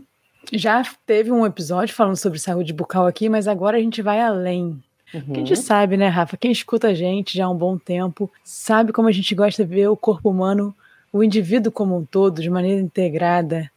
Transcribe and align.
já 0.51 0.83
teve 1.05 1.31
um 1.31 1.45
episódio 1.45 1.93
falando 1.93 2.15
sobre 2.15 2.39
saúde 2.39 2.73
bucal 2.73 3.05
aqui, 3.05 3.29
mas 3.29 3.47
agora 3.47 3.77
a 3.77 3.79
gente 3.79 4.01
vai 4.01 4.21
além. 4.21 4.81
Uhum. 5.13 5.23
A 5.29 5.33
gente 5.35 5.55
sabe, 5.55 5.97
né, 5.97 6.07
Rafa? 6.07 6.37
Quem 6.37 6.51
escuta 6.51 6.87
a 6.87 6.93
gente 6.93 7.37
já 7.37 7.45
há 7.45 7.49
um 7.49 7.57
bom 7.57 7.77
tempo 7.77 8.31
sabe 8.43 8.91
como 8.91 9.07
a 9.07 9.11
gente 9.11 9.33
gosta 9.35 9.63
de 9.63 9.75
ver 9.75 9.87
o 9.87 9.97
corpo 9.97 10.29
humano 10.29 10.75
o 11.15 11.23
indivíduo 11.23 11.71
como 11.71 11.97
um 11.97 12.03
todo, 12.03 12.41
de 12.41 12.49
maneira 12.49 12.81
integrada. 12.81 13.71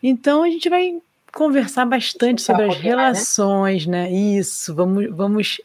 Então 0.00 0.44
a 0.44 0.48
gente 0.48 0.68
vai 0.68 1.02
conversar 1.32 1.84
bastante 1.84 2.40
sobre 2.42 2.62
as 2.66 2.76
relações, 2.76 3.86
né? 3.86 4.08
Isso, 4.08 4.72
vamos, 4.72 5.10
vamos 5.10 5.60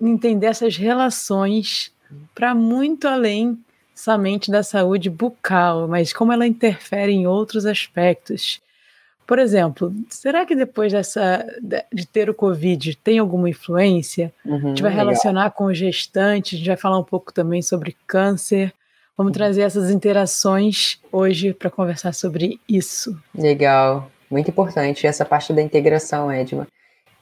entender 0.00 0.46
essas 0.46 0.74
relações 0.74 1.92
para 2.34 2.54
muito 2.54 3.06
além 3.06 3.58
somente 3.94 4.50
da 4.50 4.62
saúde 4.62 5.10
bucal, 5.10 5.86
mas 5.86 6.14
como 6.14 6.32
ela 6.32 6.46
interfere 6.46 7.12
em 7.12 7.26
outros 7.26 7.66
aspectos. 7.66 8.58
Por 9.26 9.38
exemplo, 9.38 9.94
será 10.08 10.46
que 10.46 10.56
depois 10.56 10.92
dessa 10.94 11.44
de 11.92 12.06
ter 12.06 12.30
o 12.30 12.34
Covid 12.34 12.96
tem 12.96 13.18
alguma 13.18 13.50
influência? 13.50 14.32
Uhum, 14.46 14.56
a 14.56 14.68
gente 14.68 14.82
vai 14.82 14.94
relacionar 14.94 15.42
legal. 15.42 15.56
com 15.58 15.74
gestantes, 15.74 16.54
a 16.54 16.56
gente 16.56 16.68
vai 16.68 16.76
falar 16.78 16.98
um 16.98 17.04
pouco 17.04 17.34
também 17.34 17.60
sobre 17.60 17.94
câncer. 18.06 18.72
Vamos 19.18 19.32
trazer 19.32 19.62
essas 19.62 19.90
interações 19.90 21.00
hoje 21.10 21.52
para 21.52 21.68
conversar 21.68 22.14
sobre 22.14 22.60
isso. 22.68 23.20
Legal, 23.34 24.08
muito 24.30 24.48
importante 24.48 25.08
essa 25.08 25.24
parte 25.24 25.52
da 25.52 25.60
integração, 25.60 26.30
Edma. 26.30 26.68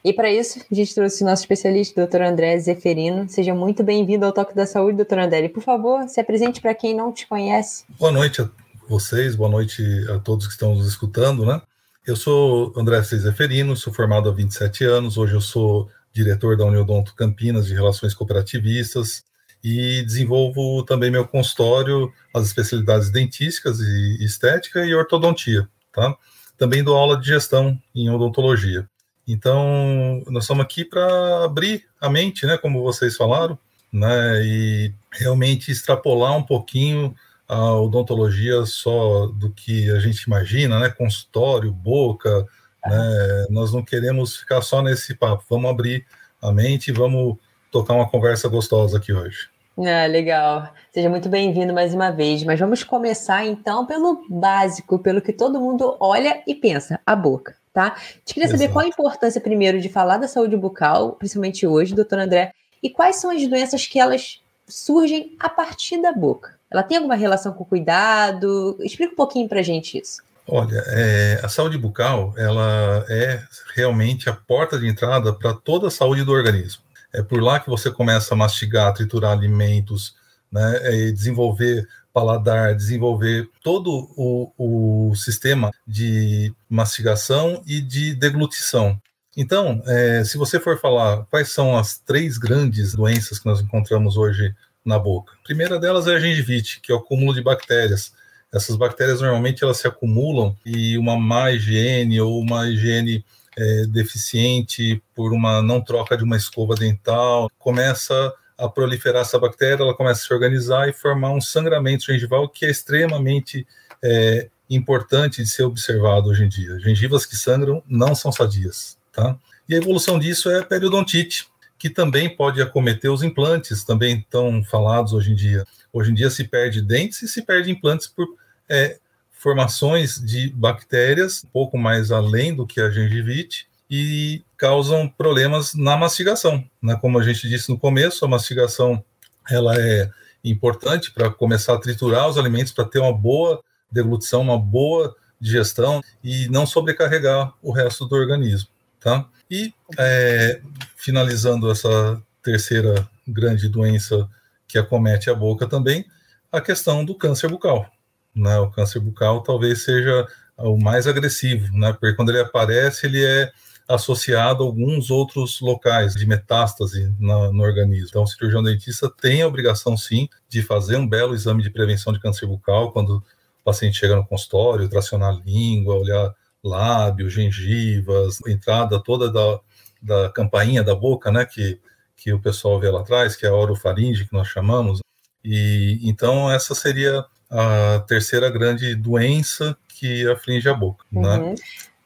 E 0.05 0.13
para 0.13 0.31
isso, 0.31 0.59
a 0.71 0.75
gente 0.75 0.93
trouxe 0.93 1.23
o 1.23 1.25
nosso 1.25 1.41
especialista, 1.41 1.99
doutor 1.99 2.21
André 2.21 2.59
Zeferino. 2.59 3.27
Seja 3.27 3.55
muito 3.55 3.83
bem-vindo 3.83 4.27
ao 4.27 4.31
Toque 4.31 4.53
da 4.53 4.67
Saúde, 4.67 4.97
doutor 4.97 5.17
André. 5.17 5.45
E, 5.45 5.49
por 5.49 5.63
favor, 5.63 6.07
se 6.07 6.21
apresente 6.21 6.61
para 6.61 6.75
quem 6.75 6.95
não 6.95 7.11
te 7.11 7.25
conhece. 7.25 7.83
Boa 7.97 8.11
noite 8.11 8.43
a 8.43 8.49
vocês, 8.87 9.35
boa 9.35 9.49
noite 9.49 9.81
a 10.11 10.19
todos 10.19 10.45
que 10.45 10.53
estão 10.53 10.75
nos 10.75 10.87
escutando, 10.87 11.47
né? 11.47 11.59
Eu 12.05 12.15
sou 12.15 12.71
André 12.77 13.01
Zeferino, 13.01 13.75
sou 13.75 13.91
formado 13.91 14.29
há 14.29 14.31
27 14.31 14.83
anos, 14.83 15.17
hoje 15.17 15.33
eu 15.33 15.41
sou 15.41 15.89
diretor 16.13 16.55
da 16.55 16.63
Uniodonto 16.63 17.15
Campinas 17.15 17.65
de 17.65 17.73
Relações 17.73 18.13
Cooperativistas, 18.13 19.23
e 19.67 20.01
desenvolvo 20.03 20.81
também 20.83 21.11
meu 21.11 21.27
consultório, 21.27 22.11
as 22.33 22.45
especialidades 22.45 23.09
dentísticas 23.09 23.79
e 23.79 24.23
estética 24.23 24.85
e 24.85 24.95
ortodontia, 24.95 25.67
tá? 25.91 26.15
Também 26.57 26.83
dou 26.83 26.95
aula 26.95 27.19
de 27.19 27.27
gestão 27.27 27.77
em 27.93 28.09
odontologia. 28.09 28.87
Então, 29.27 30.23
nós 30.27 30.45
estamos 30.45 30.63
aqui 30.63 30.85
para 30.85 31.43
abrir 31.43 31.83
a 31.99 32.09
mente, 32.09 32.45
né, 32.45 32.57
como 32.57 32.81
vocês 32.81 33.17
falaram, 33.17 33.59
né, 33.91 34.41
e 34.45 34.93
realmente 35.11 35.69
extrapolar 35.69 36.37
um 36.37 36.43
pouquinho 36.43 37.13
a 37.45 37.73
odontologia 37.73 38.65
só 38.65 39.27
do 39.27 39.51
que 39.51 39.91
a 39.91 39.99
gente 39.99 40.21
imagina, 40.21 40.79
né, 40.79 40.89
consultório, 40.89 41.73
boca, 41.73 42.45
né, 42.85 43.47
nós 43.49 43.73
não 43.73 43.83
queremos 43.83 44.37
ficar 44.37 44.61
só 44.61 44.81
nesse 44.81 45.13
papo, 45.13 45.43
vamos 45.49 45.69
abrir 45.69 46.05
a 46.41 46.53
mente, 46.53 46.91
vamos 46.93 47.35
tocar 47.69 47.95
uma 47.95 48.09
conversa 48.09 48.47
gostosa 48.47 48.97
aqui 48.97 49.11
hoje. 49.11 49.49
Ah, 49.79 50.07
legal. 50.07 50.73
Seja 50.91 51.07
muito 51.07 51.29
bem-vindo 51.29 51.71
mais 51.71 51.93
uma 51.93 52.09
vez. 52.09 52.43
Mas 52.43 52.59
vamos 52.59 52.83
começar 52.83 53.45
então 53.45 53.85
pelo 53.85 54.25
básico, 54.27 54.97
pelo 54.97 55.21
que 55.21 55.31
todo 55.31 55.59
mundo 55.59 55.95
olha 55.99 56.41
e 56.47 56.55
pensa, 56.55 56.99
a 57.05 57.15
boca, 57.15 57.55
tá? 57.71 57.95
Te 58.25 58.33
queria 58.33 58.49
saber 58.49 58.63
Exato. 58.63 58.73
qual 58.73 58.85
a 58.85 58.89
importância 58.89 59.39
primeiro 59.39 59.79
de 59.79 59.87
falar 59.87 60.17
da 60.17 60.27
saúde 60.27 60.57
bucal, 60.57 61.11
principalmente 61.11 61.67
hoje, 61.67 61.93
doutor 61.93 62.17
André, 62.17 62.53
e 62.81 62.89
quais 62.89 63.17
são 63.17 63.29
as 63.29 63.45
doenças 63.47 63.85
que 63.85 63.99
elas 63.99 64.41
surgem 64.67 65.35
a 65.39 65.47
partir 65.47 66.01
da 66.01 66.11
boca. 66.11 66.57
Ela 66.71 66.83
tem 66.83 66.97
alguma 66.97 67.15
relação 67.15 67.53
com 67.53 67.63
o 67.63 67.67
cuidado? 67.67 68.77
Explica 68.81 69.13
um 69.13 69.15
pouquinho 69.15 69.47
pra 69.47 69.61
gente 69.61 69.97
isso. 69.97 70.21
Olha, 70.47 70.81
é, 70.87 71.39
a 71.43 71.49
saúde 71.49 71.77
bucal, 71.77 72.33
ela 72.37 73.05
é 73.09 73.41
realmente 73.75 74.29
a 74.29 74.33
porta 74.33 74.79
de 74.79 74.87
entrada 74.87 75.33
para 75.33 75.53
toda 75.53 75.87
a 75.87 75.91
saúde 75.91 76.23
do 76.23 76.31
organismo. 76.31 76.81
É 77.17 77.23
por 77.23 77.41
lá 77.41 77.59
que 77.59 77.69
você 77.69 77.89
começa 77.89 78.33
a 78.33 78.37
mastigar, 78.37 78.93
triturar 78.93 79.31
alimentos, 79.31 80.15
né, 80.51 80.79
é, 80.83 81.11
desenvolver 81.11 81.87
paladar, 82.17 82.75
desenvolver 82.75 83.47
todo 83.63 84.11
o, 84.17 84.51
o 84.57 85.15
sistema 85.15 85.71
de 85.85 86.51
mastigação 86.67 87.61
e 87.63 87.79
de 87.79 88.15
deglutição. 88.15 88.99
Então, 89.35 89.83
é, 89.85 90.23
se 90.23 90.35
você 90.35 90.59
for 90.59 90.79
falar 90.79 91.27
quais 91.29 91.49
são 91.49 91.77
as 91.77 91.99
três 91.99 92.39
grandes 92.39 92.95
doenças 92.95 93.37
que 93.37 93.45
nós 93.45 93.61
encontramos 93.61 94.17
hoje 94.17 94.51
na 94.83 94.97
boca, 94.97 95.33
a 95.39 95.43
primeira 95.43 95.79
delas 95.79 96.07
é 96.07 96.15
a 96.15 96.19
gengivite, 96.19 96.81
que 96.81 96.91
é 96.91 96.95
o 96.95 96.97
acúmulo 96.97 97.35
de 97.35 97.43
bactérias. 97.43 98.11
Essas 98.51 98.75
bactérias 98.75 99.21
normalmente 99.21 99.63
elas 99.63 99.77
se 99.77 99.87
acumulam 99.87 100.57
e 100.65 100.97
uma 100.97 101.19
má 101.19 101.51
higiene 101.51 102.19
ou 102.19 102.39
uma 102.39 102.67
higiene 102.67 103.23
é, 103.57 103.87
deficiente 103.87 105.01
por 105.15 105.33
uma 105.33 105.61
não 105.61 105.81
troca 105.81 106.15
de 106.15 106.23
uma 106.23 106.37
escova 106.37 106.75
dental, 106.75 107.49
começa 107.57 108.33
a 108.57 108.69
proliferar 108.69 109.21
essa 109.21 109.39
bactéria, 109.39 109.83
ela 109.83 109.95
começa 109.95 110.21
a 110.21 110.27
se 110.27 110.33
organizar 110.33 110.87
e 110.87 110.93
formar 110.93 111.31
um 111.31 111.41
sangramento 111.41 112.05
gengival 112.05 112.47
que 112.47 112.65
é 112.65 112.69
extremamente 112.69 113.67
é, 114.03 114.49
importante 114.69 115.43
de 115.43 115.49
ser 115.49 115.63
observado 115.63 116.29
hoje 116.29 116.43
em 116.43 116.49
dia. 116.49 116.79
Gengivas 116.79 117.25
que 117.25 117.35
sangram 117.35 117.83
não 117.87 118.13
são 118.13 118.31
sadias, 118.31 118.97
tá? 119.11 119.37
E 119.67 119.73
a 119.75 119.77
evolução 119.77 120.17
disso 120.17 120.49
é 120.49 120.59
a 120.59 120.63
periodontite, 120.63 121.47
que 121.77 121.89
também 121.89 122.35
pode 122.35 122.61
acometer 122.61 123.11
os 123.11 123.21
implantes, 123.21 123.83
também 123.83 124.25
tão 124.29 124.63
falados 124.63 125.13
hoje 125.13 125.31
em 125.31 125.35
dia. 125.35 125.63
Hoje 125.91 126.11
em 126.11 126.13
dia 126.13 126.29
se 126.29 126.43
perde 126.43 126.81
dentes 126.81 127.21
e 127.21 127.27
se 127.27 127.41
perde 127.43 127.69
implantes 127.69 128.07
por 128.07 128.27
é, 128.69 128.97
formações 129.37 130.19
de 130.19 130.49
bactérias, 130.49 131.43
um 131.43 131.47
pouco 131.49 131.77
mais 131.77 132.11
além 132.11 132.55
do 132.55 132.65
que 132.65 132.81
a 132.81 132.89
gengivite, 132.89 133.67
e 133.89 134.43
causam 134.57 135.07
problemas 135.07 135.73
na 135.73 135.95
mastigação. 135.95 136.63
Né? 136.81 136.97
Como 136.99 137.17
a 137.19 137.23
gente 137.23 137.47
disse 137.47 137.69
no 137.69 137.79
começo, 137.79 138.25
a 138.25 138.27
mastigação 138.27 139.03
ela 139.49 139.79
é 139.79 140.09
importante 140.43 141.11
para 141.11 141.29
começar 141.29 141.73
a 141.73 141.79
triturar 141.79 142.27
os 142.27 142.37
alimentos, 142.37 142.73
para 142.73 142.85
ter 142.85 142.99
uma 142.99 143.13
boa 143.13 143.63
deglutição, 143.89 144.41
uma 144.41 144.59
boa 144.59 145.15
digestão 145.39 146.01
e 146.23 146.49
não 146.49 146.65
sobrecarregar 146.65 147.53
o 147.61 147.71
resto 147.71 148.05
do 148.05 148.15
organismo. 148.15 148.69
Tá? 148.99 149.25
E 149.49 149.73
é, 149.97 150.59
finalizando 150.97 151.71
essa 151.71 152.21
terceira 152.43 153.07
grande 153.25 153.69
doença 153.69 154.27
que 154.67 154.77
acomete 154.77 155.29
a 155.29 155.35
boca 155.35 155.67
também, 155.67 156.05
a 156.51 156.59
questão 156.59 157.05
do 157.05 157.15
câncer 157.15 157.49
bucal 157.49 157.89
né? 158.39 158.59
O 158.59 158.69
câncer 158.69 158.99
bucal 158.99 159.41
talvez 159.41 159.83
seja 159.83 160.27
o 160.57 160.77
mais 160.77 161.07
agressivo, 161.07 161.71
né? 161.77 161.93
Porque 161.93 162.13
quando 162.13 162.29
ele 162.29 162.39
aparece, 162.39 163.05
ele 163.05 163.23
é 163.23 163.51
associado 163.87 164.63
a 164.63 164.65
alguns 164.65 165.09
outros 165.09 165.61
locais 165.61 166.13
de 166.13 166.25
metástase 166.25 167.13
no, 167.19 167.53
no 167.53 167.63
organismo. 167.63 168.07
Então, 168.09 168.23
o 168.23 168.27
cirurgião 168.27 168.61
dentista 168.61 169.09
tem 169.09 169.41
a 169.41 169.47
obrigação, 169.47 169.95
sim, 169.95 170.27
de 170.49 170.61
fazer 170.61 170.97
um 170.97 171.07
belo 171.07 171.33
exame 171.33 171.63
de 171.63 171.69
prevenção 171.69 172.11
de 172.11 172.19
câncer 172.19 172.45
bucal 172.45 172.91
quando 172.91 173.17
o 173.17 173.63
paciente 173.63 173.97
chega 173.97 174.15
no 174.15 174.25
consultório, 174.25 174.89
tracionar 174.89 175.29
a 175.29 175.41
língua, 175.45 175.95
olhar 175.95 176.33
lábio, 176.63 177.29
gengivas, 177.29 178.39
entrada 178.45 179.01
toda 179.01 179.31
da, 179.31 179.59
da 180.01 180.29
campainha 180.29 180.83
da 180.83 180.93
boca, 180.93 181.31
né, 181.31 181.45
que, 181.45 181.79
que 182.15 182.33
o 182.33 182.41
pessoal 182.41 182.79
vê 182.79 182.89
lá 182.89 183.01
atrás, 183.01 183.35
que 183.35 183.45
é 183.45 183.49
a 183.49 183.55
orofaringe, 183.55 184.25
que 184.25 184.33
nós 184.33 184.47
chamamos. 184.47 184.99
E 185.43 185.99
então 186.03 186.51
essa 186.51 186.75
seria 186.75 187.23
a 187.49 188.03
terceira 188.07 188.49
grande 188.49 188.95
doença 188.95 189.77
que 189.87 190.27
aflige 190.29 190.69
a 190.69 190.73
boca, 190.73 191.05
né? 191.11 191.21
uhum. 191.21 191.49
né? 191.49 191.55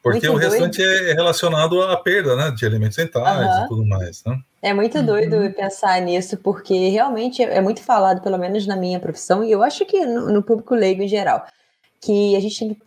Porque 0.02 0.28
muito 0.28 0.44
o 0.44 0.50
restante 0.50 0.78
doido. 0.78 1.08
é 1.08 1.12
relacionado 1.12 1.80
à 1.80 1.96
perda, 1.96 2.34
né, 2.34 2.50
de 2.50 2.64
elementos 2.64 2.96
dentais 2.96 3.46
uhum. 3.46 3.64
e 3.64 3.68
tudo 3.68 3.86
mais, 3.86 4.22
né? 4.26 4.36
É 4.60 4.74
muito 4.74 4.98
uhum. 4.98 5.06
doido 5.06 5.36
uhum. 5.36 5.52
pensar 5.52 6.00
nisso, 6.00 6.36
porque 6.36 6.88
realmente 6.88 7.42
é 7.42 7.60
muito 7.60 7.82
falado, 7.82 8.20
pelo 8.20 8.38
menos 8.38 8.66
na 8.66 8.76
minha 8.76 8.98
profissão, 8.98 9.44
e 9.44 9.52
eu 9.52 9.62
acho 9.62 9.84
que 9.84 10.04
no, 10.04 10.32
no 10.32 10.42
público 10.42 10.74
leigo 10.74 11.02
em 11.02 11.08
geral, 11.08 11.46
que 12.02 12.34
a 12.34 12.40
gente 12.40 12.58
tem 12.58 12.74
que 12.74 12.80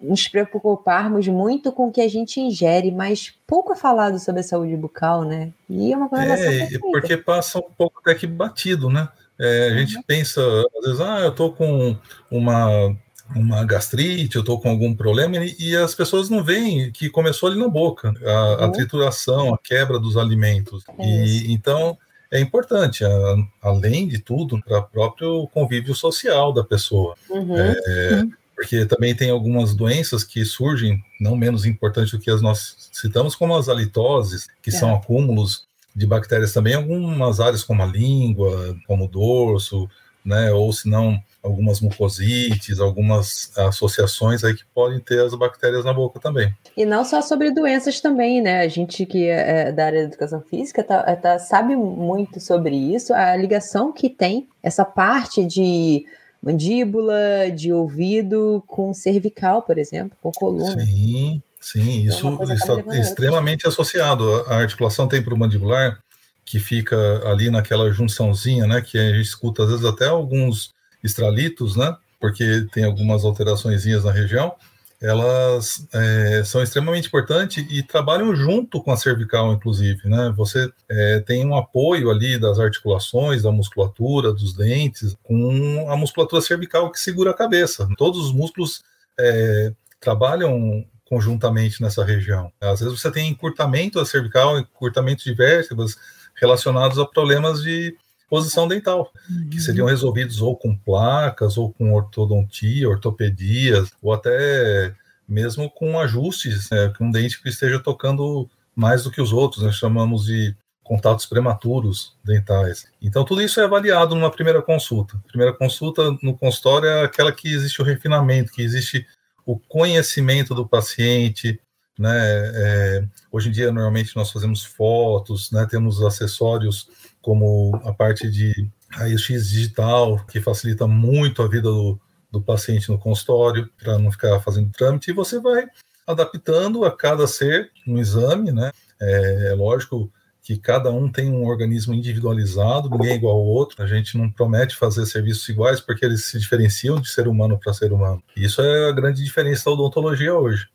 nos 0.00 0.26
preocuparmos 0.26 1.28
muito 1.28 1.70
com 1.70 1.88
o 1.88 1.92
que 1.92 2.00
a 2.00 2.08
gente 2.08 2.40
ingere, 2.40 2.90
mas 2.90 3.34
pouco 3.46 3.74
é 3.74 3.76
falado 3.76 4.18
sobre 4.18 4.40
a 4.40 4.44
saúde 4.44 4.74
bucal, 4.76 5.24
né? 5.24 5.52
E 5.68 5.92
é 5.92 5.96
uma 5.96 6.08
coisa 6.08 6.34
É, 6.34 6.78
porque 6.78 7.18
passa 7.18 7.58
um 7.58 7.70
pouco 7.76 8.00
até 8.00 8.14
que 8.14 8.26
batido, 8.26 8.88
né? 8.88 9.10
É, 9.40 9.70
a 9.72 9.78
gente 9.78 9.96
uhum. 9.96 10.02
pensa, 10.06 10.40
às 10.78 10.84
vezes, 10.84 11.00
ah, 11.00 11.20
eu 11.20 11.32
tô 11.32 11.50
com 11.50 11.96
uma 12.30 12.94
uma 13.34 13.64
gastrite, 13.64 14.34
eu 14.36 14.40
estou 14.40 14.60
com 14.60 14.68
algum 14.68 14.94
problema, 14.94 15.36
e, 15.36 15.54
e, 15.58 15.76
as 15.76 15.94
pessoas 15.94 16.28
não 16.28 16.42
veem 16.42 16.90
que 16.90 17.08
começou 17.08 17.48
ali 17.48 17.58
na 17.58 17.68
boca, 17.68 18.12
a, 18.24 18.32
uhum. 18.32 18.64
a 18.64 18.68
trituração, 18.70 19.54
a 19.54 19.58
quebra 19.58 19.98
dos 19.98 20.16
alimentos. 20.16 20.82
É 20.98 21.06
e 21.06 21.52
então 21.52 21.96
é 22.30 22.40
importante, 22.40 23.04
a, 23.04 23.36
além 23.62 24.08
de 24.08 24.18
tudo, 24.18 24.60
para 24.62 24.78
o 24.78 24.82
próprio 24.82 25.48
convívio 25.48 25.94
social 25.94 26.52
da 26.52 26.64
pessoa. 26.64 27.14
Uhum. 27.28 27.56
É, 27.56 28.14
uhum. 28.14 28.32
Porque 28.54 28.84
também 28.84 29.14
tem 29.14 29.30
algumas 29.30 29.74
doenças 29.74 30.22
que 30.22 30.44
surgem, 30.44 31.02
não 31.18 31.34
menos 31.34 31.64
importantes 31.64 32.10
do 32.10 32.18
que 32.18 32.30
as 32.30 32.42
nós 32.42 32.90
citamos, 32.92 33.34
como 33.34 33.56
as 33.56 33.68
halitoses, 33.68 34.48
que 34.62 34.68
é. 34.68 34.72
são 34.72 34.94
acúmulos 34.94 35.66
de 35.94 36.06
bactérias 36.06 36.52
também 36.52 36.74
algumas 36.74 37.40
áreas 37.40 37.62
como 37.64 37.82
a 37.82 37.86
língua, 37.86 38.76
como 38.86 39.04
o 39.04 39.08
dorso, 39.08 39.88
né, 40.24 40.50
ou 40.52 40.72
se 40.72 40.88
não 40.88 41.18
algumas 41.42 41.80
mucosites, 41.80 42.80
algumas 42.80 43.50
associações 43.56 44.44
aí 44.44 44.54
que 44.54 44.64
podem 44.74 45.00
ter 45.00 45.24
as 45.24 45.34
bactérias 45.34 45.84
na 45.84 45.92
boca 45.92 46.20
também. 46.20 46.54
E 46.76 46.84
não 46.84 47.04
só 47.04 47.22
sobre 47.22 47.50
doenças 47.50 48.00
também, 48.00 48.42
né? 48.42 48.60
A 48.60 48.68
gente 48.68 49.06
que 49.06 49.26
é, 49.26 49.68
é 49.68 49.72
da 49.72 49.86
área 49.86 50.00
da 50.00 50.08
educação 50.08 50.42
física 50.42 50.84
tá, 50.84 51.02
é, 51.06 51.16
tá, 51.16 51.38
sabe 51.38 51.74
muito 51.74 52.40
sobre 52.40 52.76
isso, 52.76 53.14
a 53.14 53.34
ligação 53.36 53.90
que 53.90 54.10
tem 54.10 54.48
essa 54.62 54.84
parte 54.84 55.44
de 55.44 56.04
mandíbula, 56.42 57.50
de 57.54 57.72
ouvido 57.72 58.62
com 58.66 58.92
cervical, 58.92 59.62
por 59.62 59.78
exemplo, 59.78 60.16
com 60.22 60.30
coluna. 60.30 60.84
Sim, 60.84 61.42
sim, 61.60 62.06
então, 62.06 62.42
isso 62.42 62.50
está 62.52 62.98
extremamente 62.98 63.66
associado. 63.66 64.44
A 64.46 64.56
articulação 64.56 65.06
temporomandibular, 65.06 66.00
que 66.44 66.58
fica 66.58 66.96
ali 67.30 67.50
naquela 67.50 67.92
junçãozinha, 67.92 68.66
né, 68.66 68.80
que 68.80 68.98
a 68.98 69.12
gente 69.12 69.26
escuta 69.26 69.62
às 69.62 69.68
vezes 69.70 69.84
até 69.84 70.08
alguns 70.08 70.72
estralitos, 71.02 71.76
né? 71.76 71.94
Porque 72.18 72.66
tem 72.72 72.84
algumas 72.84 73.24
alterações 73.24 73.84
na 74.04 74.10
região, 74.10 74.54
elas 75.00 75.86
é, 75.94 76.42
são 76.44 76.62
extremamente 76.62 77.08
importantes 77.08 77.64
e 77.70 77.82
trabalham 77.82 78.36
junto 78.36 78.82
com 78.82 78.92
a 78.92 78.96
cervical, 78.98 79.50
inclusive, 79.52 80.06
né? 80.06 80.30
Você 80.36 80.70
é, 80.90 81.20
tem 81.20 81.46
um 81.46 81.56
apoio 81.56 82.10
ali 82.10 82.38
das 82.38 82.58
articulações, 82.58 83.42
da 83.42 83.50
musculatura, 83.50 84.30
dos 84.30 84.52
dentes, 84.52 85.16
com 85.22 85.86
a 85.88 85.96
musculatura 85.96 86.42
cervical 86.42 86.92
que 86.92 87.00
segura 87.00 87.30
a 87.30 87.34
cabeça. 87.34 87.88
Todos 87.96 88.26
os 88.26 88.32
músculos 88.32 88.82
é, 89.18 89.72
trabalham 89.98 90.84
conjuntamente 91.10 91.82
nessa 91.82 92.04
região. 92.04 92.52
Às 92.60 92.78
vezes 92.78 93.00
você 93.00 93.10
tem 93.10 93.28
encurtamento 93.28 93.98
da 93.98 94.06
cervical, 94.06 94.56
encurtamento 94.56 95.24
de 95.24 95.34
vértebras 95.34 95.98
relacionados 96.36 97.00
a 97.00 97.04
problemas 97.04 97.62
de 97.62 97.96
posição 98.28 98.68
dental, 98.68 99.12
uhum. 99.28 99.50
que 99.50 99.60
seriam 99.60 99.88
resolvidos 99.88 100.40
ou 100.40 100.56
com 100.56 100.76
placas, 100.76 101.58
ou 101.58 101.72
com 101.72 101.92
ortodontia, 101.92 102.88
ortopedias, 102.88 103.90
ou 104.00 104.12
até 104.12 104.94
mesmo 105.28 105.68
com 105.68 105.98
ajustes, 105.98 106.70
né, 106.70 106.92
com 106.96 107.06
um 107.06 107.10
dente 107.10 107.42
que 107.42 107.48
esteja 107.48 107.80
tocando 107.80 108.48
mais 108.74 109.02
do 109.02 109.10
que 109.10 109.20
os 109.20 109.32
outros, 109.32 109.64
nós 109.64 109.74
chamamos 109.74 110.26
de 110.26 110.54
contatos 110.84 111.26
prematuros 111.26 112.16
dentais. 112.24 112.86
Então, 113.02 113.24
tudo 113.24 113.42
isso 113.42 113.60
é 113.60 113.64
avaliado 113.64 114.14
numa 114.14 114.30
primeira 114.30 114.62
consulta. 114.62 115.20
Primeira 115.26 115.52
consulta 115.52 116.16
no 116.22 116.36
consultório 116.36 116.88
é 116.88 117.04
aquela 117.04 117.32
que 117.32 117.48
existe 117.52 117.82
o 117.82 117.84
refinamento, 117.84 118.52
que 118.52 118.62
existe 118.62 119.06
o 119.50 119.58
conhecimento 119.58 120.54
do 120.54 120.66
paciente, 120.66 121.60
né? 121.98 122.12
É, 122.54 123.04
hoje 123.32 123.48
em 123.48 123.52
dia, 123.52 123.72
normalmente, 123.72 124.14
nós 124.14 124.30
fazemos 124.30 124.64
fotos, 124.64 125.50
né? 125.50 125.66
temos 125.68 126.00
acessórios 126.02 126.88
como 127.20 127.74
a 127.84 127.92
parte 127.92 128.30
de 128.30 128.70
raio-x 128.88 129.50
digital, 129.50 130.24
que 130.26 130.40
facilita 130.40 130.86
muito 130.86 131.42
a 131.42 131.48
vida 131.48 131.68
do, 131.68 132.00
do 132.30 132.40
paciente 132.40 132.88
no 132.88 132.98
consultório, 132.98 133.68
para 133.76 133.98
não 133.98 134.12
ficar 134.12 134.38
fazendo 134.40 134.70
trâmite, 134.70 135.10
e 135.10 135.14
você 135.14 135.40
vai 135.40 135.66
adaptando 136.06 136.84
a 136.84 136.96
cada 136.96 137.26
ser 137.26 137.70
um 137.86 137.98
exame, 137.98 138.52
né? 138.52 138.70
É, 139.00 139.48
é, 139.48 139.54
lógico 139.54 140.12
que 140.50 140.58
cada 140.58 140.90
um 140.90 141.08
tem 141.08 141.30
um 141.30 141.46
organismo 141.46 141.94
individualizado, 141.94 142.90
ninguém 142.90 143.12
é 143.12 143.14
igual 143.14 143.36
ao 143.36 143.44
outro, 143.44 143.80
a 143.80 143.86
gente 143.86 144.18
não 144.18 144.28
promete 144.28 144.74
fazer 144.74 145.06
serviços 145.06 145.48
iguais 145.48 145.80
porque 145.80 146.04
eles 146.04 146.24
se 146.24 146.40
diferenciam 146.40 147.00
de 147.00 147.08
ser 147.08 147.28
humano 147.28 147.56
para 147.56 147.72
ser 147.72 147.92
humano. 147.92 148.20
Isso 148.36 148.60
é 148.60 148.88
a 148.88 148.92
grande 148.92 149.22
diferença 149.22 149.66
da 149.66 149.70
odontologia 149.70 150.34
hoje. 150.34 150.66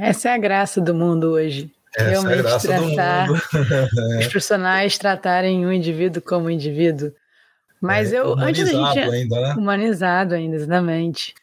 Essa 0.00 0.30
é 0.30 0.34
a 0.34 0.38
graça 0.38 0.80
do 0.80 0.92
mundo 0.92 1.30
hoje. 1.30 1.70
Essa 1.94 2.10
realmente 2.10 2.34
é 2.34 2.38
a 2.40 2.42
graça 2.42 2.66
tratar, 2.66 3.26
do 3.28 3.32
mundo. 3.34 3.42
os 4.18 4.26
profissionais 4.26 4.98
tratarem 4.98 5.64
um 5.64 5.72
indivíduo 5.72 6.20
como 6.20 6.46
um 6.46 6.50
indivíduo. 6.50 7.12
Mas 7.80 8.12
é, 8.12 8.18
eu 8.18 8.36
antes 8.36 8.64
da 8.64 8.72
gente 8.72 8.98
ainda, 8.98 9.40
né? 9.40 9.54
humanizado 9.56 10.34
ainda, 10.34 10.56
exatamente. 10.56 11.34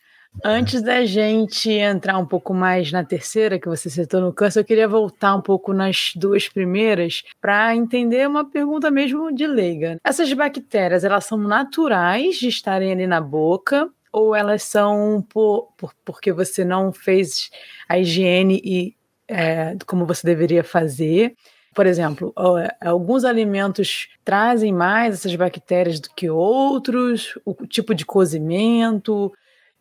Antes 0.44 0.82
da 0.82 1.04
gente 1.06 1.72
entrar 1.72 2.18
um 2.18 2.26
pouco 2.26 2.54
mais 2.54 2.92
na 2.92 3.04
terceira 3.04 3.60
que 3.60 3.68
você 3.68 3.90
citou 3.90 4.22
no 4.22 4.32
câncer, 4.32 4.60
eu 4.60 4.66
queria 4.66 4.88
voltar 4.88 5.36
um 5.36 5.42
pouco 5.42 5.74
nas 5.74 6.12
duas 6.16 6.48
primeiras 6.48 7.24
para 7.42 7.76
entender 7.76 8.28
uma 8.28 8.50
pergunta 8.50 8.92
mesmo 8.92 9.34
de 9.34 9.48
leiga. 9.48 9.98
Essas 10.04 10.32
bactérias, 10.34 11.04
elas 11.04 11.26
são 11.26 11.38
naturais 11.38 12.38
de 12.38 12.48
estarem 12.48 12.92
ali 12.92 13.08
na 13.08 13.20
boca 13.20 13.90
ou 14.12 14.36
elas 14.36 14.64
são 14.64 15.26
por, 15.30 15.70
por 15.78 15.94
porque 16.06 16.32
você 16.32 16.64
não 16.64 16.92
fez 16.92 17.50
a 17.90 18.00
higiene 18.00 18.62
e 18.64 18.96
é, 19.28 19.76
como 19.86 20.06
você 20.06 20.26
deveria 20.26 20.64
fazer. 20.64 21.36
Por 21.76 21.86
exemplo, 21.86 22.34
alguns 22.82 23.24
alimentos 23.24 24.08
trazem 24.24 24.74
mais 24.74 25.14
essas 25.14 25.36
bactérias 25.36 26.00
do 26.00 26.10
que 26.16 26.30
outros, 26.30 27.38
o 27.46 27.54
tipo 27.68 27.94
de 27.94 28.04
cozimento. 28.06 29.32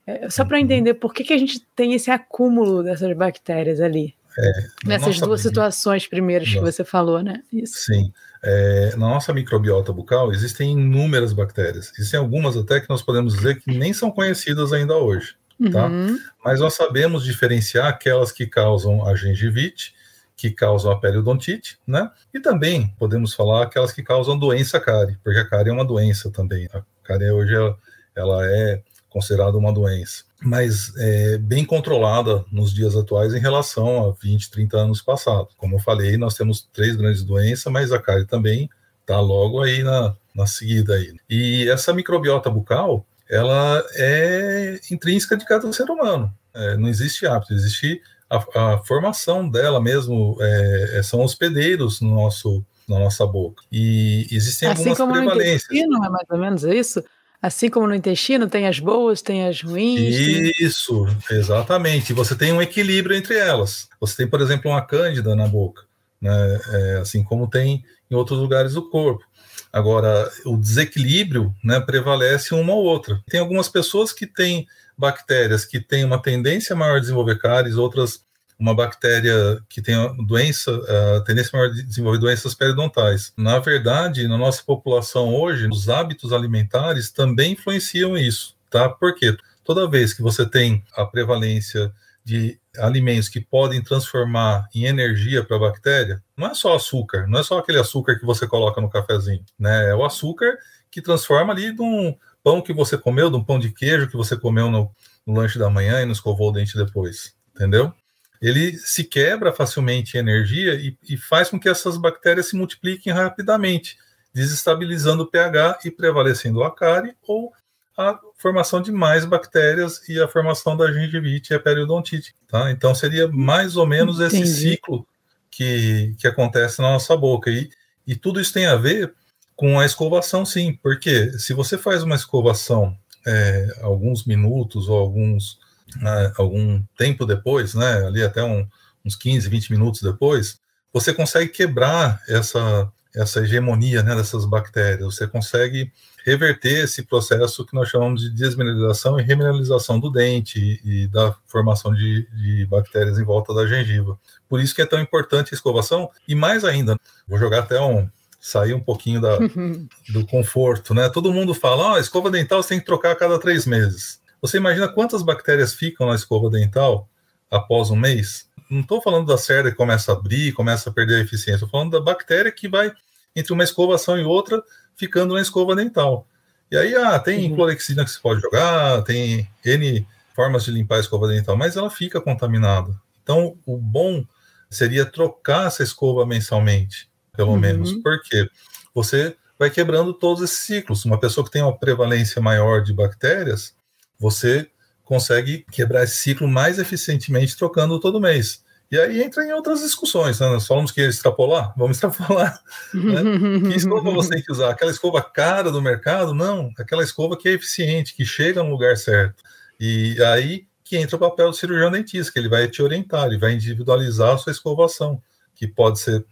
É, 0.07 0.31
só 0.31 0.45
para 0.45 0.61
entender 0.61 0.95
por 0.95 1.13
que, 1.13 1.25
que 1.25 1.33
a 1.33 1.39
gente 1.39 1.61
tem 1.75 1.95
esse 1.95 2.11
acúmulo 2.11 2.83
dessas 2.83 3.15
bactérias 3.17 3.81
ali. 3.81 4.15
É, 4.39 4.53
Nessas 4.85 5.19
duas 5.19 5.41
situações 5.41 6.07
primeiras 6.07 6.47
nossa. 6.49 6.59
que 6.59 6.73
você 6.73 6.85
falou, 6.85 7.23
né? 7.23 7.43
Isso. 7.53 7.79
Sim. 7.79 8.13
É, 8.45 8.91
na 8.91 9.09
nossa 9.09 9.33
microbiota 9.33 9.93
bucal 9.93 10.31
existem 10.31 10.73
inúmeras 10.73 11.33
bactérias. 11.33 11.91
Existem 11.99 12.21
algumas 12.21 12.57
até 12.57 12.81
que 12.81 12.89
nós 12.89 13.03
podemos 13.03 13.35
dizer 13.35 13.61
que 13.61 13.77
nem 13.77 13.93
são 13.93 14.11
conhecidas 14.11 14.73
ainda 14.73 14.95
hoje. 14.95 15.35
Tá? 15.73 15.87
Uhum. 15.87 16.19
Mas 16.45 16.61
nós 16.61 16.75
sabemos 16.75 17.25
diferenciar 17.25 17.87
aquelas 17.87 18.31
que 18.31 18.47
causam 18.47 19.07
a 19.07 19.17
gengivite, 19.17 19.95
que 20.37 20.51
causam 20.51 20.93
a 20.93 21.01
periodontite, 21.01 21.79
né? 21.87 22.11
E 22.33 22.39
também 22.39 22.95
podemos 22.99 23.33
falar 23.33 23.63
aquelas 23.63 23.91
que 23.91 24.03
causam 24.03 24.39
doença 24.39 24.79
cárie, 24.79 25.17
porque 25.25 25.39
a 25.39 25.49
cárie 25.49 25.71
é 25.71 25.73
uma 25.73 25.85
doença 25.85 26.31
também. 26.31 26.69
A 26.75 26.83
cárie 27.03 27.31
hoje 27.31 27.55
ela, 27.55 27.79
ela 28.15 28.47
é 28.47 28.83
considerada 29.17 29.57
uma 29.57 29.73
doença, 29.73 30.25
mas 30.43 30.95
é 30.99 31.39
bem 31.39 31.65
controlada 31.65 32.45
nos 32.53 32.71
dias 32.71 32.95
atuais 32.95 33.33
em 33.33 33.39
relação 33.39 34.11
a 34.11 34.13
20, 34.23 34.51
30 34.51 34.77
anos 34.77 35.01
passados. 35.01 35.55
Como 35.57 35.77
eu 35.77 35.79
falei, 35.79 36.19
nós 36.19 36.35
temos 36.35 36.69
três 36.71 36.97
grandes 36.97 37.23
doenças, 37.23 37.73
mas 37.73 37.93
a 37.93 37.99
cárie 37.99 38.27
também 38.27 38.69
está 39.01 39.19
logo 39.19 39.63
aí 39.63 39.83
na, 39.83 40.15
na 40.35 40.47
seguida 40.47 40.97
aí. 40.97 41.15
E 41.31 41.67
essa 41.67 41.95
microbiota 41.95 42.51
bucal, 42.51 43.07
ela 43.27 43.83
é 43.95 44.79
intrínseca 44.91 45.35
de 45.35 45.47
cada 45.47 45.73
ser 45.73 45.89
humano. 45.89 46.31
É, 46.53 46.77
não 46.77 46.87
existe 46.87 47.27
hábito, 47.27 47.55
existe 47.55 48.03
a, 48.29 48.75
a 48.75 48.79
formação 48.85 49.49
dela 49.49 49.81
mesmo. 49.81 50.37
É, 50.43 50.99
é, 50.99 51.03
são 51.03 51.23
hospedeiros 51.23 52.03
no 52.03 52.15
nosso, 52.15 52.63
na 52.87 52.99
nossa 52.99 53.27
boca. 53.27 53.63
E 53.73 54.27
existem 54.31 54.69
assim 54.69 54.81
algumas 54.81 54.99
como 54.99 55.13
prevalências. 55.15 55.71
No 55.71 55.77
intestino, 55.77 56.05
é 56.05 56.11
mais 56.11 56.27
ou 56.29 56.39
menos 56.39 56.65
isso? 56.65 57.03
Assim 57.47 57.71
como 57.71 57.87
no 57.87 57.95
intestino 57.95 58.49
tem 58.49 58.67
as 58.67 58.81
boas, 58.81 59.23
tem 59.23 59.47
as 59.47 59.63
ruins. 59.63 60.17
Isso, 60.59 61.07
tem... 61.29 61.39
exatamente. 61.39 62.13
Você 62.13 62.35
tem 62.35 62.53
um 62.53 62.61
equilíbrio 62.61 63.17
entre 63.17 63.37
elas. 63.37 63.89
Você 64.01 64.17
tem, 64.17 64.27
por 64.27 64.41
exemplo, 64.41 64.69
uma 64.69 64.85
cândida 64.85 65.37
na 65.37 65.47
boca, 65.47 65.85
né? 66.21 66.61
É, 66.73 66.99
assim 67.01 67.23
como 67.23 67.49
tem 67.49 67.85
em 68.11 68.17
outros 68.17 68.41
lugares 68.41 68.75
do 68.75 68.91
corpo. 68.91 69.25
Agora, 69.73 70.29
o 70.45 70.57
desequilíbrio 70.57 71.55
né, 71.63 71.79
prevalece 71.79 72.53
uma 72.53 72.75
ou 72.75 72.83
outra. 72.83 73.23
Tem 73.31 73.39
algumas 73.39 73.69
pessoas 73.69 74.13
que 74.13 74.27
têm 74.27 74.67
bactérias 74.99 75.65
que 75.65 75.79
têm 75.79 76.05
uma 76.05 76.21
tendência 76.21 76.75
maior 76.75 76.97
a 76.97 77.01
desenvolver 77.01 77.39
cáries, 77.39 77.77
outras 77.77 78.26
uma 78.59 78.75
bactéria 78.75 79.61
que 79.69 79.83
tem 79.83 79.95
doença, 80.27 80.71
a 81.17 81.21
tendência 81.21 81.57
maior 81.57 81.73
de 81.73 81.83
desenvolver 81.83 82.19
doenças 82.19 82.55
periodontais. 82.55 83.33
Na 83.37 83.59
verdade, 83.59 84.27
na 84.27 84.39
nossa 84.39 84.63
população 84.63 85.35
hoje, 85.35 85.69
os 85.69 85.89
hábitos 85.89 86.33
alimentares 86.33 87.11
também 87.11 87.53
influenciam 87.53 88.17
isso, 88.17 88.57
tá? 88.71 88.89
Por 88.89 89.15
quê? 89.15 89.37
Toda 89.63 89.89
vez 89.89 90.15
que 90.15 90.23
você 90.23 90.49
tem 90.49 90.83
a 90.97 91.05
prevalência 91.05 91.93
de 92.25 92.59
alimentos 92.79 93.29
que 93.29 93.41
podem 93.41 93.83
transformar 93.83 94.69
em 94.75 94.85
energia 94.85 95.45
para 95.45 95.57
a 95.57 95.61
bactéria, 95.61 96.23
não 96.37 96.49
é 96.49 96.55
só 96.55 96.75
açúcar, 96.75 97.27
não 97.29 97.39
é 97.39 97.43
só 97.43 97.59
aquele 97.59 97.79
açúcar 97.79 98.19
que 98.19 98.27
você 98.27 98.47
coloca 98.47 98.81
no 98.81 98.91
cafezinho, 98.91 99.45
né? 99.59 99.91
É 99.91 99.95
o 99.95 100.05
açúcar 100.05 100.59
que 100.91 101.03
transforma 101.03 101.53
ali 101.53 101.73
de 101.73 101.83
um 101.83 102.17
pão 102.43 102.63
que 102.63 102.73
você 102.73 102.97
comeu, 102.97 103.31
de 103.31 103.37
um 103.37 103.45
pão 103.45 103.59
de 103.59 103.71
queijo 103.71 104.09
que 104.09 104.17
você 104.17 104.37
comeu 104.37 104.71
no, 104.71 104.91
no 105.27 105.35
lanche 105.35 105.59
da 105.59 105.69
manhã 105.69 106.01
e 106.01 106.05
não 106.05 106.13
escovou 106.13 106.49
o 106.49 106.53
dente 106.53 106.77
depois, 106.77 107.35
entendeu? 107.55 107.93
Ele 108.41 108.77
se 108.79 109.05
quebra 109.05 109.53
facilmente 109.53 110.17
em 110.17 110.21
energia 110.21 110.75
e, 110.75 110.97
e 111.09 111.17
faz 111.17 111.49
com 111.49 111.59
que 111.59 111.69
essas 111.69 111.97
bactérias 111.97 112.49
se 112.49 112.57
multipliquem 112.57 113.13
rapidamente, 113.13 113.97
desestabilizando 114.33 115.23
o 115.23 115.27
pH 115.27 115.81
e 115.85 115.91
prevalecendo 115.91 116.63
a 116.63 116.75
cárie 116.75 117.15
ou 117.27 117.53
a 117.97 118.19
formação 118.37 118.83
de 118.83 118.93
mais 118.93 119.25
bactérias 119.25 120.07
e 120.09 120.21
a 120.21 120.29
formação 120.29 120.77
da 120.77 120.93
gengivite 120.93 121.53
e 121.53 121.57
a 121.57 121.61
periodontite. 121.61 122.35
Tá? 122.47 122.71
Então, 122.71 122.95
seria 122.95 123.27
mais 123.29 123.77
ou 123.77 123.87
menos 123.87 124.21
Entendi. 124.21 124.43
esse 124.43 124.61
ciclo 124.61 125.07
que, 125.51 126.15
que 126.19 126.27
acontece 126.27 126.83
na 126.83 126.91
nossa 126.91 127.17
boca. 127.17 127.51
E, 127.51 127.71
e 128.07 128.15
tudo 128.15 128.41
isso 128.41 128.53
tem 128.53 128.67
a 128.67 128.77
ver 128.77 129.15
com 129.57 129.81
a 129.81 129.87
escovação, 129.87 130.45
sim, 130.45 130.79
porque 130.83 131.33
se 131.39 131.55
você 131.55 131.79
faz 131.79 132.03
uma 132.03 132.15
escovação 132.15 132.95
é, 133.27 133.67
alguns 133.81 134.25
minutos 134.25 134.89
ou 134.89 134.99
alguns 134.99 135.59
né, 135.95 136.33
algum 136.37 136.83
tempo 136.97 137.25
depois, 137.25 137.75
né, 137.75 138.07
ali 138.07 138.23
até 138.23 138.43
um, 138.43 138.67
uns 139.05 139.15
15, 139.17 139.49
20 139.49 139.71
minutos 139.73 140.03
depois, 140.03 140.59
você 140.93 141.13
consegue 141.13 141.51
quebrar 141.51 142.21
essa, 142.29 142.91
essa 143.15 143.41
hegemonia 143.41 144.03
né, 144.03 144.15
dessas 144.17 144.45
bactérias, 144.45 145.15
você 145.15 145.27
consegue 145.27 145.93
reverter 146.25 146.85
esse 146.85 147.05
processo 147.05 147.65
que 147.65 147.75
nós 147.75 147.89
chamamos 147.89 148.21
de 148.21 148.31
desmineralização 148.31 149.19
e 149.19 149.23
remineralização 149.23 150.01
do 150.01 150.11
dente 150.11 150.59
e, 150.59 151.05
e 151.05 151.07
da 151.07 151.33
formação 151.47 151.95
de, 151.95 152.27
de, 152.33 152.67
bactérias 152.67 153.17
em 153.17 153.25
volta 153.25 153.55
da 153.55 153.65
gengiva. 153.65 154.19
Por 154.49 154.61
isso 154.61 154.75
que 154.75 154.83
é 154.83 154.87
tão 154.87 155.01
importante 155.01 155.51
a 155.53 155.55
escovação, 155.55 156.11
e 156.27 156.35
mais 156.35 156.65
ainda, 156.65 156.97
vou 157.29 157.39
jogar 157.39 157.61
até 157.61 157.81
um, 157.81 158.09
sair 158.41 158.75
um 158.75 158.81
pouquinho 158.81 159.21
da, 159.21 159.39
do 160.13 160.27
conforto, 160.27 160.93
né? 160.93 161.09
Todo 161.09 161.33
mundo 161.33 161.55
fala, 161.55 161.93
oh, 161.93 161.99
escova 161.99 162.29
dental 162.29 162.61
você 162.61 162.71
tem 162.71 162.81
que 162.81 162.87
trocar 162.87 163.13
a 163.13 163.17
cada 163.17 163.39
três 163.39 163.65
meses. 163.65 164.21
Você 164.41 164.59
imagina 164.59 164.89
quantas 164.89 165.23
bactérias 165.23 165.75
ficam 165.75 166.09
na 166.09 166.15
escova 166.15 166.51
dental 166.51 167.09
após 167.51 167.91
um 167.91 167.97
mês? 167.97 168.49
Não 168.71 168.81
estou 168.81 169.01
falando 169.01 169.27
da 169.27 169.39
cerda 169.39 169.71
que 169.71 169.77
começa 169.77 170.13
a 170.13 170.15
abrir, 170.15 170.53
começa 170.53 170.91
a 170.91 170.93
perder 170.93 171.17
a 171.17 171.21
eficiência, 171.21 171.65
estou 171.65 171.69
falando 171.69 171.93
da 171.93 172.01
bactéria 172.01 172.51
que 172.51 172.69
vai 172.69 172.93
entre 173.35 173.53
uma 173.53 173.65
escovação 173.65 174.19
e 174.19 174.25
outra 174.25 174.63
ficando 174.97 175.35
na 175.35 175.41
escova 175.41 175.77
dental. 175.77 176.27
E 176.71 176.77
aí, 176.77 176.95
ah, 176.97 177.19
tem 177.19 177.49
uhum. 177.49 177.55
clorexina 177.55 178.05
que 178.05 178.11
você 178.11 178.19
pode 178.21 178.41
jogar, 178.41 179.03
tem 179.03 179.49
N 179.65 180.07
formas 180.35 180.65
de 180.65 180.73
limpar 180.73 180.97
a 180.97 181.01
escova 181.01 181.29
dental, 181.29 181.57
mas 181.57 181.77
ela 181.77 181.91
fica 181.91 182.21
contaminada. 182.21 182.95
Então, 183.23 183.57
o 183.65 183.77
bom 183.77 184.25
seria 184.69 185.07
trocar 185.07 185.69
essa 185.69 185.83
escova 185.83 186.27
mensalmente, 186.27 187.09
pelo 187.37 187.53
uhum. 187.53 187.59
menos, 187.59 187.93
porque 188.03 188.51
você 188.93 189.37
vai 189.59 189.71
quebrando 189.71 190.13
todos 190.13 190.43
esses 190.43 190.59
ciclos. 190.59 191.05
Uma 191.05 191.21
pessoa 191.21 191.45
que 191.45 191.51
tem 191.51 191.63
uma 191.63 191.77
prevalência 191.77 192.43
maior 192.43 192.83
de 192.83 192.93
bactérias, 192.93 193.76
você 194.19 194.69
consegue 195.05 195.65
quebrar 195.71 196.05
esse 196.05 196.17
ciclo 196.17 196.49
mais 196.49 196.79
eficientemente 196.79 197.57
trocando 197.57 198.01
todo 198.01 198.21
mês. 198.21 198.65
E 198.91 198.99
aí 198.99 199.23
entra 199.23 199.45
em 199.45 199.53
outras 199.53 199.81
discussões, 199.81 200.39
né? 200.39 200.49
Nós 200.49 200.67
falamos 200.67 200.93
que 200.93 201.01
ia 201.01 201.09
extrapolar, 201.09 201.75
vamos 201.77 201.97
extrapolar. 201.99 202.61
Né? 202.95 203.71
que 203.71 203.77
escova 203.77 204.11
você 204.11 204.31
tem 204.31 204.43
que 204.43 204.53
usar? 204.53 204.71
Aquela 204.71 204.91
escova 204.91 205.23
cara 205.23 205.71
do 205.71 205.83
mercado? 205.83 206.33
Não, 206.33 206.73
aquela 206.79 207.03
escova 207.03 207.37
que 207.37 207.49
é 207.49 207.53
eficiente, 207.53 208.15
que 208.15 208.25
chega 208.25 208.63
no 208.63 208.71
lugar 208.71 208.97
certo. 208.97 209.43
E 209.79 210.23
aí 210.23 210.67
que 210.87 210.97
entra 210.97 211.17
o 211.17 211.19
papel 211.19 211.51
do 211.51 211.57
cirurgião 211.57 211.91
dentista, 211.91 212.33
que 212.33 212.39
ele 212.39 212.49
vai 212.49 212.69
te 212.69 212.81
orientar, 212.81 213.27
ele 213.27 213.39
vai 213.39 213.53
individualizar 213.53 214.35
a 214.35 214.39
sua 214.39 214.53
escovação, 214.53 215.21
que 215.53 215.67
pode 215.67 215.99
ser 215.99 216.25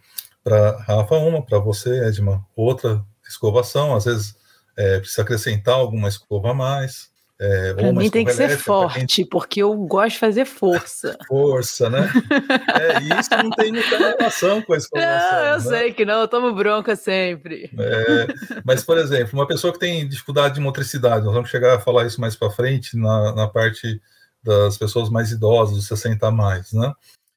para 0.45 0.79
Rafa 0.83 1.17
uma, 1.17 1.45
para 1.45 1.59
você, 1.59 2.07
Edma, 2.07 2.47
outra 2.55 3.05
escovação, 3.29 3.97
às 3.97 4.05
vezes 4.05 4.37
é, 4.76 5.00
precisa 5.00 5.23
acrescentar 5.23 5.75
alguma 5.75 6.09
escova 6.09 6.53
a 6.53 6.55
mais. 6.55 7.11
É, 7.41 7.75
para 7.75 7.93
mim 7.93 8.09
tem 8.09 8.25
que 8.25 8.33
ser 8.33 8.57
forte, 8.57 9.17
quem... 9.17 9.26
porque 9.26 9.61
eu 9.61 9.75
gosto 9.75 10.12
de 10.14 10.19
fazer 10.21 10.45
força. 10.45 11.19
Força, 11.26 11.91
né? 11.91 12.09
é, 12.73 13.19
isso 13.19 13.31
não 13.43 13.50
tem 13.50 13.73
muita 13.73 13.99
relação 13.99 14.62
com 14.62 14.73
a 14.73 14.76
escolação. 14.76 15.31
Não, 15.35 15.47
eu 15.47 15.57
né? 15.57 15.61
sei 15.61 15.93
que 15.93 16.05
não, 16.05 16.21
eu 16.21 16.29
tomo 16.29 16.55
bronca 16.55 16.95
sempre. 16.95 17.71
É, 17.76 18.26
mas, 18.64 18.85
por 18.85 18.99
exemplo, 18.99 19.31
uma 19.33 19.49
pessoa 19.49 19.73
que 19.73 19.81
tem 19.81 20.09
dificuldade 20.09 20.55
de 20.55 20.61
motricidade, 20.61 21.25
nós 21.25 21.35
vamos 21.35 21.50
chegar 21.50 21.75
a 21.75 21.81
falar 21.81 22.07
isso 22.07 22.21
mais 22.21 22.37
para 22.37 22.50
frente, 22.50 22.97
na, 22.97 23.35
na 23.35 23.49
parte 23.49 24.00
das 24.43 24.79
pessoas 24.79 25.11
mais 25.11 25.33
idosas, 25.33 25.75
dos 25.75 25.88
60 25.88 26.26
a 26.26 26.31
mais, 26.31 26.73
né? 26.73 26.93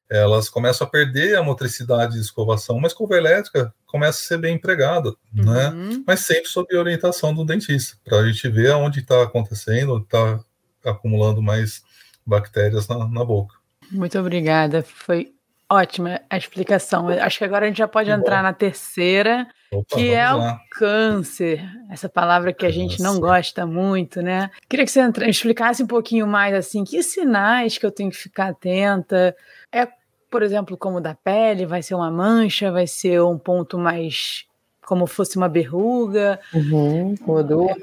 Elas 0.09 0.49
começam 0.49 0.87
a 0.87 0.89
perder 0.89 1.37
a 1.37 1.43
motricidade 1.43 2.13
de 2.13 2.21
escovação. 2.21 2.77
Uma 2.77 2.87
escova 2.87 3.15
elétrica 3.15 3.73
começa 3.85 4.19
a 4.19 4.27
ser 4.27 4.37
bem 4.37 4.55
empregada, 4.55 5.13
né? 5.33 5.69
uhum. 5.69 5.89
né? 5.89 6.03
Mas 6.05 6.21
sempre 6.21 6.47
sob 6.47 6.75
orientação 6.75 7.33
do 7.33 7.45
dentista, 7.45 7.97
para 8.03 8.19
a 8.19 8.27
gente 8.27 8.47
ver 8.49 8.71
aonde 8.71 8.99
está 8.99 9.23
acontecendo, 9.23 9.97
está 9.97 10.39
acumulando 10.85 11.41
mais 11.41 11.81
bactérias 12.25 12.87
na, 12.87 13.07
na, 13.07 13.23
boca. 13.23 13.55
Muito 13.91 14.17
obrigada, 14.19 14.83
foi 14.83 15.33
ótima 15.69 16.21
a 16.29 16.37
explicação. 16.37 17.07
Acho 17.09 17.37
que 17.37 17.45
agora 17.45 17.65
a 17.65 17.67
gente 17.67 17.77
já 17.77 17.87
pode 17.87 18.09
entrar 18.09 18.37
bom. 18.37 18.43
na 18.43 18.53
terceira, 18.53 19.47
Opa, 19.71 19.95
que 19.95 20.09
é 20.09 20.31
lá. 20.31 20.53
o 20.53 20.79
câncer, 20.79 21.61
essa 21.89 22.07
palavra 22.07 22.53
que 22.53 22.65
a 22.65 22.71
gente 22.71 23.01
não 23.01 23.19
gosta 23.19 23.65
muito, 23.65 24.21
né? 24.21 24.49
Queria 24.69 24.85
que 24.85 24.91
você 24.91 25.01
explicasse 25.27 25.83
um 25.83 25.87
pouquinho 25.87 26.27
mais 26.27 26.53
assim, 26.53 26.83
que 26.83 27.01
sinais 27.03 27.77
que 27.77 27.85
eu 27.85 27.91
tenho 27.91 28.09
que 28.09 28.17
ficar 28.17 28.49
atenta. 28.49 29.35
É 29.71 29.87
por 30.29 30.43
exemplo, 30.43 30.77
como 30.77 31.01
da 31.01 31.15
pele, 31.15 31.65
vai 31.65 31.81
ser 31.81 31.95
uma 31.95 32.11
mancha, 32.11 32.71
vai 32.71 32.87
ser 32.87 33.21
um 33.21 33.37
ponto 33.37 33.77
mais 33.77 34.45
como 34.85 35.05
fosse 35.05 35.35
uma 35.35 35.49
berruga, 35.49 36.39
uhum, 36.53 37.13
um 37.27 37.31
odor, 37.31 37.75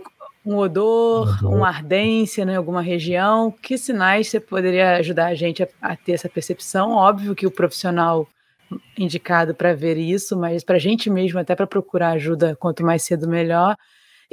um 0.44 0.56
odor, 0.56 1.36
odor. 1.36 1.54
uma 1.54 1.68
ardência 1.68 2.44
né, 2.44 2.54
em 2.54 2.56
alguma 2.56 2.80
região. 2.80 3.50
Que 3.50 3.76
sinais 3.76 4.28
você 4.28 4.40
poderia 4.40 4.96
ajudar 4.96 5.26
a 5.26 5.34
gente 5.34 5.62
a, 5.62 5.68
a 5.82 5.96
ter 5.96 6.12
essa 6.12 6.28
percepção? 6.28 6.92
Óbvio 6.92 7.34
que 7.34 7.46
o 7.46 7.50
profissional 7.50 8.26
indicado 8.98 9.54
para 9.54 9.74
ver 9.74 9.98
isso, 9.98 10.36
mas 10.36 10.64
para 10.64 10.76
a 10.76 10.78
gente 10.78 11.10
mesmo, 11.10 11.38
até 11.38 11.54
para 11.54 11.66
procurar 11.66 12.12
ajuda, 12.12 12.56
quanto 12.56 12.82
mais 12.82 13.02
cedo 13.02 13.28
melhor. 13.28 13.76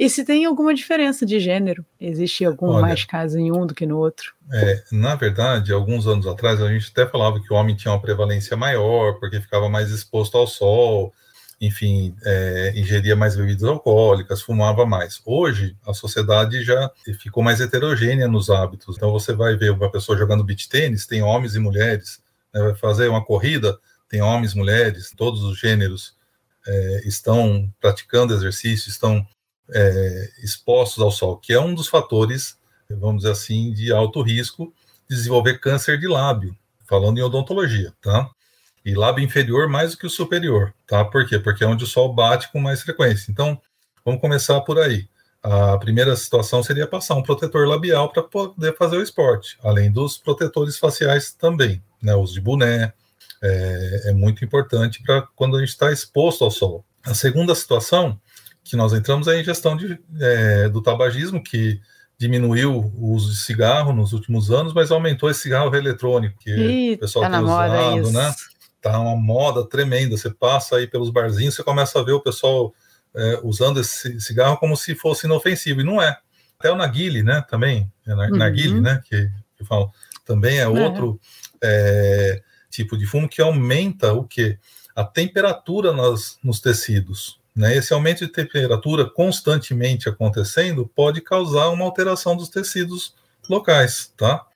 E 0.02 0.10
se 0.10 0.24
tem 0.24 0.44
alguma 0.44 0.74
diferença 0.74 1.24
de 1.24 1.38
gênero? 1.38 1.86
Existe 2.00 2.44
algum 2.44 2.70
Olha, 2.70 2.80
mais 2.80 3.04
caso 3.04 3.38
em 3.38 3.52
um 3.52 3.64
do 3.64 3.72
que 3.72 3.86
no 3.86 3.98
outro? 3.98 4.34
É, 4.52 4.82
na 4.90 5.14
verdade, 5.14 5.72
alguns 5.72 6.08
anos 6.08 6.26
atrás, 6.26 6.60
a 6.60 6.68
gente 6.68 6.90
até 6.90 7.06
falava 7.06 7.40
que 7.40 7.52
o 7.52 7.56
homem 7.56 7.76
tinha 7.76 7.92
uma 7.92 8.02
prevalência 8.02 8.56
maior, 8.56 9.20
porque 9.20 9.40
ficava 9.40 9.68
mais 9.68 9.92
exposto 9.92 10.36
ao 10.36 10.44
sol, 10.44 11.14
enfim, 11.60 12.16
é, 12.24 12.72
ingeria 12.74 13.14
mais 13.14 13.36
bebidas 13.36 13.62
alcoólicas, 13.62 14.42
fumava 14.42 14.84
mais. 14.84 15.22
Hoje, 15.24 15.76
a 15.86 15.94
sociedade 15.94 16.64
já 16.64 16.90
ficou 17.20 17.40
mais 17.40 17.60
heterogênea 17.60 18.26
nos 18.26 18.50
hábitos. 18.50 18.96
Então, 18.96 19.12
você 19.12 19.32
vai 19.32 19.54
ver 19.54 19.70
uma 19.70 19.88
pessoa 19.88 20.18
jogando 20.18 20.42
beach 20.42 20.68
tênis, 20.68 21.06
tem 21.06 21.22
homens 21.22 21.54
e 21.54 21.60
mulheres. 21.60 22.20
Né, 22.52 22.60
vai 22.60 22.74
fazer 22.74 23.06
uma 23.06 23.24
corrida, 23.24 23.78
tem 24.08 24.20
homens, 24.20 24.52
mulheres, 24.52 25.12
todos 25.16 25.44
os 25.44 25.60
gêneros 25.60 26.16
é, 26.66 27.02
estão 27.06 27.72
praticando 27.80 28.34
exercício, 28.34 28.90
estão 28.90 29.24
é, 29.72 30.30
expostos 30.42 31.02
ao 31.02 31.10
sol, 31.10 31.36
que 31.36 31.52
é 31.52 31.60
um 31.60 31.74
dos 31.74 31.88
fatores, 31.88 32.56
vamos 32.90 33.22
dizer 33.22 33.32
assim, 33.32 33.72
de 33.72 33.92
alto 33.92 34.22
risco 34.22 34.72
de 35.08 35.16
desenvolver 35.16 35.58
câncer 35.58 35.98
de 35.98 36.06
lábio, 36.06 36.56
falando 36.84 37.18
em 37.18 37.22
odontologia, 37.22 37.92
tá? 38.00 38.28
E 38.84 38.94
lábio 38.94 39.24
inferior 39.24 39.68
mais 39.68 39.92
do 39.92 39.98
que 39.98 40.06
o 40.06 40.10
superior, 40.10 40.74
tá? 40.86 41.04
Por 41.04 41.26
quê? 41.26 41.38
Porque 41.38 41.64
é 41.64 41.66
onde 41.66 41.84
o 41.84 41.86
sol 41.86 42.12
bate 42.12 42.50
com 42.50 42.60
mais 42.60 42.82
frequência. 42.82 43.30
Então, 43.30 43.60
vamos 44.04 44.20
começar 44.20 44.60
por 44.62 44.78
aí. 44.78 45.08
A 45.42 45.76
primeira 45.78 46.14
situação 46.16 46.62
seria 46.62 46.86
passar 46.86 47.14
um 47.14 47.22
protetor 47.22 47.66
labial 47.66 48.12
para 48.12 48.22
poder 48.22 48.76
fazer 48.76 48.96
o 48.96 49.02
esporte, 49.02 49.58
além 49.62 49.90
dos 49.90 50.16
protetores 50.16 50.78
faciais 50.78 51.32
também, 51.32 51.82
né? 52.00 52.14
Os 52.14 52.32
de 52.32 52.40
boné, 52.40 52.92
é, 53.42 54.02
é 54.06 54.12
muito 54.12 54.44
importante 54.44 55.02
para 55.02 55.22
quando 55.34 55.56
a 55.56 55.60
gente 55.60 55.70
está 55.70 55.90
exposto 55.90 56.44
ao 56.44 56.50
sol. 56.50 56.84
A 57.04 57.14
segunda 57.14 57.54
situação 57.54 58.18
que 58.64 58.76
nós 58.76 58.92
entramos 58.92 59.26
é 59.26 59.32
a 59.32 59.40
ingestão 59.40 59.76
de, 59.76 59.98
é, 60.20 60.68
do 60.68 60.82
tabagismo, 60.82 61.42
que 61.42 61.80
diminuiu 62.18 62.92
o 62.96 63.12
uso 63.12 63.30
de 63.30 63.36
cigarro 63.38 63.92
nos 63.92 64.12
últimos 64.12 64.50
anos, 64.50 64.72
mas 64.72 64.92
aumentou 64.92 65.28
esse 65.28 65.40
cigarro 65.40 65.74
eletrônico, 65.74 66.38
que 66.38 66.50
Ih, 66.50 66.94
o 66.94 66.98
pessoal 66.98 67.24
tá 67.24 67.30
tem 67.30 67.44
usado, 67.44 68.00
isso. 68.00 68.12
né? 68.12 68.34
Tá 68.80 68.98
uma 69.00 69.16
moda 69.16 69.66
tremenda. 69.66 70.16
Você 70.16 70.30
passa 70.30 70.76
aí 70.76 70.86
pelos 70.86 71.10
barzinhos, 71.10 71.54
você 71.54 71.64
começa 71.64 71.98
a 71.98 72.02
ver 72.02 72.12
o 72.12 72.20
pessoal 72.20 72.72
é, 73.14 73.40
usando 73.42 73.80
esse 73.80 74.20
cigarro 74.20 74.56
como 74.56 74.76
se 74.76 74.94
fosse 74.94 75.26
inofensivo, 75.26 75.80
e 75.80 75.84
não 75.84 76.00
é. 76.00 76.16
Até 76.58 76.70
o 76.70 76.76
narguile, 76.76 77.24
né, 77.24 77.44
também, 77.48 77.90
é 78.06 78.14
uhum. 78.14 78.36
narguile, 78.36 78.80
né, 78.80 79.02
que, 79.04 79.28
que 79.56 79.64
falam, 79.64 79.90
também 80.24 80.58
é, 80.58 80.62
é. 80.62 80.68
outro 80.68 81.20
é. 81.60 82.40
tipo 82.70 82.96
de 82.96 83.04
fumo 83.04 83.28
que 83.28 83.42
aumenta 83.42 84.12
o 84.12 84.24
que? 84.24 84.56
A 84.94 85.02
temperatura 85.02 85.92
nas, 85.92 86.38
nos 86.44 86.60
tecidos. 86.60 87.41
Né? 87.54 87.76
Esse 87.76 87.92
aumento 87.92 88.26
de 88.26 88.32
temperatura 88.32 89.08
constantemente 89.08 90.08
acontecendo 90.08 90.90
pode 90.94 91.20
causar 91.20 91.68
uma 91.68 91.84
alteração 91.84 92.36
dos 92.36 92.48
tecidos 92.48 93.14
locais, 93.48 94.12
tá? 94.16 94.46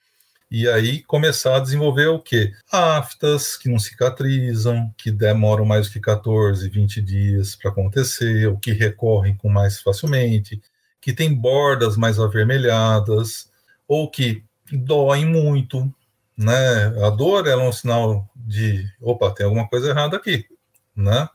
E 0.50 0.68
aí 0.68 1.02
começar 1.02 1.56
a 1.56 1.60
desenvolver 1.60 2.06
o 2.06 2.20
quê? 2.20 2.52
Aftas 2.70 3.56
que 3.56 3.68
não 3.68 3.78
cicatrizam, 3.80 4.94
que 4.96 5.10
demoram 5.10 5.64
mais 5.64 5.88
que 5.88 5.98
14, 5.98 6.68
20 6.68 7.02
dias 7.02 7.56
para 7.56 7.70
acontecer, 7.70 8.46
ou 8.46 8.56
que 8.56 8.72
recorrem 8.72 9.36
com 9.36 9.48
mais 9.48 9.80
facilmente, 9.80 10.62
que 11.00 11.12
tem 11.12 11.34
bordas 11.34 11.96
mais 11.96 12.20
avermelhadas, 12.20 13.50
ou 13.88 14.08
que 14.08 14.44
doem 14.70 15.26
muito, 15.26 15.92
né? 16.36 16.86
A 17.04 17.10
dor 17.10 17.46
é 17.48 17.56
um 17.56 17.72
sinal 17.72 18.28
de, 18.34 18.88
opa, 19.00 19.32
tem 19.32 19.46
alguma 19.46 19.68
coisa 19.68 19.90
errada 19.90 20.16
aqui, 20.16 20.46
né? 20.94 21.28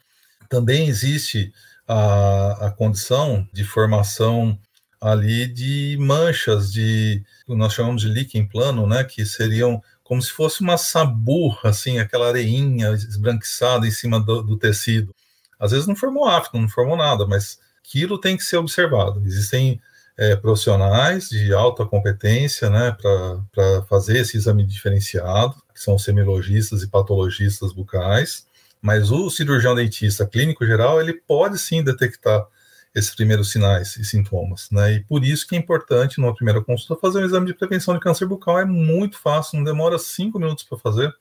Também 0.51 0.89
existe 0.89 1.53
a, 1.87 2.67
a 2.67 2.71
condição 2.71 3.47
de 3.53 3.63
formação 3.63 4.59
ali 4.99 5.47
de 5.47 5.95
manchas 5.97 6.73
de, 6.73 7.23
nós 7.47 7.73
chamamos 7.73 8.01
de 8.01 8.09
líquen 8.09 8.45
plano, 8.45 8.85
né, 8.85 9.05
que 9.05 9.25
seriam 9.25 9.81
como 10.03 10.21
se 10.21 10.29
fosse 10.29 10.59
uma 10.59 10.75
saburra, 10.75 11.69
assim, 11.69 11.99
aquela 11.99 12.27
areinha 12.27 12.91
esbranquiçada 12.91 13.87
em 13.87 13.91
cima 13.91 14.19
do, 14.19 14.43
do 14.43 14.57
tecido. 14.57 15.15
Às 15.57 15.71
vezes 15.71 15.87
não 15.87 15.95
formou 15.95 16.27
afto, 16.27 16.59
não 16.59 16.67
formou 16.67 16.97
nada, 16.97 17.25
mas 17.25 17.57
aquilo 17.79 18.19
tem 18.19 18.35
que 18.35 18.43
ser 18.43 18.57
observado. 18.57 19.23
Existem 19.25 19.79
é, 20.17 20.35
profissionais 20.35 21.29
de 21.29 21.53
alta 21.53 21.85
competência 21.85 22.69
né, 22.69 22.91
para 22.91 23.83
fazer 23.83 24.17
esse 24.17 24.35
exame 24.35 24.65
diferenciado, 24.65 25.55
que 25.73 25.79
são 25.79 25.97
semiologistas 25.97 26.83
e 26.83 26.89
patologistas 26.89 27.71
bucais, 27.71 28.45
mas 28.81 29.11
o 29.11 29.29
cirurgião 29.29 29.75
dentista 29.75 30.25
clínico 30.25 30.65
geral, 30.65 30.99
ele 30.99 31.13
pode 31.13 31.59
sim 31.59 31.83
detectar 31.83 32.45
esses 32.93 33.15
primeiros 33.15 33.51
sinais 33.51 33.95
e 33.95 34.03
sintomas, 34.03 34.67
né? 34.69 34.93
E 34.93 34.99
por 35.01 35.23
isso 35.23 35.47
que 35.47 35.55
é 35.55 35.59
importante, 35.59 36.19
numa 36.19 36.35
primeira 36.35 36.61
consulta, 36.61 36.99
fazer 36.99 37.19
um 37.19 37.25
exame 37.25 37.45
de 37.45 37.53
prevenção 37.53 37.93
de 37.93 38.01
câncer 38.01 38.25
bucal. 38.25 38.59
É 38.59 38.65
muito 38.65 39.17
fácil, 39.17 39.57
não 39.57 39.63
demora 39.63 39.97
cinco 39.97 40.37
minutos 40.37 40.65
para 40.65 40.77
fazer, 40.77 41.13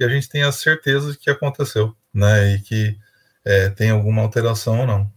e 0.00 0.04
a 0.04 0.08
gente 0.08 0.28
tem 0.28 0.42
a 0.42 0.52
certeza 0.52 1.12
de 1.12 1.18
que 1.18 1.28
aconteceu, 1.28 1.94
né? 2.14 2.54
E 2.54 2.60
que 2.60 2.96
é, 3.44 3.68
tem 3.68 3.90
alguma 3.90 4.22
alteração 4.22 4.80
ou 4.80 4.86
não. 4.86 5.12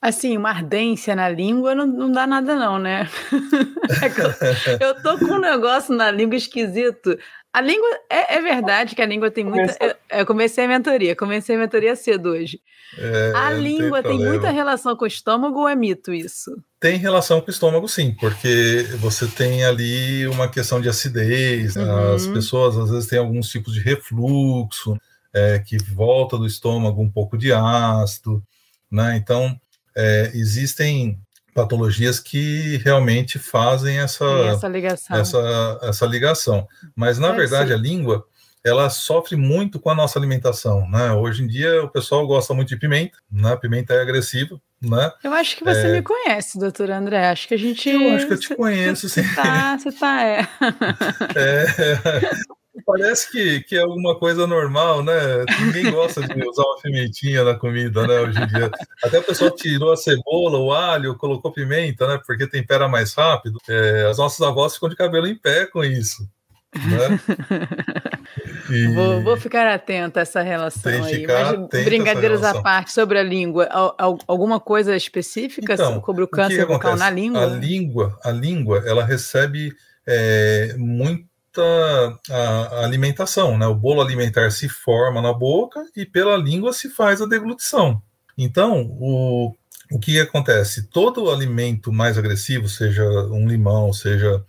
Assim, 0.00 0.36
uma 0.36 0.50
ardência 0.50 1.16
na 1.16 1.30
língua 1.30 1.74
não, 1.74 1.86
não 1.86 2.12
dá 2.12 2.26
nada, 2.26 2.54
não, 2.54 2.78
né? 2.78 3.08
é 4.02 4.82
eu, 4.82 4.88
eu 4.88 5.02
tô 5.02 5.18
com 5.18 5.36
um 5.36 5.40
negócio 5.40 5.96
na 5.96 6.10
língua 6.10 6.36
esquisito. 6.36 7.18
A 7.54 7.60
língua, 7.60 7.88
é, 8.10 8.34
é 8.34 8.42
verdade 8.42 8.96
que 8.96 9.00
a 9.00 9.06
língua 9.06 9.30
tem 9.30 9.44
muita. 9.44 9.76
Eu, 9.80 9.94
eu, 10.18 10.26
comecei 10.26 10.64
a 10.64 10.68
mentoria, 10.68 11.14
comecei 11.14 11.54
a 11.54 11.58
mentoria 11.60 11.94
cedo 11.94 12.30
hoje. 12.30 12.60
É, 12.98 13.32
a 13.32 13.52
língua 13.52 14.02
tem, 14.02 14.18
tem 14.18 14.26
muita 14.26 14.50
relação 14.50 14.96
com 14.96 15.04
o 15.04 15.06
estômago 15.06 15.60
ou 15.60 15.68
é 15.68 15.76
mito 15.76 16.12
isso? 16.12 16.50
Tem 16.80 16.96
relação 16.96 17.40
com 17.40 17.46
o 17.46 17.50
estômago, 17.50 17.88
sim, 17.88 18.12
porque 18.18 18.88
você 18.98 19.28
tem 19.28 19.64
ali 19.64 20.26
uma 20.26 20.48
questão 20.48 20.80
de 20.80 20.88
acidez, 20.88 21.76
uhum. 21.76 22.14
as 22.14 22.26
pessoas 22.26 22.76
às 22.76 22.90
vezes 22.90 23.08
têm 23.08 23.20
alguns 23.20 23.48
tipos 23.48 23.72
de 23.72 23.78
refluxo, 23.78 24.98
é, 25.32 25.60
que 25.60 25.78
volta 25.78 26.36
do 26.36 26.48
estômago 26.48 27.00
um 27.00 27.08
pouco 27.08 27.38
de 27.38 27.52
ácido, 27.52 28.42
né? 28.90 29.16
Então, 29.16 29.56
é, 29.96 30.32
existem 30.34 31.20
patologias 31.54 32.18
que 32.18 32.78
realmente 32.78 33.38
fazem 33.38 33.98
essa, 33.98 34.24
essa, 34.24 34.68
ligação. 34.68 35.16
essa, 35.16 35.78
essa 35.82 36.06
ligação. 36.06 36.68
Mas, 36.94 37.18
na 37.18 37.30
verdade, 37.32 37.68
ser. 37.68 37.74
a 37.74 37.78
língua 37.78 38.26
ela 38.64 38.88
sofre 38.88 39.36
muito 39.36 39.78
com 39.78 39.90
a 39.90 39.94
nossa 39.94 40.18
alimentação, 40.18 40.88
né? 40.88 41.12
Hoje 41.12 41.42
em 41.42 41.46
dia 41.46 41.84
o 41.84 41.88
pessoal 41.88 42.26
gosta 42.26 42.54
muito 42.54 42.70
de 42.70 42.78
pimenta, 42.78 43.18
né? 43.30 43.54
Pimenta 43.56 43.92
é 43.92 44.00
agressiva, 44.00 44.58
né? 44.80 45.12
Eu 45.22 45.34
acho 45.34 45.56
que 45.56 45.64
você 45.64 45.86
é... 45.86 45.92
me 45.92 46.02
conhece, 46.02 46.58
doutor 46.58 46.90
André. 46.90 47.28
Acho 47.28 47.46
que 47.46 47.54
a 47.54 47.58
gente. 47.58 47.90
Eu 47.90 48.14
acho 48.14 48.26
que 48.26 48.32
eu 48.32 48.40
te 48.40 48.54
conheço, 48.54 49.06
sim. 49.08 49.22
Você 49.22 49.34
tá, 49.34 49.78
você 49.78 49.92
tá, 49.92 50.22
é. 50.22 50.48
é. 51.36 52.54
Parece 52.86 53.30
que, 53.30 53.60
que 53.60 53.76
é 53.76 53.80
alguma 53.80 54.18
coisa 54.18 54.46
normal, 54.46 55.02
né? 55.02 55.12
Ninguém 55.60 55.90
gosta 55.90 56.20
de 56.20 56.48
usar 56.48 56.62
uma 56.62 56.80
pimentinha 56.82 57.44
na 57.44 57.54
comida, 57.54 58.06
né? 58.06 58.20
Hoje 58.20 58.42
em 58.42 58.46
dia. 58.46 58.70
Até 59.02 59.18
o 59.18 59.22
pessoal 59.22 59.50
tirou 59.50 59.92
a 59.92 59.96
cebola, 59.96 60.58
o 60.58 60.72
alho, 60.72 61.16
colocou 61.16 61.52
pimenta, 61.52 62.06
né? 62.06 62.20
Porque 62.26 62.46
tempera 62.46 62.88
mais 62.88 63.14
rápido. 63.14 63.58
É, 63.68 64.06
as 64.10 64.18
nossas 64.18 64.40
avós 64.46 64.74
ficam 64.74 64.88
de 64.88 64.96
cabelo 64.96 65.26
em 65.26 65.36
pé 65.36 65.66
com 65.66 65.84
isso. 65.84 66.28
Né? 66.74 67.20
E... 68.70 68.88
Vou, 68.94 69.22
vou, 69.22 69.36
ficar 69.36 69.66
atento 69.66 70.18
a 70.18 70.22
essa 70.22 70.40
relação 70.42 71.04
aí. 71.04 71.26
Mas, 71.26 71.84
brincadeiras 71.84 72.42
à 72.42 72.60
parte 72.62 72.92
sobre 72.92 73.18
a 73.18 73.22
língua, 73.22 73.68
alguma 74.26 74.58
coisa 74.58 74.96
específica 74.96 75.74
então, 75.74 76.02
sobre 76.04 76.24
o 76.24 76.28
câncer 76.28 76.64
o 76.64 76.68
bucal 76.68 76.96
na 76.96 77.10
língua? 77.10 77.44
A 77.44 77.46
língua, 77.46 78.18
a 78.24 78.30
língua, 78.30 78.82
ela 78.86 79.04
recebe 79.04 79.72
é, 80.06 80.74
muito 80.78 81.26
a, 81.60 82.84
alimentação, 82.84 83.56
né? 83.58 83.66
O 83.66 83.74
bolo 83.74 84.00
alimentar 84.00 84.50
se 84.50 84.68
forma 84.68 85.20
na 85.20 85.32
boca 85.32 85.84
e 85.96 86.04
pela 86.04 86.36
língua 86.36 86.72
se 86.72 86.90
faz 86.90 87.20
a 87.20 87.26
deglutição. 87.26 88.02
Então, 88.36 88.82
o, 88.98 89.54
o 89.90 89.98
que 89.98 90.20
acontece? 90.20 90.88
Todo 90.88 91.30
alimento 91.30 91.92
mais 91.92 92.18
agressivo, 92.18 92.68
seja 92.68 93.04
um 93.30 93.46
limão, 93.46 93.92
seja 93.92 94.44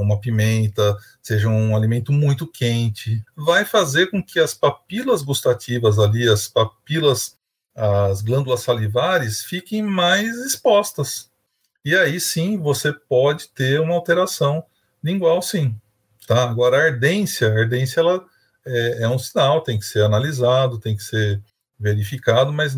uma 0.00 0.18
pimenta, 0.18 0.96
seja 1.22 1.48
um 1.48 1.76
alimento 1.76 2.12
muito 2.12 2.46
quente, 2.46 3.22
vai 3.36 3.64
fazer 3.64 4.10
com 4.10 4.22
que 4.22 4.40
as 4.40 4.54
papilas 4.54 5.22
gustativas 5.22 5.98
ali, 5.98 6.28
as 6.28 6.48
papilas, 6.48 7.36
as 7.74 8.22
glândulas 8.22 8.60
salivares, 8.60 9.44
fiquem 9.44 9.82
mais 9.82 10.36
expostas. 10.44 11.30
E 11.84 11.94
aí 11.94 12.20
sim 12.20 12.58
você 12.58 12.92
pode 12.92 13.48
ter 13.48 13.80
uma 13.80 13.94
alteração 13.94 14.64
lingual, 15.02 15.42
sim. 15.42 15.74
Tá? 16.26 16.44
Agora, 16.44 16.76
a 16.76 16.84
ardência, 16.86 17.48
a 17.48 17.58
ardência 17.60 18.00
ela 18.00 18.24
é, 18.66 19.02
é, 19.02 19.08
um 19.08 19.18
sinal, 19.18 19.60
tem 19.60 19.78
que 19.78 19.84
ser 19.84 20.02
analisado, 20.02 20.78
tem 20.78 20.96
que 20.96 21.02
ser 21.02 21.40
verificado, 21.78 22.52
mas 22.52 22.76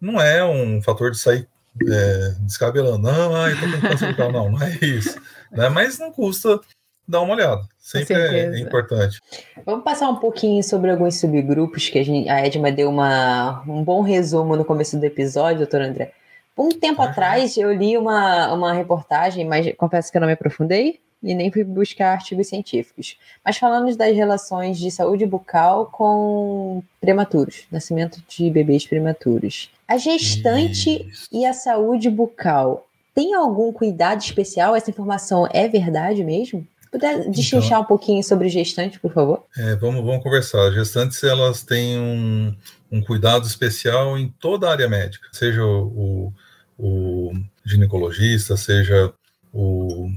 não 0.00 0.20
é 0.20 0.44
um 0.44 0.80
fator 0.80 1.10
de 1.10 1.18
sair 1.18 1.48
é, 1.86 2.34
descabelando. 2.40 3.02
Não, 3.02 3.36
ah, 3.36 3.48
com 3.50 3.88
câncer 3.88 4.08
bucal. 4.08 4.32
Não, 4.32 4.50
não 4.50 4.62
é 4.62 4.78
isso. 4.80 5.20
Né? 5.52 5.68
Mas 5.68 5.98
não 5.98 6.10
custa 6.10 6.60
dar 7.06 7.20
uma 7.20 7.34
olhada. 7.34 7.62
Sempre 7.78 8.14
é, 8.14 8.54
é, 8.54 8.58
importante. 8.58 9.20
Vamos 9.64 9.84
passar 9.84 10.08
um 10.08 10.16
pouquinho 10.16 10.62
sobre 10.62 10.90
alguns 10.90 11.18
subgrupos 11.18 11.88
que 11.88 11.98
a, 11.98 12.04
gente, 12.04 12.28
a 12.28 12.44
Edma 12.44 12.70
deu 12.70 12.90
uma, 12.90 13.62
um 13.66 13.82
bom 13.82 14.02
resumo 14.02 14.56
no 14.56 14.64
começo 14.64 14.98
do 14.98 15.04
episódio, 15.04 15.58
doutor 15.58 15.80
André. 15.80 16.12
Um 16.56 16.68
tempo 16.70 17.00
uhum. 17.00 17.08
atrás 17.08 17.56
eu 17.56 17.72
li 17.72 17.96
uma, 17.96 18.52
uma 18.52 18.72
reportagem, 18.72 19.46
mas 19.46 19.72
confesso 19.76 20.10
que 20.10 20.18
eu 20.18 20.20
não 20.20 20.26
me 20.26 20.34
aprofundei, 20.34 21.00
e 21.22 21.34
nem 21.34 21.50
fui 21.50 21.64
buscar 21.64 22.12
artigos 22.12 22.48
científicos. 22.48 23.16
Mas 23.44 23.56
falando 23.56 23.94
das 23.96 24.14
relações 24.14 24.78
de 24.78 24.90
saúde 24.90 25.26
bucal 25.26 25.86
com 25.86 26.82
prematuros, 27.00 27.64
nascimento 27.70 28.22
de 28.28 28.50
bebês 28.50 28.86
prematuros. 28.86 29.70
A 29.86 29.96
gestante 29.96 31.08
Isso. 31.08 31.28
e 31.32 31.44
a 31.44 31.52
saúde 31.52 32.10
bucal 32.10 32.86
tem 33.14 33.34
algum 33.34 33.72
cuidado 33.72 34.20
especial? 34.20 34.76
Essa 34.76 34.90
informação 34.90 35.48
é 35.52 35.66
verdade 35.66 36.22
mesmo? 36.22 36.66
Puder 36.90 37.28
destrinchar 37.28 37.66
então, 37.66 37.82
um 37.82 37.84
pouquinho 37.84 38.22
sobre 38.22 38.48
gestante, 38.48 38.98
por 38.98 39.12
favor? 39.12 39.44
É, 39.56 39.74
vamos, 39.76 40.04
vamos 40.04 40.22
conversar. 40.22 40.68
As 40.68 40.74
gestantes 40.74 41.22
elas 41.22 41.62
têm 41.62 41.98
um, 41.98 42.54
um 42.90 43.02
cuidado 43.02 43.46
especial 43.46 44.16
em 44.16 44.28
toda 44.40 44.68
a 44.68 44.72
área 44.72 44.88
médica, 44.88 45.26
seja 45.32 45.62
o, 45.64 46.32
o 46.78 47.32
ginecologista, 47.64 48.56
seja 48.56 49.12
o 49.52 50.10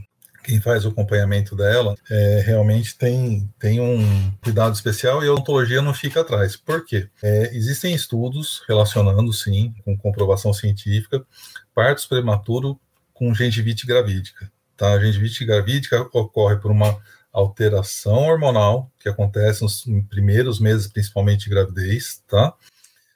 quem 0.52 0.60
faz 0.60 0.84
o 0.84 0.90
acompanhamento 0.90 1.56
dela 1.56 1.96
é, 2.10 2.44
realmente 2.46 2.98
tem, 2.98 3.50
tem 3.58 3.80
um 3.80 4.34
cuidado 4.44 4.76
especial 4.76 5.24
e 5.24 5.28
a 5.30 5.32
odontologia 5.32 5.82
não 5.82 5.94
fica 5.94 6.20
atrás. 6.20 6.58
Por 6.58 6.84
quê? 6.84 7.08
É, 7.24 7.56
existem 7.56 7.96
estudos 7.96 8.62
relacionando, 8.68 9.32
sim, 9.32 9.74
com 9.86 9.98
comprovação 9.98 10.52
científica, 10.52 11.26
partos 11.74 12.06
prematuro 12.06 12.78
com 13.14 13.34
gengivite 13.34 13.88
gravídica. 13.88 14.52
Tá? 14.76 14.92
A 14.92 15.00
gengivite 15.00 15.46
gravídica 15.46 16.02
ocorre 16.12 16.58
por 16.58 16.70
uma 16.70 16.98
alteração 17.32 18.28
hormonal 18.28 18.92
que 19.00 19.08
acontece 19.08 19.62
nos 19.62 19.86
primeiros 20.10 20.60
meses, 20.60 20.86
principalmente 20.86 21.46
de 21.46 21.50
gravidez, 21.50 22.22
tá? 22.28 22.54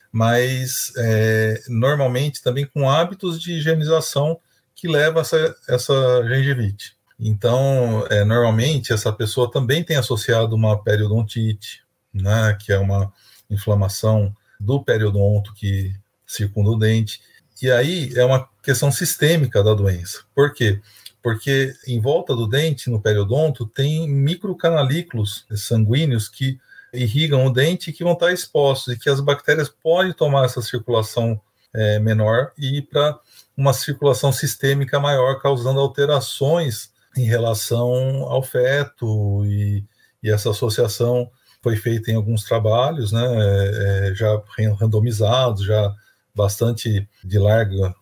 Mas 0.10 0.94
é, 0.96 1.62
normalmente 1.68 2.42
também 2.42 2.66
com 2.66 2.90
hábitos 2.90 3.42
de 3.42 3.52
higienização 3.56 4.40
que 4.74 4.88
leva 4.88 5.20
essa, 5.20 5.54
essa 5.68 6.24
gengivite. 6.30 6.95
Então, 7.20 8.06
é, 8.10 8.24
normalmente, 8.24 8.92
essa 8.92 9.12
pessoa 9.12 9.50
também 9.50 9.84
tem 9.84 9.96
associado 9.96 10.56
uma 10.56 10.82
periodontite, 10.82 11.84
né, 12.14 12.58
que 12.60 12.72
é 12.72 12.78
uma 12.78 13.12
inflamação 13.50 14.36
do 14.60 14.84
periodonto 14.84 15.54
que 15.54 15.94
circunda 16.26 16.72
o 16.72 16.80
dente. 16.80 17.22
E 17.62 17.72
aí 17.72 18.12
é 18.16 18.26
uma 18.26 18.48
questão 18.62 18.92
sistêmica 18.92 19.64
da 19.64 19.74
doença. 19.74 20.24
Por 20.34 20.54
quê? 20.54 20.82
Porque 21.22 21.74
em 21.88 22.00
volta 22.00 22.36
do 22.36 22.48
dente, 22.48 22.90
no 22.90 23.02
periodonto, 23.02 23.66
tem 23.66 24.08
microcanalículos 24.08 25.46
sanguíneos 25.56 26.28
que 26.28 26.60
irrigam 26.94 27.46
o 27.46 27.50
dente 27.52 27.92
que 27.92 28.04
vão 28.04 28.14
estar 28.14 28.32
expostos 28.32 28.94
e 28.94 29.00
que 29.00 29.10
as 29.10 29.20
bactérias 29.20 29.70
podem 29.70 30.14
tomar 30.14 30.46
essa 30.46 30.62
circulação 30.62 31.40
é, 31.74 32.00
menor 32.00 32.52
e 32.58 32.78
ir 32.78 32.82
para 32.84 33.20
uma 33.56 33.74
circulação 33.74 34.32
sistêmica 34.32 35.00
maior, 35.00 35.40
causando 35.42 35.80
alterações 35.80 36.92
em 37.18 37.24
relação 37.24 38.24
ao 38.24 38.44
feto 38.44 39.46
e, 39.46 39.84
e 40.22 40.30
essa 40.30 40.50
associação 40.50 41.30
foi 41.62 41.76
feita 41.76 42.12
em 42.12 42.16
alguns 42.16 42.44
trabalhos, 42.44 43.12
né, 43.12 43.24
é, 43.24 44.10
é 44.10 44.16
já 44.16 44.42
randomizados, 44.80 45.66
já 45.66 45.94
bastante 46.34 47.08
de 47.24 47.40
larga 47.40 47.96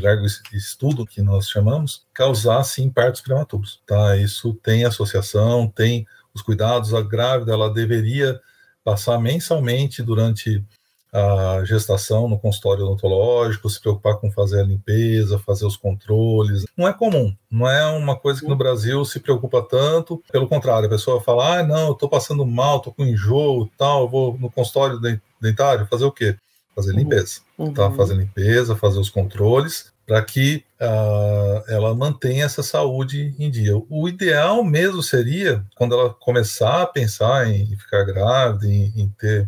largo 0.00 0.24
estudo 0.52 1.06
que 1.06 1.20
nós 1.20 1.48
chamamos, 1.48 2.06
causar 2.14 2.64
sim 2.64 2.90
partos 2.90 3.20
prematuros, 3.20 3.82
tá? 3.86 4.16
Isso 4.16 4.54
tem 4.54 4.84
associação, 4.84 5.68
tem 5.68 6.06
os 6.32 6.40
cuidados, 6.40 6.94
a 6.94 7.02
grávida 7.02 7.52
ela 7.52 7.72
deveria 7.72 8.40
passar 8.82 9.20
mensalmente 9.20 10.02
durante 10.02 10.64
a 11.12 11.62
gestação 11.64 12.28
no 12.28 12.38
consultório 12.38 12.84
odontológico, 12.84 13.68
se 13.68 13.80
preocupar 13.80 14.16
com 14.16 14.30
fazer 14.30 14.60
a 14.60 14.64
limpeza, 14.64 15.38
fazer 15.38 15.64
os 15.64 15.76
controles. 15.76 16.64
Não 16.76 16.86
é 16.86 16.92
comum, 16.92 17.34
não 17.50 17.68
é 17.68 17.86
uma 17.86 18.16
coisa 18.16 18.40
que 18.40 18.48
no 18.48 18.56
Brasil 18.56 19.04
se 19.04 19.20
preocupa 19.20 19.62
tanto. 19.62 20.22
Pelo 20.30 20.48
contrário, 20.48 20.86
a 20.86 20.90
pessoa 20.90 21.20
fala: 21.20 21.58
ah, 21.58 21.62
não, 21.62 21.88
eu 21.88 21.92
estou 21.92 22.08
passando 22.08 22.44
mal, 22.46 22.78
estou 22.78 22.92
com 22.92 23.04
enjoo 23.04 23.70
tal, 23.78 24.02
eu 24.02 24.08
vou 24.08 24.38
no 24.38 24.50
consultório 24.50 25.00
dentário 25.40 25.86
fazer 25.86 26.04
o 26.04 26.12
quê? 26.12 26.36
Fazer 26.74 26.92
limpeza. 26.94 27.40
Tá? 27.56 27.64
Uhum. 27.64 27.72
Tá? 27.72 27.90
Fazer 27.90 28.14
limpeza, 28.14 28.76
fazer 28.76 28.98
os 28.98 29.10
controles 29.10 29.92
para 30.08 30.22
que 30.22 30.64
uh, 30.80 31.62
ela 31.68 31.94
mantenha 31.94 32.46
essa 32.46 32.62
saúde 32.62 33.34
em 33.38 33.50
dia. 33.50 33.74
O 33.90 34.08
ideal 34.08 34.64
mesmo 34.64 35.02
seria, 35.02 35.62
quando 35.76 35.94
ela 35.94 36.14
começar 36.14 36.80
a 36.80 36.86
pensar 36.86 37.46
em 37.46 37.76
ficar 37.76 38.04
grávida, 38.04 38.66
em, 38.66 38.90
em 38.96 39.08
ter 39.18 39.46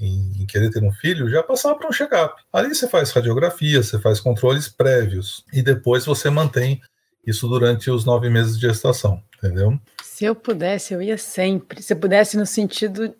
em, 0.00 0.42
em, 0.42 0.46
querer 0.46 0.70
ter 0.70 0.82
um 0.82 0.92
filho, 0.92 1.28
já 1.28 1.42
passar 1.42 1.74
para 1.74 1.88
um 1.88 1.92
check-up. 1.92 2.42
Ali 2.52 2.74
você 2.74 2.88
faz 2.88 3.10
radiografia, 3.10 3.82
você 3.82 3.98
faz 3.98 4.20
controles 4.20 4.68
prévios 4.68 5.44
e 5.52 5.62
depois 5.62 6.04
você 6.04 6.30
mantém 6.30 6.80
isso 7.26 7.48
durante 7.48 7.90
os 7.90 8.04
nove 8.04 8.28
meses 8.28 8.58
de 8.58 8.66
gestação, 8.66 9.22
entendeu? 9.38 9.78
Se 10.02 10.24
eu 10.24 10.34
pudesse, 10.34 10.92
eu 10.94 11.00
ia 11.00 11.16
sempre. 11.16 11.82
Se 11.82 11.92
eu 11.92 11.96
pudesse 11.96 12.36
no 12.36 12.46
sentido 12.46 13.14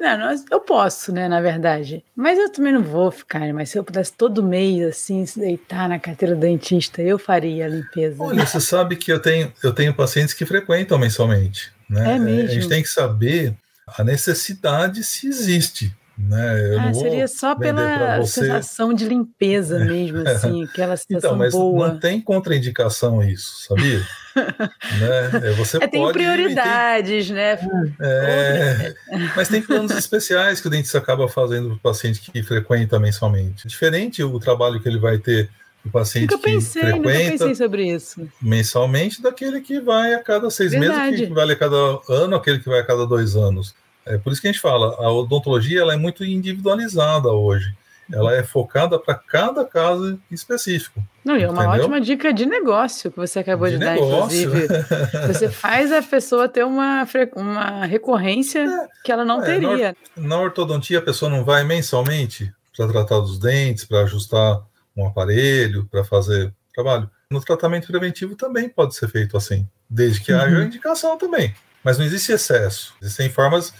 não, 0.00 0.34
eu 0.50 0.60
posso, 0.60 1.10
né, 1.10 1.26
na 1.26 1.40
verdade. 1.40 2.04
Mas 2.14 2.38
eu 2.38 2.52
também 2.52 2.72
não 2.72 2.82
vou 2.82 3.10
ficar, 3.10 3.52
mas 3.54 3.70
se 3.70 3.78
eu 3.78 3.84
pudesse 3.84 4.12
todo 4.12 4.42
mês, 4.42 4.82
assim, 4.82 5.24
se 5.24 5.38
deitar 5.38 5.88
na 5.88 5.98
carteira 5.98 6.34
do 6.34 6.40
dentista, 6.40 7.00
eu 7.00 7.18
faria 7.18 7.64
a 7.64 7.68
limpeza. 7.68 8.22
Olha, 8.22 8.44
você 8.44 8.60
sabe 8.60 8.96
que 8.96 9.10
eu 9.10 9.18
tenho, 9.18 9.52
eu 9.62 9.72
tenho 9.72 9.94
pacientes 9.94 10.34
que 10.34 10.44
frequentam 10.44 10.98
mensalmente, 10.98 11.72
né? 11.88 12.16
É 12.16 12.18
mesmo? 12.18 12.50
A 12.50 12.52
gente 12.52 12.68
tem 12.68 12.82
que 12.82 12.88
saber 12.88 13.54
a 13.86 14.04
necessidade 14.04 15.02
se 15.02 15.28
existe. 15.28 15.94
Né? 16.18 16.76
Ah, 16.78 16.94
seria 16.94 17.28
só 17.28 17.54
pela 17.54 18.24
sensação 18.24 18.94
de 18.94 19.04
limpeza 19.04 19.78
mesmo, 19.78 20.18
assim, 20.26 20.64
aquela 20.64 20.94
então, 20.94 20.96
sensação 20.96 21.30
então, 21.30 21.36
mas 21.36 21.52
boa. 21.52 21.88
Não 21.88 21.98
tem 21.98 22.20
contraindicação 22.20 23.22
isso, 23.22 23.66
sabia? 23.68 24.00
né? 24.34 25.50
É, 25.50 25.52
você 25.52 25.76
é, 25.76 25.86
tem 25.86 26.10
prioridades, 26.12 27.26
tem... 27.26 27.34
né? 27.34 27.58
É, 28.00 28.94
mas 29.34 29.48
tem 29.48 29.60
planos 29.60 29.92
especiais 29.92 30.60
que 30.60 30.68
o 30.68 30.70
dentista 30.70 30.98
acaba 30.98 31.28
fazendo 31.28 31.68
para 31.68 31.76
o 31.76 31.80
paciente 31.80 32.20
que 32.20 32.42
frequenta 32.42 32.98
mensalmente. 32.98 33.68
Diferente 33.68 34.22
o 34.22 34.40
trabalho 34.40 34.80
que 34.80 34.88
ele 34.88 34.98
vai 34.98 35.18
ter 35.18 35.50
o 35.84 35.90
paciente 35.90 36.30
nunca 36.32 36.42
pensei, 36.42 36.82
que 36.82 36.88
frequenta 36.88 37.08
nunca 37.08 37.30
pensei 37.30 37.54
sobre 37.54 37.94
isso. 37.94 38.28
mensalmente 38.42 39.22
daquele 39.22 39.60
que 39.60 39.80
vai 39.80 40.14
a 40.14 40.22
cada 40.22 40.50
seis 40.50 40.72
Verdade. 40.72 41.10
meses, 41.12 41.28
que 41.28 41.34
vai 41.34 41.50
a 41.50 41.56
cada 41.56 42.00
ano, 42.08 42.34
aquele 42.34 42.58
que 42.58 42.68
vai 42.68 42.80
a 42.80 42.84
cada 42.84 43.06
dois 43.06 43.36
anos. 43.36 43.74
É 44.06 44.18
por 44.18 44.32
isso 44.32 44.40
que 44.40 44.48
a 44.48 44.52
gente 44.52 44.60
fala, 44.60 44.94
a 44.98 45.10
odontologia 45.10 45.80
ela 45.80 45.92
é 45.92 45.96
muito 45.96 46.24
individualizada 46.24 47.28
hoje. 47.28 47.74
Ela 48.12 48.36
é 48.36 48.42
focada 48.44 49.00
para 49.00 49.14
cada 49.14 49.64
caso 49.64 50.18
específico. 50.30 51.02
Não, 51.24 51.36
e 51.36 51.42
é 51.42 51.50
uma 51.50 51.64
entendeu? 51.64 51.80
ótima 51.80 52.00
dica 52.00 52.32
de 52.32 52.46
negócio 52.46 53.10
que 53.10 53.16
você 53.16 53.40
acabou 53.40 53.66
de, 53.66 53.78
de 53.78 53.84
dar, 53.84 53.96
inclusive. 53.96 54.68
Você 55.26 55.48
faz 55.48 55.90
a 55.90 56.00
pessoa 56.00 56.48
ter 56.48 56.64
uma, 56.64 57.04
uma 57.34 57.84
recorrência 57.84 58.60
é, 58.60 58.86
que 59.02 59.10
ela 59.10 59.24
não 59.24 59.42
é, 59.42 59.44
teria. 59.44 59.96
Na, 60.16 60.28
na 60.28 60.40
ortodontia, 60.40 61.00
a 61.00 61.02
pessoa 61.02 61.28
não 61.28 61.44
vai 61.44 61.64
mensalmente 61.64 62.52
para 62.76 62.86
tratar 62.86 63.18
dos 63.18 63.40
dentes, 63.40 63.84
para 63.84 64.02
ajustar 64.02 64.62
um 64.96 65.04
aparelho, 65.04 65.88
para 65.90 66.04
fazer 66.04 66.52
trabalho. 66.72 67.10
No 67.28 67.40
tratamento 67.40 67.88
preventivo 67.88 68.36
também 68.36 68.68
pode 68.68 68.94
ser 68.94 69.08
feito 69.08 69.36
assim, 69.36 69.66
desde 69.90 70.20
que 70.20 70.32
uhum. 70.32 70.40
haja 70.40 70.62
indicação 70.62 71.18
também. 71.18 71.52
Mas 71.82 71.98
não 71.98 72.04
existe 72.04 72.30
excesso. 72.30 72.94
Existem 73.02 73.28
formas 73.28 73.74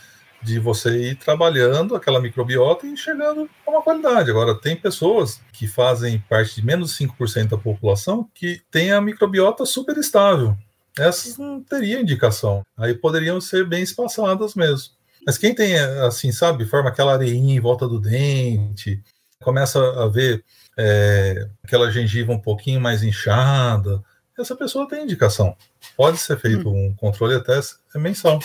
de 0.47 0.61
você 0.61 1.11
ir 1.11 1.17
trabalhando 1.17 1.97
aquela 1.97 2.21
microbiota 2.21 2.87
e 2.87 2.97
chegando 2.97 3.51
a 3.67 3.71
uma 3.71 3.83
qualidade. 3.83 4.31
Agora, 4.31 4.55
tem 4.55 4.77
pessoas 4.77 5.41
que 5.53 5.67
fazem 5.67 6.23
parte 6.29 6.55
de 6.55 6.65
menos 6.65 6.97
de 6.97 7.05
5% 7.05 7.49
da 7.49 7.59
população 7.59 8.31
que 8.33 8.63
tem 8.71 8.93
a 8.93 9.01
microbiota 9.01 9.67
super 9.67 9.97
estável. 9.99 10.57
Essas 10.97 11.37
não 11.37 11.61
teriam 11.61 12.01
indicação. 12.01 12.63
Aí 12.77 12.95
poderiam 12.95 13.41
ser 13.41 13.67
bem 13.67 13.83
espaçadas 13.83 14.55
mesmo. 14.55 14.95
Mas 15.27 15.37
quem 15.37 15.53
tem, 15.53 15.77
assim, 15.77 16.31
sabe, 16.31 16.65
forma 16.65 16.91
aquela 16.91 17.15
areinha 17.15 17.57
em 17.57 17.61
volta 17.61 17.89
do 17.89 17.99
dente, 17.99 19.03
começa 19.43 19.81
a 20.01 20.07
ver 20.07 20.45
é, 20.79 21.49
aquela 21.65 21.91
gengiva 21.91 22.33
um 22.33 22.41
pouquinho 22.41 22.81
mais 22.81 23.03
inchada, 23.03 24.01
essa 24.39 24.55
pessoa 24.55 24.89
tem 24.89 25.03
indicação. 25.03 25.57
Pode 25.97 26.19
ser 26.19 26.39
feito 26.39 26.69
hum. 26.69 26.89
um 26.89 26.95
controle 26.95 27.35
até 27.35 27.59
mensal. 27.97 28.39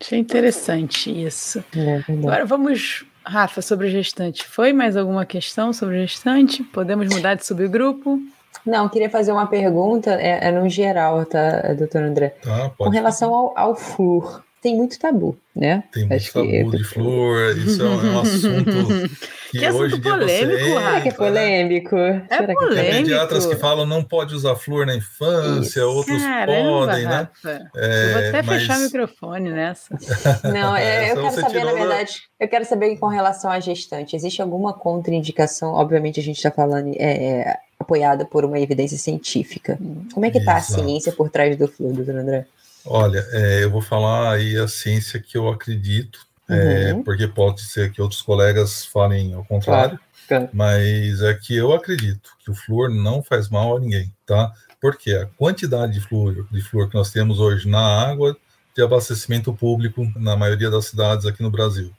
Achei 0.00 0.18
interessante 0.18 1.10
isso. 1.10 1.64
É, 1.76 2.02
Agora 2.12 2.44
vamos, 2.44 3.04
Rafa, 3.24 3.62
sobre 3.62 3.88
gestante. 3.90 4.46
Foi 4.46 4.72
mais 4.72 4.96
alguma 4.96 5.24
questão 5.24 5.72
sobre 5.72 6.00
gestante? 6.06 6.62
Podemos 6.62 7.08
mudar 7.14 7.34
de 7.34 7.46
subgrupo? 7.46 8.20
Não, 8.64 8.88
queria 8.88 9.10
fazer 9.10 9.32
uma 9.32 9.46
pergunta, 9.46 10.12
é, 10.14 10.48
é 10.48 10.52
no 10.52 10.68
geral, 10.68 11.24
tá, 11.26 11.74
doutor 11.74 12.02
André? 12.02 12.30
Tá, 12.42 12.70
Com 12.76 12.88
relação 12.88 13.34
ao, 13.34 13.52
ao 13.58 13.74
flúor 13.74 14.42
tem 14.64 14.74
muito 14.74 14.98
tabu, 14.98 15.36
né? 15.54 15.84
Tem 15.92 16.04
muito 16.04 16.14
Acho 16.14 16.32
tabu 16.32 16.48
que... 16.48 16.78
de 16.78 16.84
flor, 16.84 17.54
isso 17.58 17.82
é 17.82 17.84
um, 17.84 18.18
assunto 18.18 19.10
que, 19.52 19.58
que 19.58 19.70
hoje 19.70 19.96
assunto 19.96 20.08
polêmico, 20.08 20.58
você 20.58 20.70
entra, 20.70 20.96
é 20.96 21.00
que 21.02 21.08
é 21.08 21.12
polêmico. 21.12 21.96
É 21.98 22.26
Será 22.30 22.54
polêmico. 22.54 22.74
Tem 22.74 23.02
pediatras 23.02 23.44
que 23.44 23.56
falam 23.56 23.84
não 23.84 24.02
pode 24.02 24.34
usar 24.34 24.54
flor 24.56 24.86
na 24.86 24.96
infância, 24.96 25.80
isso. 25.80 25.86
outros 25.86 26.22
Caramba, 26.22 26.86
podem, 26.86 27.04
né? 27.04 27.28
É, 27.76 28.04
eu 28.04 28.08
vou 28.08 28.28
até 28.28 28.42
mas... 28.42 28.62
fechar 28.62 28.78
o 28.78 28.80
microfone 28.84 29.50
nessa. 29.50 29.98
Não, 30.50 30.74
é, 30.74 31.12
eu 31.12 31.16
quero 31.20 31.34
saber, 31.34 31.64
na 31.64 31.72
verdade, 31.74 32.22
eu 32.40 32.48
quero 32.48 32.64
saber 32.64 32.96
com 32.96 33.06
relação 33.08 33.50
à 33.50 33.60
gestante, 33.60 34.16
existe 34.16 34.40
alguma 34.40 34.72
contraindicação? 34.72 35.74
Obviamente 35.74 36.20
a 36.20 36.22
gente 36.22 36.36
está 36.36 36.50
falando 36.50 36.88
é, 36.96 37.40
é, 37.40 37.56
apoiada 37.78 38.24
por 38.24 38.46
uma 38.46 38.58
evidência 38.58 38.96
científica. 38.96 39.78
Como 40.14 40.24
é 40.24 40.30
que 40.30 40.38
está 40.38 40.56
a 40.56 40.62
ciência 40.62 41.12
por 41.12 41.28
trás 41.28 41.54
do 41.54 41.68
flor, 41.68 41.92
doutor 41.92 42.16
André? 42.16 42.46
Olha, 42.86 43.26
é, 43.32 43.64
eu 43.64 43.70
vou 43.70 43.80
falar 43.80 44.32
aí 44.32 44.56
a 44.58 44.68
ciência 44.68 45.18
que 45.18 45.36
eu 45.36 45.48
acredito, 45.48 46.18
é, 46.48 46.92
uhum. 46.92 47.02
porque 47.02 47.26
pode 47.26 47.62
ser 47.62 47.90
que 47.90 48.02
outros 48.02 48.20
colegas 48.20 48.84
falem 48.84 49.32
ao 49.32 49.44
contrário, 49.44 49.98
claro. 50.28 50.50
mas 50.52 51.22
é 51.22 51.32
que 51.32 51.56
eu 51.56 51.72
acredito 51.72 52.30
que 52.44 52.50
o 52.50 52.54
flúor 52.54 52.90
não 52.90 53.22
faz 53.22 53.48
mal 53.48 53.76
a 53.76 53.80
ninguém, 53.80 54.12
tá? 54.26 54.52
Porque 54.80 55.12
a 55.12 55.26
quantidade 55.38 55.94
de 55.94 56.00
flúor, 56.00 56.46
de 56.50 56.60
flúor 56.60 56.90
que 56.90 56.94
nós 56.94 57.10
temos 57.10 57.40
hoje 57.40 57.66
na 57.66 57.80
água 57.80 58.36
de 58.76 58.82
abastecimento 58.82 59.54
público 59.54 60.06
na 60.16 60.36
maioria 60.36 60.70
das 60.70 60.86
cidades 60.86 61.24
aqui 61.24 61.42
no 61.42 61.50
Brasil, 61.50 61.90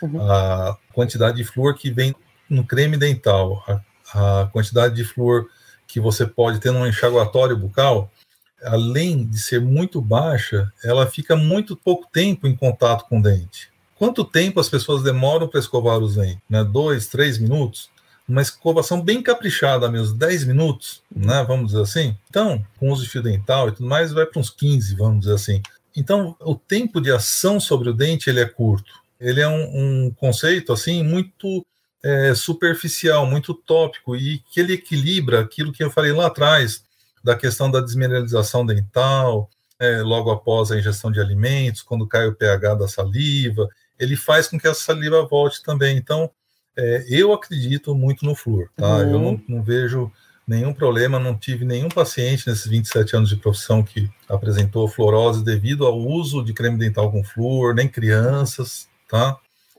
uhum. 0.00 0.20
a 0.20 0.76
quantidade 0.92 1.36
de 1.36 1.44
flúor 1.44 1.74
que 1.74 1.90
vem 1.90 2.14
no 2.50 2.66
creme 2.66 2.96
dental, 2.96 3.64
a, 4.12 4.42
a 4.42 4.46
quantidade 4.46 4.96
de 4.96 5.04
flúor 5.04 5.46
que 5.86 6.00
você 6.00 6.26
pode 6.26 6.58
ter 6.58 6.72
num 6.72 6.86
enxaguatório 6.86 7.56
bucal, 7.56 8.10
além 8.64 9.26
de 9.26 9.38
ser 9.38 9.60
muito 9.60 10.00
baixa, 10.00 10.72
ela 10.84 11.06
fica 11.06 11.36
muito 11.36 11.76
pouco 11.76 12.08
tempo 12.12 12.46
em 12.46 12.54
contato 12.54 13.06
com 13.08 13.18
o 13.18 13.22
dente. 13.22 13.70
Quanto 13.96 14.24
tempo 14.24 14.58
as 14.58 14.68
pessoas 14.68 15.02
demoram 15.02 15.48
para 15.48 15.60
escovar 15.60 15.98
os 15.98 16.16
dentes? 16.16 16.38
Né? 16.48 16.64
Dois, 16.64 17.06
três 17.06 17.38
minutos? 17.38 17.90
Uma 18.28 18.42
escovação 18.42 19.00
bem 19.00 19.22
caprichada 19.22 19.90
mesmo, 19.90 20.16
10 20.16 20.44
minutos, 20.44 21.02
né? 21.14 21.44
vamos 21.46 21.72
dizer 21.72 21.82
assim. 21.82 22.16
Então, 22.30 22.64
com 22.78 22.90
uso 22.90 23.02
de 23.02 23.08
fio 23.08 23.22
dental 23.22 23.68
e 23.68 23.72
tudo 23.72 23.88
mais, 23.88 24.12
vai 24.12 24.24
para 24.24 24.40
uns 24.40 24.48
15, 24.48 24.94
vamos 24.94 25.20
dizer 25.20 25.34
assim. 25.34 25.60
Então, 25.94 26.34
o 26.40 26.54
tempo 26.54 27.00
de 27.00 27.10
ação 27.10 27.60
sobre 27.60 27.90
o 27.90 27.92
dente 27.92 28.30
ele 28.30 28.40
é 28.40 28.46
curto. 28.46 29.02
Ele 29.20 29.40
é 29.40 29.48
um, 29.48 30.06
um 30.06 30.10
conceito 30.10 30.72
assim 30.72 31.02
muito 31.02 31.64
é, 32.02 32.34
superficial, 32.34 33.26
muito 33.26 33.54
tópico 33.54 34.16
e 34.16 34.38
que 34.50 34.60
ele 34.60 34.74
equilibra 34.74 35.40
aquilo 35.40 35.72
que 35.72 35.82
eu 35.82 35.90
falei 35.90 36.12
lá 36.12 36.26
atrás 36.26 36.82
da 37.22 37.36
questão 37.36 37.70
da 37.70 37.80
desmineralização 37.80 38.64
dental, 38.64 39.48
é, 39.78 40.00
logo 40.00 40.30
após 40.30 40.70
a 40.70 40.78
ingestão 40.78 41.10
de 41.10 41.20
alimentos, 41.20 41.82
quando 41.82 42.06
cai 42.06 42.26
o 42.26 42.34
pH 42.34 42.74
da 42.74 42.88
saliva, 42.88 43.68
ele 43.98 44.16
faz 44.16 44.48
com 44.48 44.58
que 44.58 44.68
a 44.68 44.74
saliva 44.74 45.26
volte 45.26 45.62
também. 45.62 45.96
Então, 45.96 46.30
é, 46.76 47.04
eu 47.08 47.32
acredito 47.32 47.94
muito 47.94 48.24
no 48.24 48.34
flúor, 48.34 48.68
tá? 48.76 48.96
Uhum. 48.96 49.00
Eu 49.00 49.18
não, 49.18 49.42
não, 49.48 49.62
vejo 49.62 50.10
nenhum 50.46 50.72
problema, 50.72 51.18
não 51.18 51.36
tive 51.36 51.64
nenhum 51.64 51.88
paciente 51.88 52.46
nesses 52.48 52.66
27 52.66 53.16
anos 53.16 53.28
de 53.28 53.36
profissão 53.36 53.82
que 53.82 54.10
apresentou 54.28 54.88
fluorose 54.88 55.44
devido 55.44 55.86
ao 55.86 55.98
uso 55.98 56.42
de 56.44 56.52
creme 56.52 56.78
dental 56.78 57.10
com 57.10 57.22
flúor, 57.22 57.74
nem 57.74 57.88
crianças, 57.88 58.88
tá? 59.08 59.30
Ah, 59.30 59.38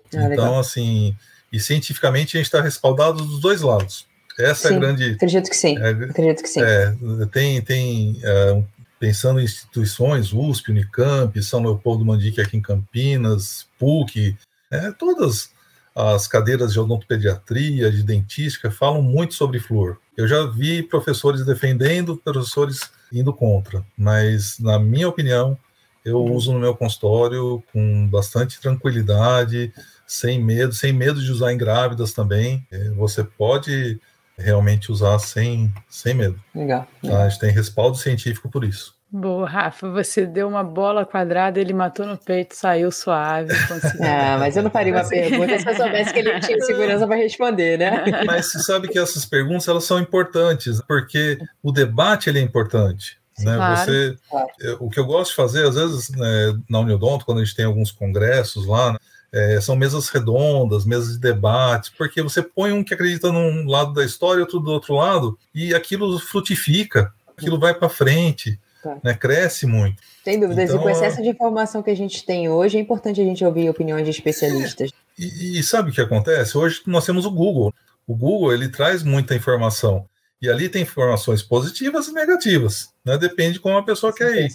então, 0.09 0.29
legal. 0.29 0.59
assim, 0.59 1.15
e 1.51 1.59
cientificamente 1.59 2.35
a 2.35 2.39
gente 2.39 2.47
está 2.47 2.61
respaldado 2.61 3.23
dos 3.23 3.39
dois 3.39 3.61
lados. 3.61 4.05
Essa 4.39 4.69
sim, 4.69 4.73
é 4.73 4.77
a 4.77 4.79
grande. 4.79 5.11
Acredito 5.11 5.49
que 5.49 5.55
sim. 5.55 5.77
É, 5.77 5.89
acredito 5.89 6.43
que 6.43 6.49
sim. 6.49 6.61
É, 6.61 6.95
tem, 7.31 7.61
tem 7.61 8.19
é, 8.23 8.63
pensando 8.99 9.39
em 9.39 9.43
instituições, 9.43 10.33
USP, 10.33 10.71
Unicamp, 10.71 11.41
São 11.43 11.61
Leopoldo 11.61 12.05
Mandique 12.05 12.41
aqui 12.41 12.57
em 12.57 12.61
Campinas, 12.61 13.67
PUC, 13.77 14.35
é, 14.71 14.91
todas 14.91 15.51
as 15.95 16.27
cadeiras 16.27 16.73
de 16.73 16.79
odontopediatria, 16.79 17.91
de 17.91 18.01
dentística, 18.01 18.71
falam 18.71 19.01
muito 19.01 19.35
sobre 19.35 19.59
flúor. 19.59 19.97
Eu 20.17 20.27
já 20.27 20.45
vi 20.45 20.81
professores 20.81 21.45
defendendo, 21.45 22.17
professores 22.17 22.91
indo 23.11 23.31
contra, 23.31 23.85
mas, 23.95 24.57
na 24.59 24.79
minha 24.79 25.07
opinião, 25.07 25.57
eu 26.03 26.17
uhum. 26.17 26.33
uso 26.33 26.51
no 26.51 26.59
meu 26.59 26.75
consultório 26.75 27.63
com 27.71 28.07
bastante 28.07 28.59
tranquilidade, 28.59 29.73
sem 30.05 30.41
medo, 30.41 30.73
sem 30.73 30.91
medo 30.91 31.21
de 31.21 31.31
usar 31.31 31.53
em 31.53 31.57
grávidas 31.57 32.11
também. 32.13 32.65
É, 32.71 32.89
você 32.91 33.23
pode 33.23 33.99
realmente 34.37 34.91
usar 34.91 35.19
sem, 35.19 35.73
sem 35.89 36.13
medo. 36.13 36.39
Legal. 36.53 36.87
Tá? 37.01 37.23
A 37.23 37.29
gente 37.29 37.39
tem 37.39 37.51
respaldo 37.51 37.97
científico 37.97 38.49
por 38.49 38.63
isso. 38.63 38.95
Boa, 39.15 39.47
Rafa, 39.47 39.91
você 39.91 40.25
deu 40.25 40.47
uma 40.47 40.63
bola 40.63 41.05
quadrada, 41.05 41.59
ele 41.59 41.71
matou 41.71 42.03
no 42.03 42.17
peito, 42.17 42.55
saiu 42.55 42.91
suave. 42.91 43.53
ah, 44.01 44.37
mas 44.39 44.57
eu 44.57 44.63
não 44.63 44.71
faria 44.71 44.91
uma 44.91 45.07
pergunta 45.07 45.59
se 45.59 45.69
eu 45.69 45.75
soubesse 45.75 46.11
que 46.11 46.17
ele 46.17 46.37
tinha 46.41 46.59
segurança 46.61 47.05
para 47.05 47.17
responder, 47.17 47.77
né? 47.77 48.03
Mas 48.25 48.51
você 48.51 48.57
sabe 48.63 48.87
que 48.87 48.97
essas 48.97 49.23
perguntas 49.23 49.67
elas 49.67 49.83
são 49.83 49.99
importantes, 49.99 50.81
porque 50.87 51.37
o 51.61 51.71
debate 51.71 52.27
ele 52.27 52.39
é 52.39 52.41
importante. 52.41 53.19
Né? 53.37 53.55
Claro, 53.55 53.85
você, 53.85 54.15
claro. 54.29 54.47
O 54.79 54.89
que 54.89 54.99
eu 54.99 55.05
gosto 55.05 55.29
de 55.29 55.35
fazer, 55.35 55.67
às 55.67 55.75
vezes, 55.75 56.09
né, 56.09 56.59
na 56.67 56.79
Unidonto, 56.79 57.23
quando 57.23 57.39
a 57.39 57.43
gente 57.43 57.55
tem 57.55 57.65
alguns 57.65 57.91
congressos 57.91 58.65
lá, 58.65 58.93
né, 58.93 58.97
é, 59.33 59.59
são 59.59 59.75
mesas 59.75 60.09
redondas, 60.09 60.85
mesas 60.85 61.13
de 61.13 61.19
debate, 61.19 61.91
porque 61.97 62.21
você 62.21 62.43
põe 62.43 62.71
um 62.71 62.83
que 62.83 62.93
acredita 62.93 63.31
num 63.31 63.67
lado 63.67 63.91
da 63.91 64.05
história, 64.05 64.41
outro 64.41 64.59
do 64.59 64.71
outro 64.71 64.93
lado, 64.93 65.37
e 65.53 65.73
aquilo 65.73 66.19
frutifica, 66.19 67.11
aquilo 67.35 67.59
vai 67.59 67.73
para 67.73 67.89
frente. 67.89 68.59
Tá. 68.83 68.97
Né, 69.01 69.13
cresce 69.13 69.65
muito. 69.65 70.01
Sem 70.25 70.37
dúvidas, 70.37 70.65
então, 70.65 70.75
e 70.75 70.79
com 70.79 70.87
o 70.87 70.89
excesso 70.89 71.21
de 71.21 71.29
informação 71.29 71.81
que 71.81 71.89
a 71.89 71.95
gente 71.95 72.25
tem 72.25 72.49
hoje, 72.49 72.77
é 72.77 72.81
importante 72.81 73.21
a 73.21 73.23
gente 73.23 73.43
ouvir 73.43 73.69
opiniões 73.69 74.03
de 74.03 74.11
especialistas. 74.11 74.91
E, 75.17 75.57
e, 75.57 75.63
sabe 75.63 75.89
o 75.89 75.93
que 75.93 76.01
acontece? 76.01 76.57
Hoje 76.57 76.81
nós 76.85 77.05
temos 77.05 77.25
o 77.25 77.31
Google. 77.31 77.73
O 78.05 78.13
Google 78.13 78.53
ele 78.53 78.67
traz 78.67 79.01
muita 79.01 79.35
informação. 79.35 80.05
E 80.41 80.49
ali 80.49 80.67
tem 80.67 80.81
informações 80.81 81.41
positivas 81.41 82.09
e 82.09 82.13
negativas. 82.13 82.89
Né? 83.05 83.17
Depende 83.17 83.53
de 83.53 83.59
como 83.61 83.77
a 83.77 83.83
pessoa 83.83 84.13
quer 84.13 84.35
ir. 84.35 84.51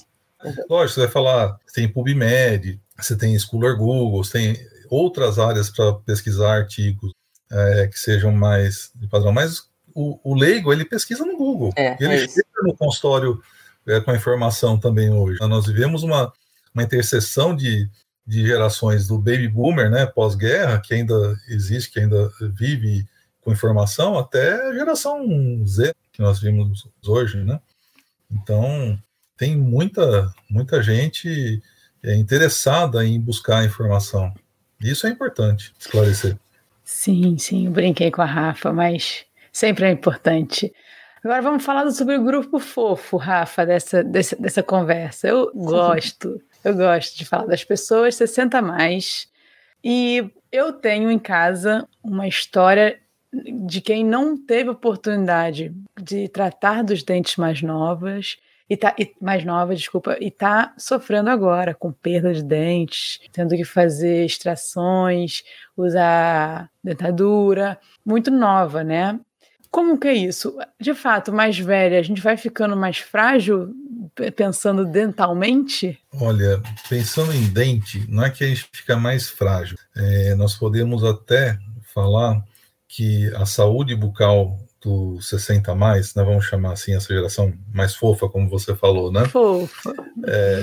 Lógico, 0.68 0.94
você 0.94 1.00
vai 1.00 1.08
falar, 1.08 1.58
tem 1.72 1.88
PubMed, 1.88 2.78
você 2.98 3.16
tem 3.16 3.38
Scholar 3.38 3.76
Google, 3.76 4.22
você 4.22 4.32
tem 4.32 4.56
outras 4.90 5.38
áreas 5.38 5.70
para 5.70 5.94
pesquisar 5.94 6.56
artigos 6.56 7.12
é, 7.50 7.86
que 7.86 7.98
sejam 7.98 8.32
mais 8.32 8.90
de 8.94 9.06
padrão, 9.06 9.32
mas 9.32 9.68
o, 9.94 10.18
o 10.22 10.34
leigo 10.34 10.72
ele 10.72 10.84
pesquisa 10.84 11.24
no 11.24 11.36
Google. 11.36 11.72
É, 11.76 11.96
ele 12.00 12.14
é 12.14 12.28
chega 12.28 12.44
no 12.62 12.76
consultório 12.76 13.40
é, 13.86 14.00
com 14.00 14.10
a 14.10 14.16
informação 14.16 14.78
também 14.78 15.10
hoje. 15.10 15.38
Nós 15.40 15.66
vivemos 15.66 16.02
uma, 16.02 16.32
uma 16.74 16.82
interseção 16.82 17.54
de, 17.54 17.88
de 18.26 18.46
gerações 18.46 19.06
do 19.06 19.18
baby 19.18 19.48
boomer, 19.48 19.90
né, 19.90 20.06
pós-guerra, 20.06 20.80
que 20.80 20.94
ainda 20.94 21.36
existe, 21.48 21.90
que 21.90 22.00
ainda 22.00 22.30
vive 22.54 23.06
com 23.40 23.52
informação, 23.52 24.18
até 24.18 24.68
a 24.68 24.74
geração 24.74 25.66
Z, 25.66 25.94
que 26.12 26.20
nós 26.20 26.38
vimos 26.38 26.86
hoje, 27.06 27.38
né? 27.38 27.58
Então, 28.30 28.98
tem 29.36 29.56
muita, 29.56 30.30
muita 30.50 30.82
gente 30.82 31.62
é, 32.02 32.16
interessada 32.16 33.04
em 33.04 33.20
buscar 33.20 33.64
informação. 33.64 34.32
Isso 34.80 35.06
é 35.06 35.10
importante 35.10 35.72
esclarecer. 35.78 36.36
Sim, 36.84 37.36
sim, 37.36 37.66
eu 37.66 37.72
brinquei 37.72 38.10
com 38.10 38.22
a 38.22 38.26
Rafa, 38.26 38.72
mas 38.72 39.24
sempre 39.52 39.86
é 39.86 39.90
importante. 39.90 40.72
Agora 41.22 41.42
vamos 41.42 41.64
falar 41.64 41.90
sobre 41.90 42.16
o 42.16 42.24
grupo 42.24 42.58
fofo, 42.58 43.16
Rafa, 43.16 43.66
dessa, 43.66 44.02
dessa, 44.04 44.36
dessa 44.36 44.62
conversa. 44.62 45.28
Eu 45.28 45.50
gosto, 45.54 46.40
eu 46.64 46.74
gosto 46.74 47.18
de 47.18 47.24
falar 47.24 47.46
das 47.46 47.64
pessoas 47.64 48.14
60 48.14 48.62
mais. 48.62 49.28
E 49.82 50.30
eu 50.50 50.72
tenho 50.72 51.10
em 51.10 51.18
casa 51.18 51.86
uma 52.02 52.26
história 52.26 52.98
de 53.32 53.80
quem 53.80 54.04
não 54.04 54.36
teve 54.36 54.70
oportunidade 54.70 55.74
de 56.00 56.28
tratar 56.28 56.82
dos 56.82 57.02
dentes 57.02 57.36
mais 57.36 57.60
novas 57.60 58.38
e 58.68 58.76
tá 58.76 58.94
e, 58.98 59.14
mais 59.20 59.44
nova, 59.44 59.74
desculpa, 59.74 60.16
e 60.20 60.30
tá 60.30 60.74
sofrendo 60.76 61.30
agora 61.30 61.74
com 61.74 61.90
perda 61.90 62.32
de 62.34 62.42
dentes, 62.42 63.20
tendo 63.32 63.56
que 63.56 63.64
fazer 63.64 64.24
extrações, 64.24 65.42
usar 65.76 66.70
dentadura, 66.82 67.78
muito 68.04 68.30
nova, 68.30 68.84
né? 68.84 69.18
Como 69.70 69.98
que 69.98 70.08
é 70.08 70.14
isso? 70.14 70.56
De 70.80 70.94
fato, 70.94 71.32
mais 71.32 71.58
velha, 71.58 71.98
a 71.98 72.02
gente 72.02 72.22
vai 72.22 72.36
ficando 72.36 72.76
mais 72.76 72.98
frágil 72.98 73.74
pensando 74.34 74.84
dentalmente? 74.84 75.98
Olha, 76.14 76.60
pensando 76.88 77.32
em 77.32 77.48
dente, 77.48 78.04
não 78.08 78.24
é 78.24 78.30
que 78.30 78.44
a 78.44 78.48
gente 78.48 78.68
fica 78.72 78.96
mais 78.96 79.28
frágil. 79.28 79.76
É, 79.94 80.34
nós 80.34 80.54
podemos 80.54 81.04
até 81.04 81.58
falar 81.94 82.42
que 82.88 83.32
a 83.34 83.44
saúde 83.44 83.94
bucal 83.94 84.58
do 84.80 85.20
60 85.20 85.74
mais, 85.74 86.14
né, 86.14 86.22
vamos 86.22 86.44
chamar 86.44 86.72
assim 86.72 86.94
essa 86.94 87.12
geração 87.12 87.52
mais 87.72 87.94
fofa, 87.94 88.28
como 88.28 88.48
você 88.48 88.74
falou, 88.74 89.10
né? 89.10 89.26
Fofa. 89.26 89.92
É, 90.26 90.62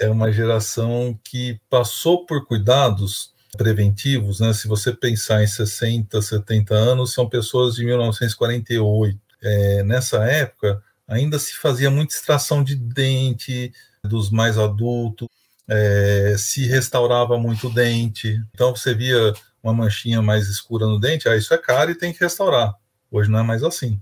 é 0.06 0.10
uma 0.10 0.32
geração 0.32 1.18
que 1.22 1.60
passou 1.70 2.26
por 2.26 2.44
cuidados 2.46 3.34
preventivos, 3.56 4.40
né? 4.40 4.52
Se 4.52 4.68
você 4.68 4.92
pensar 4.92 5.42
em 5.42 5.46
60, 5.46 6.20
70 6.20 6.74
anos, 6.74 7.12
são 7.12 7.28
pessoas 7.28 7.76
de 7.76 7.84
1948. 7.84 9.18
É, 9.42 9.82
nessa 9.82 10.24
época, 10.24 10.82
ainda 11.06 11.38
se 11.38 11.54
fazia 11.54 11.90
muita 11.90 12.14
extração 12.14 12.62
de 12.62 12.74
dente 12.74 13.72
dos 14.02 14.30
mais 14.30 14.58
adultos, 14.58 15.28
é, 15.68 16.34
se 16.38 16.66
restaurava 16.66 17.38
muito 17.38 17.68
o 17.68 17.72
dente. 17.72 18.40
Então, 18.54 18.74
você 18.74 18.94
via 18.94 19.32
uma 19.62 19.72
manchinha 19.72 20.22
mais 20.22 20.48
escura 20.48 20.86
no 20.86 21.00
dente, 21.00 21.28
ah, 21.28 21.36
isso 21.36 21.52
é 21.52 21.58
caro 21.58 21.90
e 21.90 21.94
tem 21.94 22.12
que 22.12 22.20
restaurar. 22.20 22.74
Hoje 23.16 23.30
não 23.30 23.38
é 23.38 23.42
mais 23.42 23.62
assim, 23.62 24.00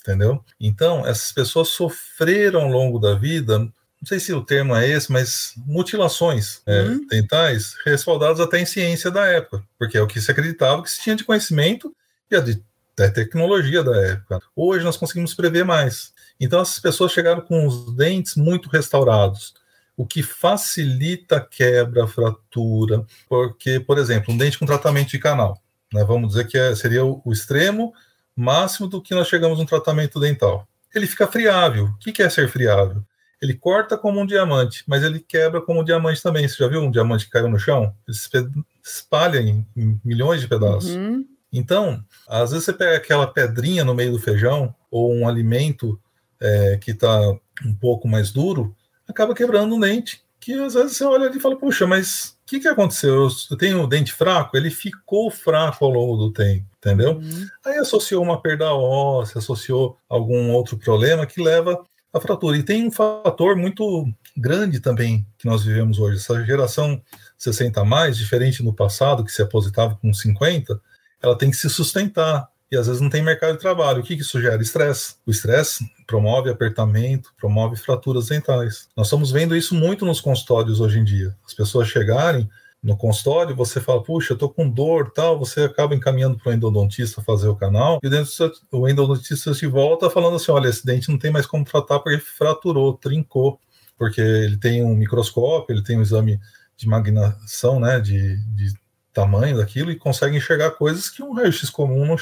entendeu? 0.00 0.44
Então, 0.60 1.06
essas 1.06 1.32
pessoas 1.32 1.68
sofreram 1.68 2.62
ao 2.62 2.70
longo 2.70 2.98
da 2.98 3.14
vida 3.14 3.70
não 4.02 4.08
sei 4.08 4.18
se 4.18 4.32
o 4.32 4.44
termo 4.44 4.74
é 4.74 4.88
esse, 4.88 5.12
mas 5.12 5.52
mutilações 5.64 6.60
é, 6.66 6.82
uhum. 6.82 7.06
dentais 7.06 7.76
respaldadas 7.86 8.40
até 8.40 8.58
em 8.58 8.66
ciência 8.66 9.12
da 9.12 9.24
época, 9.26 9.62
porque 9.78 9.96
é 9.96 10.02
o 10.02 10.08
que 10.08 10.20
se 10.20 10.28
acreditava 10.28 10.82
que 10.82 10.90
se 10.90 11.00
tinha 11.00 11.14
de 11.14 11.22
conhecimento 11.22 11.94
e 12.28 12.34
a 12.34 12.40
de, 12.40 12.60
da 12.96 13.08
tecnologia 13.08 13.84
da 13.84 13.96
época. 13.96 14.40
Hoje 14.56 14.84
nós 14.84 14.96
conseguimos 14.96 15.34
prever 15.34 15.64
mais. 15.64 16.12
Então 16.40 16.60
essas 16.60 16.80
pessoas 16.80 17.12
chegaram 17.12 17.42
com 17.42 17.64
os 17.64 17.94
dentes 17.94 18.34
muito 18.34 18.68
restaurados, 18.68 19.54
o 19.96 20.04
que 20.04 20.20
facilita 20.20 21.36
a 21.36 21.40
quebra, 21.40 22.02
a 22.02 22.08
fratura, 22.08 23.06
porque, 23.28 23.78
por 23.78 23.98
exemplo, 23.98 24.34
um 24.34 24.36
dente 24.36 24.58
com 24.58 24.66
tratamento 24.66 25.10
de 25.10 25.20
canal, 25.20 25.62
né, 25.94 26.02
vamos 26.02 26.30
dizer 26.30 26.48
que 26.48 26.58
é, 26.58 26.74
seria 26.74 27.04
o, 27.04 27.22
o 27.24 27.32
extremo 27.32 27.94
máximo 28.36 28.88
do 28.88 29.00
que 29.00 29.14
nós 29.14 29.28
chegamos 29.28 29.58
no 29.58 29.66
tratamento 29.66 30.18
dental. 30.18 30.66
Ele 30.94 31.06
fica 31.06 31.26
friável. 31.26 31.86
O 31.86 31.98
que, 31.98 32.22
é 32.22 32.28
ser 32.28 32.48
friável? 32.48 33.02
Ele 33.40 33.54
corta 33.54 33.96
como 33.96 34.20
um 34.20 34.26
diamante, 34.26 34.84
mas 34.86 35.02
ele 35.02 35.18
quebra 35.18 35.60
como 35.60 35.80
um 35.80 35.84
diamante 35.84 36.22
também. 36.22 36.46
Você 36.46 36.56
já 36.56 36.68
viu 36.68 36.80
um 36.80 36.90
diamante 36.90 37.24
que 37.24 37.30
caiu 37.30 37.48
no 37.48 37.58
chão? 37.58 37.94
Ele 38.06 38.16
se 38.16 38.28
espalha 38.84 39.40
em, 39.40 39.66
em 39.76 40.00
milhões 40.04 40.40
de 40.40 40.48
pedaços. 40.48 40.90
Uhum. 40.90 41.26
Então, 41.52 42.02
às 42.28 42.50
vezes 42.50 42.64
você 42.64 42.72
pega 42.72 42.96
aquela 42.96 43.26
pedrinha 43.26 43.84
no 43.84 43.94
meio 43.94 44.12
do 44.12 44.18
feijão, 44.18 44.74
ou 44.90 45.12
um 45.12 45.28
alimento 45.28 46.00
é, 46.40 46.78
que 46.80 46.92
está 46.92 47.30
um 47.64 47.74
pouco 47.74 48.08
mais 48.08 48.30
duro, 48.30 48.74
acaba 49.06 49.34
quebrando 49.34 49.74
um 49.74 49.80
dente. 49.80 50.22
Que 50.42 50.54
às 50.54 50.74
vezes 50.74 50.96
você 50.96 51.04
olha 51.04 51.28
ali 51.28 51.38
e 51.38 51.40
fala, 51.40 51.56
puxa, 51.56 51.86
mas 51.86 52.36
o 52.42 52.46
que, 52.46 52.58
que 52.58 52.66
aconteceu? 52.66 53.28
Eu 53.48 53.56
tenho 53.56 53.80
o 53.80 53.86
dente 53.86 54.12
fraco? 54.12 54.56
Ele 54.56 54.70
ficou 54.70 55.30
fraco 55.30 55.84
ao 55.84 55.90
longo 55.92 56.16
do 56.16 56.32
tempo, 56.32 56.66
entendeu? 56.78 57.12
Uhum. 57.12 57.46
Aí 57.64 57.78
associou 57.78 58.20
uma 58.24 58.42
perda 58.42 58.74
óssea, 58.74 59.38
associou 59.38 59.96
algum 60.08 60.50
outro 60.50 60.76
problema 60.76 61.26
que 61.26 61.40
leva 61.40 61.80
a 62.12 62.20
fratura. 62.20 62.56
E 62.56 62.64
tem 62.64 62.84
um 62.84 62.90
fator 62.90 63.56
muito 63.56 64.12
grande 64.36 64.80
também 64.80 65.24
que 65.38 65.46
nós 65.46 65.62
vivemos 65.62 66.00
hoje. 66.00 66.16
Essa 66.16 66.44
geração 66.44 67.00
60 67.38 67.80
a 67.80 67.84
mais, 67.84 68.18
diferente 68.18 68.64
no 68.64 68.74
passado, 68.74 69.24
que 69.24 69.30
se 69.30 69.42
aposentava 69.42 69.94
com 69.94 70.12
50, 70.12 70.80
ela 71.22 71.38
tem 71.38 71.52
que 71.52 71.56
se 71.56 71.70
sustentar. 71.70 72.48
E 72.72 72.76
às 72.76 72.86
vezes 72.86 73.02
não 73.02 73.10
tem 73.10 73.22
mercado 73.22 73.52
de 73.52 73.60
trabalho. 73.60 74.00
O 74.00 74.02
que, 74.02 74.16
que 74.16 74.22
isso 74.22 74.40
gera? 74.40 74.62
Estresse. 74.62 75.16
O 75.26 75.30
estresse 75.30 75.86
promove 76.06 76.48
apertamento, 76.48 77.30
promove 77.38 77.76
fraturas 77.76 78.28
dentais. 78.28 78.88
Nós 78.96 79.08
estamos 79.08 79.30
vendo 79.30 79.54
isso 79.54 79.74
muito 79.74 80.06
nos 80.06 80.22
consultórios 80.22 80.80
hoje 80.80 80.98
em 80.98 81.04
dia. 81.04 81.36
As 81.46 81.52
pessoas 81.52 81.88
chegarem 81.88 82.48
no 82.82 82.96
consultório, 82.96 83.54
você 83.54 83.78
fala, 83.78 84.02
puxa, 84.02 84.32
eu 84.32 84.38
tô 84.38 84.48
com 84.48 84.68
dor, 84.68 85.12
tal, 85.12 85.38
você 85.38 85.64
acaba 85.64 85.94
encaminhando 85.94 86.36
para 86.38 86.50
o 86.50 86.54
endodontista 86.54 87.22
fazer 87.22 87.46
o 87.46 87.54
canal, 87.54 88.00
e 88.02 88.08
o 88.72 88.88
endodontista 88.88 89.52
te 89.52 89.66
volta 89.66 90.10
falando 90.10 90.34
assim, 90.34 90.50
olha, 90.50 90.68
esse 90.68 90.84
dente 90.84 91.08
não 91.08 91.16
tem 91.16 91.30
mais 91.30 91.46
como 91.46 91.64
tratar 91.64 92.00
porque 92.00 92.18
fraturou, 92.18 92.94
trincou, 92.94 93.60
porque 93.96 94.20
ele 94.20 94.56
tem 94.56 94.82
um 94.82 94.96
microscópio, 94.96 95.72
ele 95.72 95.84
tem 95.84 95.96
um 95.96 96.02
exame 96.02 96.40
de 96.76 96.88
magnação, 96.88 97.78
né, 97.78 98.00
de, 98.00 98.36
de 98.56 98.74
tamanho 99.12 99.58
daquilo 99.58 99.90
e 99.90 99.96
consegue 99.96 100.36
enxergar 100.36 100.70
coisas 100.72 101.10
que 101.10 101.22
um 101.22 101.32
raio-x 101.32 101.68
comum 101.68 102.04
não, 102.06 102.16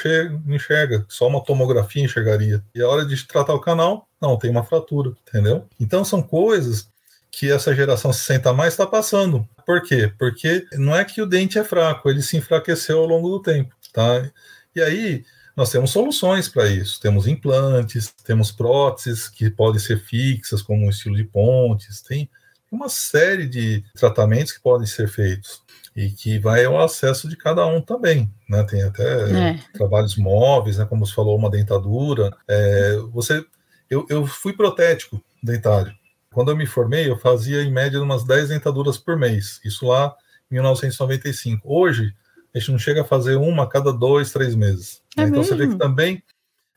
enxerga, 0.55 1.05
só 1.09 1.29
uma 1.29 1.43
tomografia 1.43 2.05
enxergaria. 2.05 2.63
E 2.75 2.83
a 2.83 2.89
hora 2.89 3.05
de 3.05 3.27
tratar 3.27 3.55
o 3.55 3.61
canal, 3.61 4.09
não, 4.21 4.37
tem 4.37 4.51
uma 4.51 4.65
fratura, 4.65 5.13
entendeu? 5.29 5.67
Então 5.79 6.05
são 6.05 6.21
coisas 6.23 6.89
que 7.31 7.51
essa 7.51 7.75
geração 7.75 8.13
60 8.13 8.53
mais 8.53 8.73
está 8.73 8.87
passando. 8.87 9.49
Por 9.65 9.83
quê? 9.83 10.13
Porque 10.19 10.67
não 10.73 10.95
é 10.95 11.05
que 11.05 11.23
o 11.23 11.27
dente 11.27 11.59
é 11.59 11.65
fraco, 11.65 12.11
ele 12.11 12.23
se 12.23 12.37
enfraqueceu 12.37 12.99
ao 12.99 13.07
longo 13.07 13.29
do 13.29 13.41
tempo, 13.41 13.75
tá? 13.93 14.29
E 14.75 14.83
aí 14.83 15.25
nós 15.57 15.71
temos 15.71 15.91
soluções 15.91 16.49
para 16.49 16.67
isso. 16.69 17.01
Temos 17.01 17.27
implantes, 17.27 18.13
temos 18.25 18.51
próteses 18.51 19.29
que 19.29 19.49
podem 19.49 19.81
ser 19.81 20.01
fixas, 20.01 20.63
como 20.63 20.91
estilo 20.91 21.17
de 21.17 21.25
pontes, 21.25 22.03
tem 22.03 22.29
uma 22.71 22.89
série 22.89 23.49
de 23.49 23.85
tratamentos 23.95 24.53
que 24.53 24.61
podem 24.61 24.87
ser 24.87 25.09
feitos 25.09 25.63
e 25.95 26.11
que 26.11 26.39
vai 26.39 26.65
ao 26.65 26.81
acesso 26.81 27.29
de 27.29 27.37
cada 27.37 27.67
um 27.67 27.81
também, 27.81 28.33
né? 28.49 28.63
Tem 28.65 28.83
até 28.83 29.51
é. 29.51 29.59
trabalhos 29.73 30.17
móveis, 30.17 30.79
né? 30.79 30.85
Como 30.85 31.05
você 31.05 31.13
falou, 31.13 31.37
uma 31.37 31.51
dentadura. 31.51 32.37
É, 32.49 32.97
você, 33.13 33.45
eu, 33.89 34.07
eu 34.09 34.27
fui 34.27 34.53
protético 34.53 35.23
dentário. 35.43 35.93
Quando 36.33 36.51
eu 36.51 36.57
me 36.57 36.67
formei, 36.67 37.09
eu 37.09 37.19
fazia 37.19 37.63
em 37.63 37.73
média 37.73 38.01
umas 38.01 38.25
10 38.25 38.51
dentaduras 38.51 38.97
por 38.97 39.17
mês. 39.17 39.61
Isso 39.65 39.87
lá 39.87 40.15
em 40.51 40.55
1995. 40.55 41.61
Hoje, 41.65 42.15
a 42.55 42.59
gente 42.59 42.71
não 42.71 42.79
chega 42.79 43.03
a 43.03 43.05
fazer 43.05 43.37
uma 43.37 43.65
a 43.65 43.67
cada 43.67 43.93
dois, 43.93 44.33
três 44.33 44.55
meses. 44.55 45.03
É 45.17 45.23
né? 45.23 45.29
Então 45.29 45.43
você 45.43 45.57
vê 45.57 45.67
que 45.67 45.77
também 45.77 46.23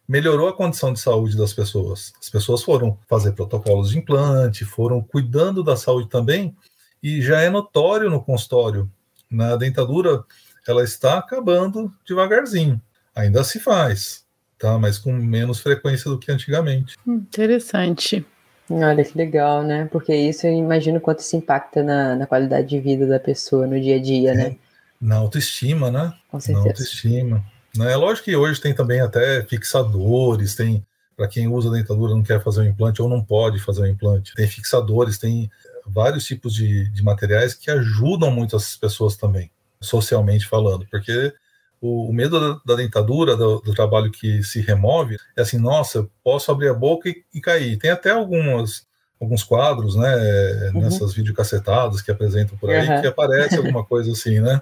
melhorou 0.07 0.47
a 0.47 0.53
condição 0.53 0.91
de 0.91 0.99
saúde 0.99 1.37
das 1.37 1.53
pessoas. 1.53 2.13
As 2.19 2.29
pessoas 2.29 2.63
foram 2.63 2.97
fazer 3.07 3.33
protocolos 3.33 3.91
de 3.91 3.99
implante, 3.99 4.65
foram 4.65 5.01
cuidando 5.01 5.63
da 5.63 5.77
saúde 5.77 6.09
também, 6.09 6.55
e 7.01 7.21
já 7.21 7.41
é 7.41 7.49
notório 7.49 8.09
no 8.09 8.23
consultório 8.23 8.89
na 9.35 9.55
dentadura 9.55 10.23
ela 10.67 10.83
está 10.83 11.17
acabando 11.17 11.93
devagarzinho. 12.07 12.81
Ainda 13.15 13.43
se 13.43 13.59
faz, 13.59 14.23
tá? 14.57 14.77
Mas 14.79 14.97
com 14.97 15.11
menos 15.11 15.59
frequência 15.59 16.09
do 16.09 16.17
que 16.17 16.31
antigamente. 16.31 16.95
Interessante. 17.05 18.25
Olha 18.69 19.03
que 19.03 19.17
legal, 19.17 19.61
né? 19.61 19.87
Porque 19.91 20.15
isso 20.15 20.47
eu 20.47 20.53
imagino 20.53 20.99
quanto 20.99 21.19
isso 21.19 21.35
impacta 21.35 21.83
na, 21.83 22.15
na 22.15 22.25
qualidade 22.25 22.67
de 22.67 22.79
vida 22.79 23.05
da 23.05 23.19
pessoa 23.19 23.67
no 23.67 23.79
dia 23.79 23.97
a 23.97 24.01
dia, 24.01 24.31
é, 24.31 24.35
né? 24.35 24.55
Na 24.99 25.17
autoestima, 25.17 25.91
né? 25.91 26.13
Com 26.29 26.39
certeza. 26.39 26.63
Na 26.63 26.71
autoestima. 26.71 27.45
Né? 27.77 27.91
É 27.91 27.95
lógico 27.95 28.25
que 28.25 28.35
hoje 28.35 28.61
tem 28.61 28.73
também 28.73 29.01
até 29.01 29.43
fixadores, 29.43 30.55
tem 30.55 30.83
para 31.15 31.27
quem 31.27 31.47
usa 31.47 31.69
dentadura 31.69 32.13
não 32.13 32.23
quer 32.23 32.41
fazer 32.43 32.61
um 32.61 32.65
implante 32.65 33.01
ou 33.01 33.07
não 33.07 33.23
pode 33.23 33.59
fazer 33.59 33.83
um 33.83 33.87
implante. 33.87 34.33
Tem 34.33 34.47
fixadores, 34.47 35.17
tem 35.17 35.49
vários 35.85 36.25
tipos 36.25 36.53
de, 36.53 36.89
de 36.89 37.03
materiais 37.03 37.53
que 37.53 37.69
ajudam 37.69 38.31
muito 38.31 38.55
essas 38.55 38.75
pessoas 38.75 39.15
também, 39.15 39.51
socialmente 39.81 40.47
falando, 40.47 40.85
porque 40.89 41.33
o, 41.81 42.09
o 42.09 42.13
medo 42.13 42.39
da, 42.39 42.61
da 42.65 42.75
dentadura, 42.81 43.35
do, 43.35 43.59
do, 43.59 43.73
trabalho 43.73 44.09
que 44.09 44.41
se 44.41 44.61
remove, 44.61 45.17
é 45.35 45.41
assim, 45.41 45.57
nossa, 45.57 46.07
posso 46.23 46.49
abrir 46.49 46.69
a 46.69 46.73
boca 46.73 47.09
e, 47.09 47.23
e 47.33 47.41
cair. 47.41 47.77
Tem 47.77 47.91
até 47.91 48.11
algumas 48.11 48.85
alguns 49.19 49.43
quadros, 49.43 49.95
né, 49.95 50.71
uhum. 50.73 50.81
nessas 50.81 51.13
videocassetadas 51.13 52.01
que 52.01 52.11
apresentam 52.11 52.57
por 52.57 52.69
aí, 52.69 52.85
uhum. 52.85 52.99
que 52.99 53.07
aparece 53.07 53.55
alguma 53.57 53.85
coisa 53.85 54.11
assim, 54.11 54.41
né? 54.41 54.61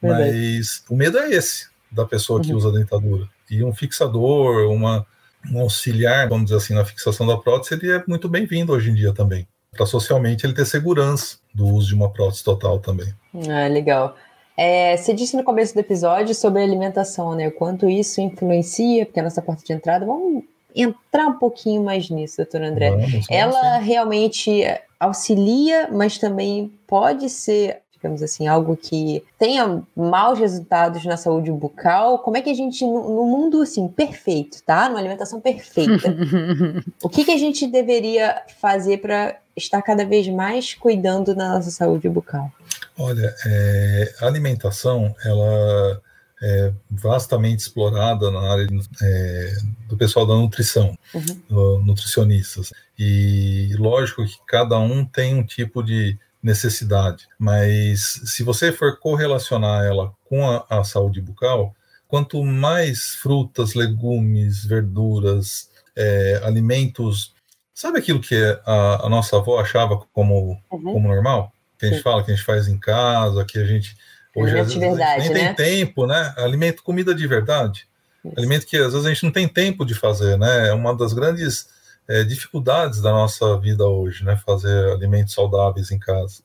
Mas 0.00 0.84
o 0.88 0.94
medo 0.94 1.18
é 1.18 1.30
esse, 1.30 1.66
da 1.90 2.04
pessoa 2.04 2.40
que 2.40 2.52
uhum. 2.52 2.58
usa 2.58 2.68
a 2.68 2.72
dentadura. 2.72 3.28
E 3.50 3.64
um 3.64 3.74
fixador, 3.74 4.70
uma, 4.70 5.04
um 5.50 5.58
auxiliar, 5.60 6.28
vamos 6.28 6.44
dizer 6.44 6.58
assim, 6.58 6.74
na 6.74 6.84
fixação 6.84 7.26
da 7.26 7.36
prótese, 7.36 7.74
ele 7.74 7.90
é 7.90 8.04
muito 8.06 8.28
bem-vindo 8.28 8.72
hoje 8.72 8.90
em 8.90 8.94
dia 8.94 9.12
também 9.12 9.48
para 9.72 9.86
socialmente 9.86 10.46
ele 10.46 10.54
ter 10.54 10.66
segurança 10.66 11.38
do 11.54 11.66
uso 11.66 11.88
de 11.88 11.94
uma 11.94 12.10
prótese 12.10 12.44
total 12.44 12.78
também. 12.78 13.12
Ah, 13.48 13.68
legal. 13.68 14.16
É, 14.56 14.96
você 14.96 15.14
disse 15.14 15.36
no 15.36 15.44
começo 15.44 15.72
do 15.72 15.80
episódio 15.80 16.34
sobre 16.34 16.60
a 16.60 16.64
alimentação, 16.64 17.34
né? 17.34 17.46
O 17.46 17.52
quanto 17.52 17.88
isso 17.88 18.20
influencia, 18.20 19.06
porque 19.06 19.20
é 19.20 19.22
a 19.22 19.24
nossa 19.24 19.40
porta 19.40 19.62
de 19.64 19.72
entrada. 19.72 20.04
Vamos 20.04 20.42
entrar 20.74 21.28
um 21.28 21.38
pouquinho 21.38 21.82
mais 21.84 22.10
nisso, 22.10 22.38
doutora 22.38 22.68
André. 22.68 22.90
Vamos 22.90 23.26
Ela 23.30 23.78
sim. 23.78 23.84
realmente 23.84 24.64
auxilia, 24.98 25.88
mas 25.92 26.18
também 26.18 26.72
pode 26.86 27.30
ser 27.30 27.82
digamos 27.98 28.22
assim, 28.22 28.46
algo 28.46 28.76
que 28.76 29.24
tenha 29.38 29.82
maus 29.94 30.38
resultados 30.38 31.04
na 31.04 31.16
saúde 31.16 31.50
bucal, 31.50 32.20
como 32.20 32.36
é 32.36 32.42
que 32.42 32.50
a 32.50 32.54
gente, 32.54 32.84
no, 32.84 33.16
no 33.16 33.24
mundo 33.24 33.60
assim, 33.60 33.88
perfeito, 33.88 34.62
tá? 34.64 34.88
Numa 34.88 35.00
alimentação 35.00 35.40
perfeita, 35.40 36.16
o 37.02 37.08
que, 37.08 37.24
que 37.24 37.32
a 37.32 37.36
gente 37.36 37.66
deveria 37.66 38.42
fazer 38.60 38.98
para 38.98 39.36
estar 39.56 39.82
cada 39.82 40.04
vez 40.04 40.28
mais 40.28 40.74
cuidando 40.74 41.34
da 41.34 41.54
nossa 41.54 41.70
saúde 41.70 42.08
bucal? 42.08 42.50
Olha, 42.96 43.34
é, 43.44 44.14
a 44.20 44.26
alimentação, 44.26 45.14
ela 45.24 46.00
é 46.40 46.72
vastamente 46.88 47.60
explorada 47.60 48.30
na 48.30 48.40
área 48.40 48.66
é, 49.02 49.56
do 49.88 49.96
pessoal 49.96 50.24
da 50.24 50.34
nutrição, 50.34 50.96
uhum. 51.12 51.82
nutricionistas. 51.84 52.72
E 52.96 53.74
lógico 53.76 54.24
que 54.24 54.38
cada 54.46 54.78
um 54.78 55.04
tem 55.04 55.34
um 55.34 55.44
tipo 55.44 55.82
de 55.82 56.16
necessidade. 56.42 57.28
Mas 57.38 58.20
se 58.24 58.42
você 58.42 58.72
for 58.72 58.98
correlacionar 58.98 59.84
ela 59.84 60.12
com 60.24 60.48
a, 60.48 60.64
a 60.68 60.84
saúde 60.84 61.20
bucal, 61.20 61.74
quanto 62.06 62.42
mais 62.44 63.14
frutas, 63.14 63.74
legumes, 63.74 64.64
verduras, 64.64 65.68
é, 65.96 66.40
alimentos, 66.44 67.34
sabe 67.74 67.98
aquilo 67.98 68.20
que 68.20 68.36
a, 68.64 69.06
a, 69.06 69.08
nossa 69.08 69.36
avó 69.36 69.60
achava 69.60 69.98
como, 70.12 70.60
uhum. 70.70 70.92
como 70.92 71.08
normal? 71.08 71.52
Que 71.78 71.86
a 71.86 71.88
gente 71.88 71.98
Sim. 71.98 72.02
fala, 72.04 72.24
que 72.24 72.30
a 72.30 72.34
gente 72.34 72.46
faz 72.46 72.68
em 72.68 72.78
casa, 72.78 73.44
que 73.44 73.58
a 73.58 73.64
gente 73.64 73.96
hoje 74.34 74.58
às 74.58 74.72
vezes, 74.72 74.80
verdade, 74.80 75.28
nem 75.30 75.44
né? 75.44 75.54
tem 75.54 75.86
tempo, 75.86 76.06
né? 76.06 76.34
Alimento, 76.36 76.82
comida 76.82 77.14
de 77.14 77.26
verdade. 77.26 77.86
Isso. 78.24 78.34
Alimento 78.36 78.66
que 78.66 78.76
às 78.76 78.92
vezes 78.92 79.06
a 79.06 79.08
gente 79.08 79.24
não 79.24 79.30
tem 79.30 79.48
tempo 79.48 79.84
de 79.84 79.94
fazer, 79.94 80.38
né? 80.38 80.68
É 80.68 80.72
uma 80.72 80.94
das 80.94 81.12
grandes 81.12 81.68
é, 82.08 82.24
dificuldades 82.24 83.02
da 83.02 83.10
nossa 83.10 83.58
vida 83.58 83.86
hoje, 83.86 84.24
né? 84.24 84.36
Fazer 84.36 84.92
alimentos 84.92 85.34
saudáveis 85.34 85.90
em 85.90 85.98
casa. 85.98 86.42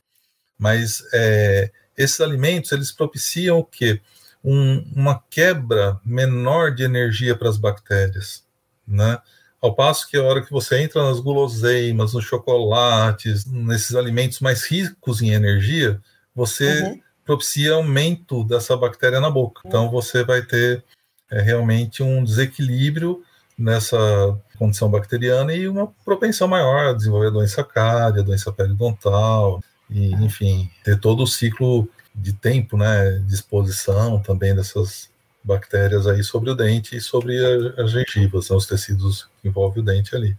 Mas 0.57 1.03
é, 1.13 1.71
esses 1.97 2.19
alimentos 2.19 2.71
eles 2.71 2.91
propiciam 2.91 3.59
o 3.59 3.63
quê? 3.63 4.01
Um, 4.43 4.85
uma 4.93 5.23
quebra 5.29 5.99
menor 6.05 6.75
de 6.75 6.83
energia 6.83 7.35
para 7.35 7.47
as 7.47 7.57
bactérias, 7.57 8.43
né? 8.85 9.19
Ao 9.61 9.73
passo 9.73 10.09
que 10.09 10.17
a 10.17 10.23
hora 10.23 10.41
que 10.41 10.51
você 10.51 10.81
entra 10.81 11.01
nas 11.03 11.21
guloseimas, 11.21 12.13
nos 12.13 12.25
chocolates, 12.25 13.45
nesses 13.45 13.95
alimentos 13.95 14.41
mais 14.41 14.65
ricos 14.65 15.21
em 15.21 15.31
energia, 15.31 16.01
você 16.35 16.81
uhum. 16.81 16.99
propicia 17.23 17.73
aumento 17.73 18.43
dessa 18.43 18.75
bactéria 18.75 19.21
na 19.21 19.29
boca. 19.29 19.61
Então 19.65 19.89
você 19.89 20.21
vai 20.25 20.41
ter 20.41 20.83
é, 21.31 21.41
realmente 21.41 22.03
um 22.03 22.21
desequilíbrio 22.21 23.23
nessa 23.57 23.97
condição 24.63 24.89
bacteriana 24.89 25.53
e 25.53 25.67
uma 25.67 25.91
propensão 26.05 26.47
maior 26.47 26.87
a 26.87 26.93
desenvolver 26.93 27.31
doença 27.31 27.61
cária, 27.65 28.23
doença 28.23 28.49
periodontal, 28.49 29.61
e, 29.89 30.13
enfim, 30.13 30.69
ter 30.85 30.97
todo 30.97 31.23
o 31.23 31.27
ciclo 31.27 31.87
de 32.15 32.31
tempo, 32.31 32.77
né, 32.77 33.21
de 33.27 33.33
exposição 33.33 34.21
também 34.21 34.55
dessas 34.55 35.09
bactérias 35.43 36.07
aí 36.07 36.23
sobre 36.23 36.49
o 36.49 36.55
dente 36.55 36.95
e 36.95 37.01
sobre 37.01 37.37
as 37.77 37.91
gengivas, 37.91 38.45
são 38.45 38.55
os 38.55 38.65
tecidos 38.65 39.27
que 39.41 39.49
envolvem 39.49 39.83
o 39.83 39.85
dente 39.85 40.15
ali. 40.15 40.33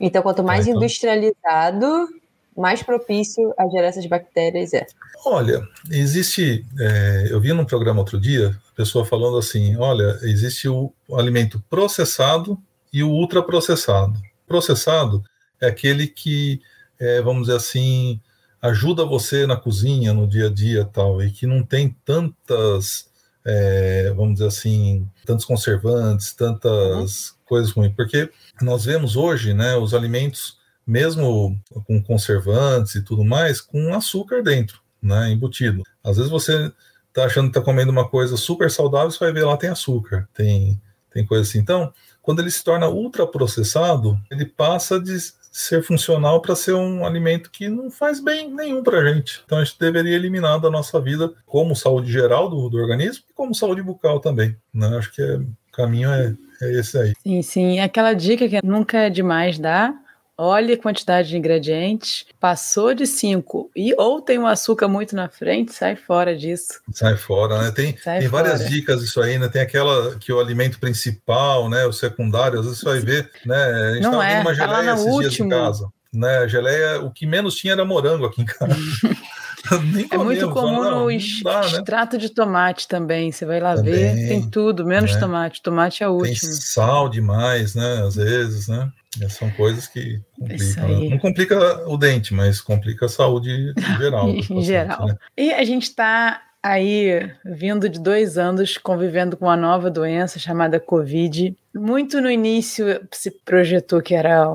Então, 0.00 0.22
quanto 0.22 0.42
mais 0.42 0.66
então, 0.66 0.78
industrializado, 0.78 2.08
mais 2.56 2.82
propício 2.82 3.52
a 3.58 3.68
gerar 3.68 3.88
essas 3.88 4.06
bactérias 4.06 4.72
é. 4.72 4.86
Olha, 5.26 5.60
existe, 5.90 6.64
é, 6.80 7.26
eu 7.28 7.38
vi 7.38 7.52
num 7.52 7.66
programa 7.66 8.00
outro 8.00 8.18
dia, 8.18 8.58
a 8.72 8.74
pessoa 8.74 9.04
falando 9.04 9.36
assim, 9.36 9.76
olha, 9.76 10.18
existe 10.22 10.66
o 10.66 10.90
alimento 11.12 11.62
processado 11.68 12.58
e 12.96 13.02
o 13.02 13.10
ultraprocessado. 13.10 14.18
Processado 14.46 15.22
é 15.60 15.66
aquele 15.66 16.06
que, 16.06 16.62
é, 16.98 17.20
vamos 17.20 17.42
dizer 17.42 17.58
assim, 17.58 18.18
ajuda 18.62 19.04
você 19.04 19.46
na 19.46 19.54
cozinha, 19.54 20.14
no 20.14 20.26
dia 20.26 20.46
a 20.46 20.50
dia 20.50 20.82
tal, 20.82 21.22
e 21.22 21.30
que 21.30 21.46
não 21.46 21.62
tem 21.62 21.94
tantas, 22.06 23.10
é, 23.44 24.14
vamos 24.16 24.36
dizer 24.36 24.46
assim, 24.46 25.06
tantos 25.26 25.44
conservantes, 25.44 26.32
tantas 26.32 27.28
uhum. 27.28 27.36
coisas 27.44 27.70
ruins. 27.70 27.92
Porque 27.94 28.30
nós 28.62 28.86
vemos 28.86 29.14
hoje, 29.14 29.52
né, 29.52 29.76
os 29.76 29.92
alimentos, 29.92 30.56
mesmo 30.86 31.60
com 31.86 32.02
conservantes 32.02 32.94
e 32.94 33.04
tudo 33.04 33.26
mais, 33.26 33.60
com 33.60 33.92
açúcar 33.92 34.42
dentro, 34.42 34.80
né, 35.02 35.30
embutido. 35.30 35.82
Às 36.02 36.16
vezes 36.16 36.32
você 36.32 36.72
está 37.08 37.26
achando 37.26 37.50
que 37.50 37.58
está 37.58 37.60
comendo 37.60 37.92
uma 37.92 38.08
coisa 38.08 38.38
super 38.38 38.70
saudável, 38.70 39.10
você 39.10 39.18
vai 39.18 39.34
ver 39.34 39.44
lá 39.44 39.54
tem 39.58 39.68
açúcar, 39.68 40.26
tem, 40.32 40.80
tem 41.12 41.26
coisa 41.26 41.42
assim. 41.42 41.58
Então, 41.58 41.92
quando 42.26 42.40
ele 42.40 42.50
se 42.50 42.64
torna 42.64 42.88
ultraprocessado, 42.88 44.18
ele 44.28 44.44
passa 44.44 44.98
de 44.98 45.16
ser 45.52 45.80
funcional 45.80 46.42
para 46.42 46.56
ser 46.56 46.74
um 46.74 47.06
alimento 47.06 47.52
que 47.52 47.68
não 47.68 47.88
faz 47.88 48.18
bem 48.18 48.52
nenhum 48.52 48.82
para 48.82 48.98
a 48.98 49.14
gente. 49.14 49.40
Então 49.46 49.58
a 49.58 49.64
gente 49.64 49.78
deveria 49.78 50.16
eliminar 50.16 50.58
da 50.58 50.68
nossa 50.68 51.00
vida 51.00 51.32
como 51.46 51.76
saúde 51.76 52.10
geral 52.10 52.50
do, 52.50 52.68
do 52.68 52.78
organismo 52.78 53.22
e 53.30 53.32
como 53.32 53.54
saúde 53.54 53.80
bucal 53.80 54.18
também. 54.18 54.56
Né? 54.74 54.88
Acho 54.98 55.12
que 55.12 55.22
é, 55.22 55.36
o 55.36 55.46
caminho 55.72 56.10
é, 56.10 56.34
é 56.62 56.72
esse 56.72 56.98
aí. 56.98 57.12
Sim, 57.22 57.42
sim. 57.42 57.78
Aquela 57.78 58.12
dica 58.12 58.48
que 58.48 58.58
nunca 58.66 58.98
é 58.98 59.08
demais 59.08 59.56
dar 59.56 59.94
olhe 60.38 60.74
a 60.74 60.78
quantidade 60.78 61.28
de 61.28 61.36
ingredientes, 61.36 62.26
passou 62.38 62.94
de 62.94 63.06
5 63.06 63.70
e 63.74 63.94
ou 63.96 64.20
tem 64.20 64.38
um 64.38 64.46
açúcar 64.46 64.88
muito 64.88 65.16
na 65.16 65.28
frente, 65.28 65.72
sai 65.72 65.96
fora 65.96 66.36
disso. 66.36 66.80
Sai 66.92 67.16
fora, 67.16 67.62
né? 67.62 67.70
Tem, 67.70 67.92
tem 67.92 68.28
várias 68.28 68.68
dicas 68.68 69.02
isso 69.02 69.20
aí, 69.20 69.38
né? 69.38 69.48
Tem 69.48 69.62
aquela 69.62 70.16
que 70.16 70.32
o 70.32 70.40
alimento 70.40 70.78
principal, 70.78 71.68
né? 71.68 71.86
O 71.86 71.92
secundário, 71.92 72.58
às 72.58 72.66
vezes 72.66 72.80
você 72.80 72.84
vai 72.86 73.00
ver, 73.00 73.30
né? 73.44 73.56
A 73.56 73.94
gente 73.94 74.02
Não 74.02 74.22
é, 74.22 74.40
uma 74.40 74.54
tá 74.54 74.54
geleia 74.54 74.92
esses 74.92 75.06
último. 75.06 75.20
dias 75.20 75.40
em 75.40 75.48
casa. 75.48 75.88
Né, 76.12 76.38
a 76.38 76.46
geleia, 76.46 77.02
o 77.02 77.10
que 77.10 77.26
menos 77.26 77.56
tinha 77.56 77.74
era 77.74 77.84
morango 77.84 78.24
aqui 78.24 78.40
em 78.40 78.46
casa. 78.46 78.74
é 80.10 80.18
muito 80.18 80.50
comum 80.50 80.82
não, 80.82 81.00
no 81.00 81.06
né? 81.06 81.16
extrato 81.16 82.18
de 82.18 82.30
tomate 82.30 82.86
também. 82.86 83.32
Você 83.32 83.44
vai 83.44 83.60
lá 83.60 83.74
também, 83.74 83.94
ver, 83.94 84.28
tem 84.28 84.50
tudo, 84.50 84.84
menos 84.84 85.14
né? 85.14 85.20
tomate. 85.20 85.62
Tomate 85.62 86.02
é 86.02 86.08
o 86.08 86.12
último. 86.12 86.40
Tem 86.40 86.52
sal 86.52 87.08
demais, 87.08 87.74
né? 87.74 88.02
Às 88.06 88.16
vezes, 88.16 88.68
né? 88.68 88.90
São 89.28 89.50
coisas 89.50 89.86
que 89.86 90.20
complicam. 90.38 90.88
Né? 90.88 91.08
Não 91.10 91.18
complica 91.18 91.88
o 91.88 91.96
dente, 91.96 92.34
mas 92.34 92.60
complica 92.60 93.06
a 93.06 93.08
saúde 93.08 93.72
em 93.76 93.98
geral. 93.98 94.28
em 94.50 94.62
geral. 94.62 95.06
Né? 95.06 95.16
E 95.36 95.52
a 95.52 95.64
gente 95.64 95.84
está 95.84 96.42
aí 96.62 97.30
vindo 97.44 97.88
de 97.88 98.00
dois 98.00 98.36
anos 98.36 98.76
convivendo 98.76 99.36
com 99.36 99.46
uma 99.46 99.56
nova 99.56 99.90
doença 99.90 100.38
chamada 100.38 100.80
Covid. 100.80 101.56
Muito 101.74 102.20
no 102.20 102.30
início 102.30 103.06
se 103.12 103.30
projetou 103.30 104.02
que 104.02 104.14
era 104.14 104.48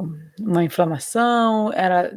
uma 0.45 0.63
inflamação, 0.63 1.71
era 1.73 2.11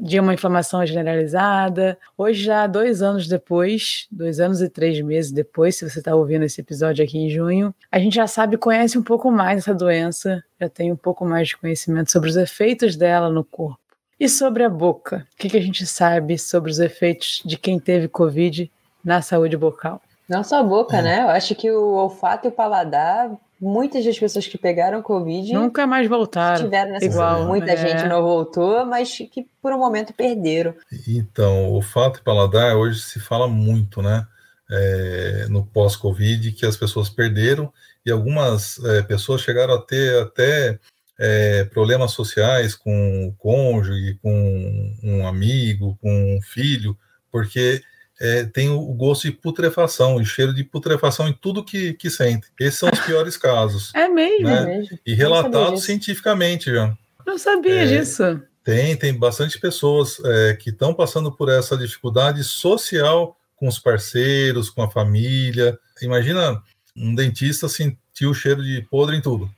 de 0.00 0.20
uma 0.20 0.34
inflamação 0.34 0.84
generalizada. 0.84 1.98
Hoje, 2.16 2.44
já 2.44 2.66
dois 2.66 3.02
anos 3.02 3.26
depois, 3.26 4.06
dois 4.10 4.40
anos 4.40 4.60
e 4.60 4.68
três 4.68 5.00
meses 5.00 5.32
depois, 5.32 5.76
se 5.76 5.88
você 5.88 5.98
está 5.98 6.14
ouvindo 6.14 6.44
esse 6.44 6.60
episódio 6.60 7.04
aqui 7.04 7.18
em 7.18 7.30
junho, 7.30 7.74
a 7.90 7.98
gente 7.98 8.14
já 8.14 8.26
sabe, 8.26 8.56
conhece 8.56 8.98
um 8.98 9.02
pouco 9.02 9.30
mais 9.30 9.58
essa 9.58 9.74
doença, 9.74 10.42
já 10.60 10.68
tem 10.68 10.92
um 10.92 10.96
pouco 10.96 11.24
mais 11.24 11.48
de 11.48 11.56
conhecimento 11.56 12.10
sobre 12.10 12.28
os 12.28 12.36
efeitos 12.36 12.96
dela 12.96 13.28
no 13.28 13.44
corpo. 13.44 13.78
E 14.20 14.28
sobre 14.28 14.64
a 14.64 14.68
boca, 14.68 15.26
o 15.32 15.36
que, 15.36 15.48
que 15.48 15.56
a 15.56 15.62
gente 15.62 15.86
sabe 15.86 16.36
sobre 16.38 16.70
os 16.70 16.80
efeitos 16.80 17.40
de 17.44 17.56
quem 17.56 17.78
teve 17.78 18.08
Covid 18.08 18.70
na 19.04 19.22
saúde 19.22 19.56
bucal. 19.56 20.02
Não 20.28 20.44
só 20.44 20.58
a 20.58 20.62
boca, 20.62 20.98
é. 20.98 21.02
né? 21.02 21.22
Eu 21.22 21.28
acho 21.28 21.54
que 21.54 21.70
o 21.70 21.94
olfato 21.94 22.46
e 22.46 22.50
o 22.50 22.52
paladar, 22.52 23.30
muitas 23.60 24.04
das 24.04 24.18
pessoas 24.18 24.46
que 24.46 24.56
pegaram 24.56 25.02
Covid 25.02 25.52
nunca 25.52 25.86
mais 25.86 26.08
voltaram. 26.08 26.64
Tiveram 26.64 26.92
nessa 26.92 27.06
igual. 27.06 27.46
Muita 27.46 27.72
é. 27.72 27.76
gente 27.76 28.08
não 28.08 28.22
voltou, 28.22 28.84
mas 28.86 29.16
que 29.16 29.46
por 29.60 29.72
um 29.72 29.78
momento 29.78 30.12
perderam. 30.12 30.74
Então, 31.06 31.68
o 31.68 31.74
olfato 31.74 32.20
e 32.20 32.22
paladar 32.22 32.76
hoje 32.76 33.00
se 33.00 33.20
fala 33.20 33.48
muito, 33.48 34.00
né? 34.02 34.26
É, 34.70 35.46
no 35.48 35.64
pós-Covid, 35.64 36.52
que 36.52 36.66
as 36.66 36.76
pessoas 36.76 37.08
perderam 37.08 37.72
e 38.04 38.10
algumas 38.10 38.82
é, 38.84 39.02
pessoas 39.02 39.40
chegaram 39.40 39.74
a 39.74 39.80
ter 39.80 40.20
até 40.20 40.78
é, 41.18 41.64
problemas 41.64 42.12
sociais 42.12 42.74
com 42.74 43.26
o 43.26 43.32
cônjuge, 43.32 44.18
com 44.22 44.94
um 45.02 45.26
amigo, 45.26 45.98
com 46.00 46.36
um 46.36 46.40
filho, 46.42 46.96
porque 47.32 47.82
é, 48.20 48.44
tem 48.44 48.68
o 48.68 48.80
gosto 48.94 49.22
de 49.22 49.32
putrefação, 49.32 50.16
o 50.16 50.24
cheiro 50.24 50.52
de 50.52 50.64
putrefação 50.64 51.28
em 51.28 51.32
tudo 51.32 51.64
que, 51.64 51.94
que 51.94 52.10
sente. 52.10 52.48
Esses 52.58 52.78
são 52.78 52.90
os 52.92 52.98
piores 53.00 53.36
casos. 53.38 53.92
É 53.94 54.08
mesmo, 54.08 54.48
né? 54.48 54.62
é 54.62 54.78
mesmo. 54.78 54.98
E 55.06 55.14
relatado 55.14 55.76
cientificamente 55.78 56.72
já. 56.72 56.96
Não 57.26 57.38
sabia 57.38 57.82
é, 57.82 57.86
disso. 57.86 58.42
Tem, 58.64 58.96
tem 58.96 59.14
bastante 59.14 59.58
pessoas 59.58 60.20
é, 60.24 60.54
que 60.54 60.70
estão 60.70 60.92
passando 60.92 61.30
por 61.30 61.48
essa 61.48 61.76
dificuldade 61.76 62.42
social 62.42 63.36
com 63.56 63.68
os 63.68 63.78
parceiros, 63.78 64.70
com 64.70 64.82
a 64.82 64.90
família. 64.90 65.78
Imagina 66.02 66.60
um 66.96 67.14
dentista 67.14 67.68
sentir 67.68 68.26
o 68.26 68.34
cheiro 68.34 68.62
de 68.62 68.82
podre 68.90 69.16
em 69.16 69.20
tudo. 69.20 69.50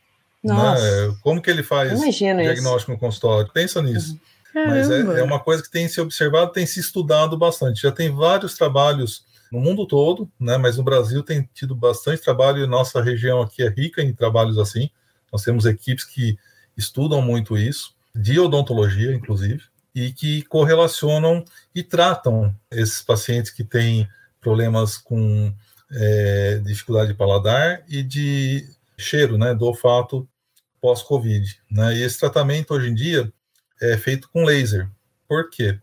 Né? 0.42 0.54
Como 1.22 1.40
que 1.40 1.50
ele 1.50 1.62
faz 1.62 2.00
diagnóstico 2.00 2.76
isso. 2.76 2.90
no 2.90 2.98
consultório? 2.98 3.50
Pensa 3.52 3.82
nisso. 3.82 4.12
Uhum. 4.12 4.18
Mas 4.54 4.90
é, 4.90 5.00
é, 5.00 5.22
uma 5.22 5.40
coisa 5.40 5.62
que 5.62 5.70
tem 5.70 5.88
se 5.88 6.00
observado, 6.00 6.52
tem 6.52 6.66
se 6.66 6.80
estudado 6.80 7.36
bastante. 7.36 7.82
Já 7.82 7.92
tem 7.92 8.10
vários 8.10 8.54
trabalhos 8.54 9.24
no 9.50 9.60
mundo 9.60 9.86
todo, 9.86 10.30
né? 10.38 10.56
Mas 10.56 10.76
no 10.76 10.84
Brasil 10.84 11.22
tem 11.22 11.48
tido 11.54 11.74
bastante 11.74 12.22
trabalho 12.22 12.62
e 12.62 12.66
nossa 12.66 13.02
região 13.02 13.40
aqui 13.40 13.62
é 13.62 13.68
rica 13.68 14.02
em 14.02 14.12
trabalhos 14.12 14.58
assim. 14.58 14.90
Nós 15.32 15.42
temos 15.42 15.66
equipes 15.66 16.04
que 16.04 16.38
estudam 16.76 17.22
muito 17.22 17.56
isso, 17.56 17.94
de 18.14 18.38
odontologia, 18.40 19.14
inclusive, 19.14 19.62
e 19.94 20.12
que 20.12 20.42
correlacionam 20.42 21.44
e 21.74 21.82
tratam 21.82 22.54
esses 22.70 23.02
pacientes 23.02 23.50
que 23.50 23.64
têm 23.64 24.08
problemas 24.40 24.96
com 24.96 25.52
é, 25.92 26.60
dificuldade 26.64 27.08
de 27.08 27.18
paladar 27.18 27.82
e 27.88 28.02
de 28.02 28.68
cheiro, 28.96 29.36
né, 29.36 29.54
do 29.54 29.66
olfato 29.66 30.28
pós-Covid. 30.80 31.60
Né? 31.70 31.96
E 31.96 32.02
esse 32.02 32.18
tratamento 32.18 32.74
hoje 32.74 32.88
em 32.88 32.94
dia 32.94 33.32
é 33.80 33.96
feito 33.96 34.28
com 34.32 34.44
laser. 34.44 34.88
Por 35.28 35.48
quê? 35.50 35.78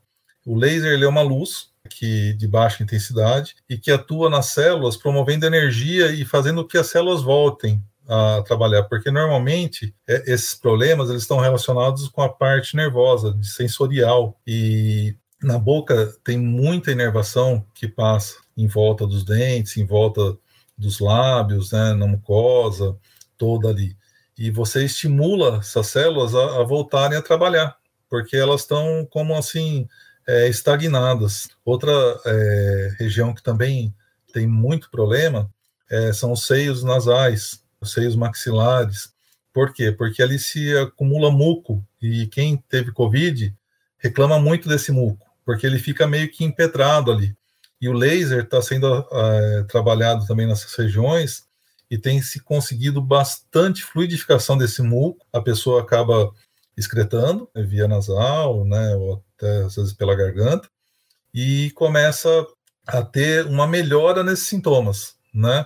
O 0.46 0.56
laser 0.56 1.02
é 1.02 1.08
uma 1.08 1.22
luz 1.22 1.70
que 1.90 2.34
de 2.34 2.48
baixa 2.48 2.84
intensidade 2.84 3.56
e 3.70 3.78
que 3.78 3.92
atua 3.92 4.30
nas 4.30 4.48
células 4.48 4.98
promovendo 4.98 5.46
energia 5.46 6.12
e 6.12 6.26
fazendo 6.26 6.68
que 6.68 6.78
as 6.78 6.88
células 6.88 7.22
voltem 7.24 7.82
a 8.08 8.42
trabalhar, 8.44 8.84
porque 8.84 9.12
normalmente 9.12 9.94
é, 10.08 10.32
esses 10.32 10.56
problemas 10.56 11.10
eles 11.10 11.24
estão 11.24 11.40
relacionados 11.40 12.08
com 12.08 12.22
a 12.22 12.30
parte 12.30 12.76
nervosa, 12.76 13.34
de 13.34 13.48
sensorial 13.48 14.40
e 14.48 15.16
na 15.42 15.58
boca 15.58 16.14
tem 16.24 16.38
muita 16.38 16.92
inervação 16.92 17.66
que 17.74 17.88
passa 17.88 18.38
em 18.56 18.68
volta 18.68 19.06
dos 19.06 19.24
dentes, 19.24 19.78
em 19.78 19.86
volta 19.86 20.38
dos 20.78 21.00
lábios, 21.00 21.72
né, 21.72 21.94
na 21.94 22.08
mucosa 22.08 22.98
toda 23.38 23.70
ali. 23.70 23.96
E 24.38 24.50
você 24.50 24.86
estimula 24.86 25.58
essas 25.58 25.88
células 25.88 26.34
a, 26.34 26.62
a 26.62 26.64
voltarem 26.64 27.18
a 27.18 27.22
trabalhar 27.22 27.76
porque 28.10 28.36
elas 28.36 28.62
estão 28.62 29.06
como 29.10 29.36
assim 29.36 29.88
é, 30.28 30.48
estagnadas. 30.48 31.48
Outra 31.64 31.92
é, 32.26 32.96
região 33.00 33.34
que 33.34 33.42
também 33.42 33.94
tem 34.34 34.46
muito 34.46 34.92
problema 34.92 35.50
é, 35.90 36.12
são 36.12 36.32
os 36.34 36.46
seios 36.46 36.84
nasais, 36.84 37.64
os 37.80 37.92
seios 37.92 38.16
maxilares. 38.16 39.12
Por 39.54 39.74
quê? 39.74 39.92
Porque 39.92 40.22
ali 40.22 40.38
se 40.38 40.78
acumula 40.78 41.32
muco 41.32 41.84
e 42.02 42.28
quem 42.28 42.58
teve 42.70 42.92
Covid 42.92 43.56
reclama 43.98 44.40
muito 44.40 44.70
desse 44.70 44.92
muco, 44.92 45.26
porque 45.46 45.66
ele 45.66 45.80
fica 45.80 46.06
meio 46.06 46.30
que 46.30 46.44
empedrado 46.44 47.12
ali. 47.12 47.36
E 47.80 47.88
o 47.88 47.94
laser 47.94 48.44
está 48.44 48.62
sendo 48.62 49.08
é, 49.12 49.64
trabalhado 49.64 50.26
também 50.26 50.48
nessas 50.48 50.74
regiões 50.76 51.48
e 51.90 51.98
tem 51.98 52.22
se 52.22 52.40
conseguido 52.40 53.02
bastante 53.02 53.84
fluidificação 53.84 54.58
desse 54.58 54.82
muco. 54.82 55.26
A 55.32 55.42
pessoa 55.42 55.82
acaba 55.82 56.32
excretando 56.78 57.50
né, 57.56 57.64
via 57.64 57.88
nasal, 57.88 58.64
né, 58.64 58.96
ou 58.96 59.24
até 59.36 59.64
às 59.64 59.76
vezes 59.76 59.94
pela 59.94 60.16
garganta, 60.16 60.70
e 61.34 61.72
começa 61.72 62.30
a 62.86 63.02
ter 63.02 63.46
uma 63.46 63.68
melhora 63.68 64.24
nesses 64.24 64.48
sintomas, 64.48 65.16
né? 65.34 65.66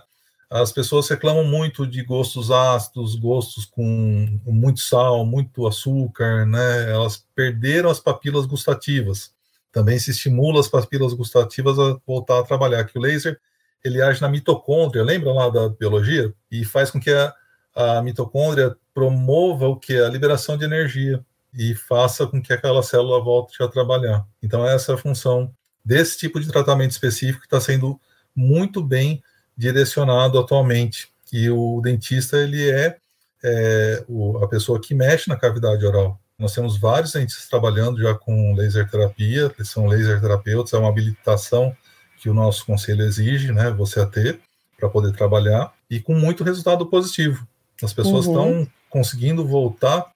As 0.49 0.69
pessoas 0.69 1.07
reclamam 1.07 1.45
muito 1.45 1.87
de 1.87 2.03
gostos 2.03 2.51
ácidos, 2.51 3.15
gostos 3.15 3.63
com 3.65 4.27
muito 4.45 4.81
sal, 4.81 5.25
muito 5.25 5.65
açúcar, 5.65 6.45
né? 6.45 6.91
Elas 6.91 7.25
perderam 7.33 7.89
as 7.89 8.01
papilas 8.01 8.45
gustativas. 8.45 9.31
Também 9.71 9.97
se 9.97 10.11
estimula 10.11 10.59
as 10.59 10.67
papilas 10.67 11.13
gustativas 11.13 11.79
a 11.79 11.97
voltar 12.05 12.39
a 12.39 12.43
trabalhar. 12.43 12.83
Que 12.83 12.97
o 12.97 13.01
laser 13.01 13.39
ele 13.81 14.01
age 14.01 14.21
na 14.21 14.27
mitocôndria, 14.27 15.05
lembra 15.05 15.31
lá 15.31 15.49
da 15.49 15.69
biologia? 15.69 16.33
E 16.51 16.65
faz 16.65 16.91
com 16.91 16.99
que 16.99 17.11
a, 17.11 17.33
a 17.73 18.01
mitocôndria 18.01 18.75
promova 18.93 19.67
o 19.67 19.75
que? 19.75 19.95
A 19.95 20.09
liberação 20.09 20.57
de 20.57 20.65
energia 20.65 21.23
e 21.53 21.75
faça 21.75 22.25
com 22.25 22.41
que 22.41 22.53
aquela 22.53 22.81
célula 22.81 23.21
volte 23.21 23.61
a 23.61 23.67
trabalhar. 23.67 24.25
Então, 24.41 24.65
essa 24.65 24.91
é 24.91 24.95
a 24.95 24.97
função 24.97 25.53
desse 25.83 26.17
tipo 26.17 26.39
de 26.39 26.47
tratamento 26.47 26.91
específico 26.91 27.41
que 27.41 27.47
está 27.47 27.59
sendo 27.59 27.99
muito 28.35 28.81
bem 28.81 29.21
direcionado 29.57 30.39
atualmente. 30.39 31.09
E 31.31 31.49
o 31.49 31.81
dentista, 31.81 32.37
ele 32.37 32.69
é, 32.69 32.97
é 33.43 34.03
o, 34.07 34.37
a 34.43 34.47
pessoa 34.47 34.79
que 34.79 34.93
mexe 34.93 35.29
na 35.29 35.35
cavidade 35.35 35.85
oral. 35.85 36.19
Nós 36.37 36.53
temos 36.53 36.77
vários 36.77 37.13
dentistas 37.13 37.47
trabalhando 37.47 38.01
já 38.01 38.15
com 38.15 38.55
laser 38.55 38.89
terapia, 38.89 39.49
que 39.49 39.63
são 39.63 39.85
laser 39.85 40.19
terapeutas, 40.19 40.73
é 40.73 40.77
uma 40.77 40.89
habilitação 40.89 41.75
que 42.17 42.29
o 42.29 42.33
nosso 42.33 42.65
conselho 42.65 43.03
exige, 43.03 43.51
né, 43.51 43.69
você 43.71 43.99
a 43.99 44.05
ter, 44.05 44.39
para 44.77 44.89
poder 44.89 45.11
trabalhar, 45.13 45.71
e 45.89 45.99
com 45.99 46.15
muito 46.15 46.43
resultado 46.43 46.85
positivo. 46.87 47.47
As 47.83 47.93
pessoas 47.93 48.25
estão 48.25 48.51
uhum. 48.51 48.67
Conseguindo 48.91 49.47
voltar 49.47 50.11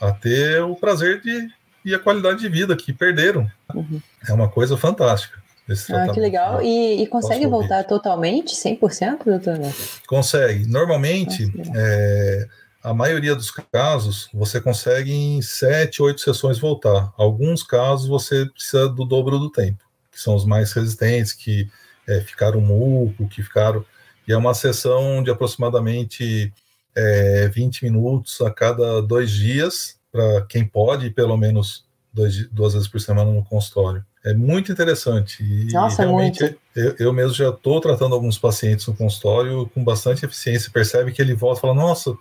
a 0.00 0.12
ter 0.12 0.62
o 0.62 0.76
prazer 0.76 1.22
de 1.22 1.48
e 1.84 1.94
a 1.94 1.98
qualidade 1.98 2.40
de 2.40 2.48
vida 2.48 2.76
que 2.76 2.92
perderam. 2.92 3.50
Uhum. 3.74 4.00
É 4.28 4.32
uma 4.32 4.48
coisa 4.48 4.76
fantástica. 4.76 5.42
ah, 5.90 6.08
que 6.12 6.20
legal. 6.20 6.62
E, 6.62 7.02
e 7.02 7.06
consegue 7.06 7.46
voltar 7.46 7.84
totalmente, 7.84 8.54
100%, 8.54 9.24
doutor? 9.24 9.58
Consegue. 10.06 10.66
Normalmente, 10.66 11.50
é, 11.74 12.48
a 12.82 12.92
maioria 12.92 13.34
dos 13.34 13.50
casos, 13.50 14.28
você 14.32 14.60
consegue 14.60 15.12
em 15.12 15.40
7, 15.40 16.02
8 16.02 16.20
sessões 16.20 16.58
voltar. 16.58 17.12
Alguns 17.16 17.62
casos, 17.62 18.06
você 18.06 18.46
precisa 18.46 18.88
do 18.88 19.04
dobro 19.04 19.38
do 19.38 19.50
tempo, 19.50 19.82
que 20.10 20.20
são 20.20 20.34
os 20.34 20.44
mais 20.44 20.72
resistentes, 20.72 21.32
que 21.32 21.68
é, 22.06 22.20
ficaram 22.20 22.60
muco, 22.60 23.28
que 23.28 23.42
ficaram... 23.42 23.84
E 24.26 24.32
é 24.32 24.36
uma 24.36 24.52
sessão 24.52 25.22
de 25.22 25.30
aproximadamente 25.30 26.52
é, 26.98 27.48
20 27.48 27.84
minutos 27.84 28.40
a 28.40 28.50
cada 28.50 29.00
dois 29.00 29.30
dias, 29.30 29.96
para 30.10 30.42
quem 30.42 30.64
pode, 30.64 31.10
pelo 31.10 31.36
menos 31.36 31.84
dois, 32.12 32.48
duas 32.48 32.72
vezes 32.74 32.88
por 32.88 33.00
semana 33.00 33.30
no 33.30 33.44
consultório. 33.44 34.04
É 34.24 34.34
muito 34.34 34.72
interessante. 34.72 35.42
E 35.42 35.72
Nossa, 35.72 36.02
realmente 36.02 36.42
muito. 36.42 36.58
Eu, 36.74 36.94
eu 36.98 37.12
mesmo 37.12 37.34
já 37.34 37.50
estou 37.50 37.80
tratando 37.80 38.14
alguns 38.14 38.36
pacientes 38.36 38.86
no 38.88 38.96
consultório 38.96 39.70
com 39.72 39.84
bastante 39.84 40.24
eficiência. 40.24 40.72
Percebe 40.72 41.12
que 41.12 41.22
ele 41.22 41.34
volta 41.34 41.60
e 41.60 41.62
fala: 41.62 41.74
Nossa, 41.74 42.16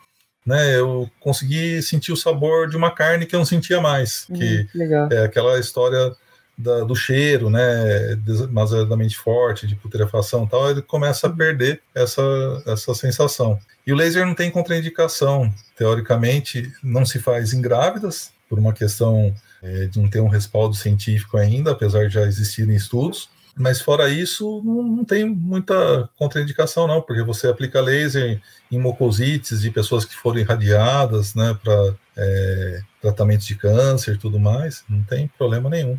né, 0.45 0.77
eu 0.77 1.09
consegui 1.19 1.81
sentir 1.81 2.11
o 2.11 2.17
sabor 2.17 2.69
de 2.69 2.77
uma 2.77 2.91
carne 2.91 3.25
que 3.25 3.35
eu 3.35 3.39
não 3.39 3.45
sentia 3.45 3.81
mais. 3.81 4.27
Hum, 4.29 4.35
que 4.35 4.67
legal. 4.75 5.09
é 5.11 5.23
aquela 5.23 5.59
história 5.59 6.15
da, 6.57 6.83
do 6.83 6.95
cheiro, 6.95 7.49
né, 7.49 8.15
demasiadamente 8.15 9.15
forte, 9.15 9.67
de 9.67 9.75
putrefação 9.75 10.45
e 10.45 10.49
tal, 10.49 10.71
ele 10.71 10.81
começa 10.81 11.27
a 11.27 11.29
perder 11.29 11.81
essa, 11.93 12.21
essa 12.65 12.95
sensação. 12.95 13.59
E 13.85 13.93
o 13.93 13.95
laser 13.95 14.25
não 14.25 14.33
tem 14.33 14.49
contraindicação. 14.49 15.53
Teoricamente, 15.75 16.71
não 16.81 17.05
se 17.05 17.19
faz 17.19 17.53
em 17.53 17.61
grávidas, 17.61 18.31
por 18.49 18.57
uma 18.57 18.73
questão 18.73 19.33
é, 19.61 19.85
de 19.85 19.99
não 19.99 20.09
ter 20.09 20.19
um 20.19 20.27
respaldo 20.27 20.75
científico 20.75 21.37
ainda, 21.37 21.71
apesar 21.71 22.07
de 22.07 22.13
já 22.15 22.23
existirem 22.23 22.75
estudos. 22.75 23.29
Mas 23.55 23.81
fora 23.81 24.07
isso, 24.09 24.61
não, 24.63 24.83
não, 24.83 25.03
tem 25.03 25.25
muita 25.25 26.07
contraindicação, 26.17 26.87
não, 26.87 27.01
porque 27.01 27.23
você 27.23 27.47
aplica 27.47 27.81
laser 27.81 28.39
em 28.71 28.79
mucosites 28.79 29.61
de 29.61 29.71
pessoas 29.71 30.05
que 30.05 30.15
foram 30.15 30.39
irradiadas, 30.39 31.33
né, 31.33 31.57
para 31.63 31.95
é, 32.15 32.81
tratamentos 33.01 33.47
de 33.47 33.55
câncer 33.55 34.15
e 34.15 34.17
tudo 34.19 34.39
mais, 34.39 34.83
não 34.87 35.01
tem 35.03 35.27
problema 35.37 35.69
nenhum. 35.69 35.97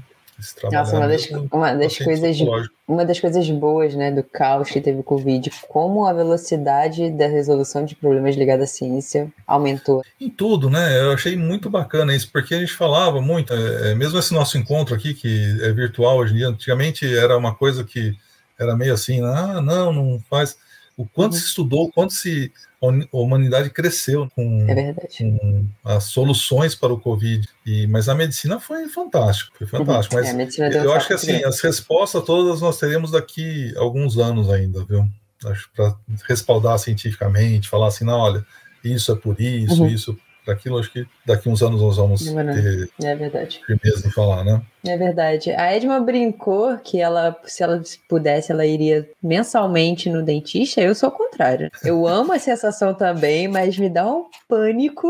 Nossa, 0.70 0.96
uma 0.96 1.08
das, 1.08 1.28
uma 1.50 1.74
das 1.74 1.98
coisas 1.98 2.38
uma 2.86 3.04
das 3.04 3.20
coisas 3.20 3.48
boas, 3.50 3.94
né, 3.94 4.10
do 4.10 4.22
caos 4.22 4.70
que 4.70 4.80
teve 4.80 5.00
o 5.00 5.02
Covid, 5.02 5.50
como 5.68 6.06
a 6.06 6.12
velocidade 6.12 7.10
da 7.10 7.26
resolução 7.26 7.84
de 7.84 7.94
problemas 7.94 8.34
ligados 8.34 8.64
à 8.64 8.66
ciência 8.66 9.30
aumentou. 9.46 10.02
Em 10.18 10.30
tudo, 10.30 10.70
né? 10.70 10.98
Eu 10.98 11.12
achei 11.12 11.36
muito 11.36 11.68
bacana 11.68 12.14
isso, 12.14 12.30
porque 12.32 12.54
a 12.54 12.60
gente 12.60 12.72
falava 12.72 13.20
muito, 13.20 13.52
é, 13.52 13.94
mesmo 13.94 14.18
esse 14.18 14.32
nosso 14.32 14.56
encontro 14.56 14.94
aqui, 14.94 15.12
que 15.12 15.58
é 15.60 15.70
virtual 15.70 16.16
hoje 16.16 16.32
em 16.32 16.36
dia, 16.38 16.48
antigamente 16.48 17.16
era 17.16 17.36
uma 17.36 17.54
coisa 17.54 17.84
que 17.84 18.16
era 18.58 18.74
meio 18.74 18.94
assim, 18.94 19.20
ah, 19.22 19.60
não, 19.60 19.92
não 19.92 20.20
faz. 20.30 20.56
O 20.98 21.06
quanto 21.06 21.34
uhum. 21.34 21.38
se 21.38 21.46
estudou, 21.46 21.84
o 21.84 21.92
quanto 21.92 22.12
se 22.12 22.52
a 22.82 23.16
humanidade 23.16 23.70
cresceu 23.70 24.28
com, 24.34 24.66
é 24.68 24.92
com, 25.16 25.64
as 25.84 26.04
soluções 26.04 26.74
para 26.74 26.92
o 26.92 26.98
Covid. 26.98 27.48
E, 27.64 27.86
mas 27.86 28.08
a 28.08 28.16
medicina 28.16 28.58
foi 28.58 28.88
fantástico, 28.88 29.56
foi 29.56 29.66
fantástico. 29.68 30.16
Uhum. 30.16 30.36
Mas 30.36 30.58
é, 30.58 30.84
eu 30.84 30.92
acho 30.92 31.06
que 31.06 31.12
assim, 31.12 31.44
as 31.44 31.60
respostas 31.60 32.24
todas 32.24 32.60
nós 32.60 32.78
teremos 32.78 33.12
daqui 33.12 33.72
alguns 33.76 34.18
anos 34.18 34.50
ainda, 34.50 34.84
viu? 34.84 35.08
Acho 35.44 35.70
para 35.72 35.94
respaldar 36.28 36.76
cientificamente, 36.80 37.68
falar 37.68 37.86
assim, 37.86 38.04
não, 38.04 38.18
olha, 38.18 38.44
isso 38.82 39.12
é 39.12 39.14
por 39.14 39.40
isso, 39.40 39.84
uhum. 39.84 39.88
isso 39.88 40.18
aquilo, 40.50 40.78
acho 40.78 40.92
que 40.92 41.06
daqui 41.24 41.48
uns 41.48 41.62
anos 41.62 41.80
nós 41.80 41.96
vamos 41.96 42.24
ter 42.24 42.90
é 43.02 43.14
verdade. 43.14 43.60
firmeza 43.66 44.06
em 44.06 44.10
falar, 44.10 44.44
né? 44.44 44.62
É 44.86 44.96
verdade. 44.96 45.50
A 45.50 45.74
Edma 45.74 46.00
brincou 46.00 46.76
que 46.78 47.00
ela, 47.00 47.36
se 47.44 47.62
ela 47.62 47.82
pudesse, 48.08 48.52
ela 48.52 48.64
iria 48.64 49.08
mensalmente 49.22 50.08
no 50.08 50.22
dentista. 50.22 50.80
Eu 50.80 50.94
sou 50.94 51.08
o 51.08 51.12
contrário. 51.12 51.70
Eu 51.84 52.06
amo 52.08 52.32
a 52.32 52.38
sensação 52.38 52.94
também, 52.94 53.48
mas 53.48 53.78
me 53.78 53.88
dá 53.88 54.06
um 54.06 54.26
pânico 54.48 55.08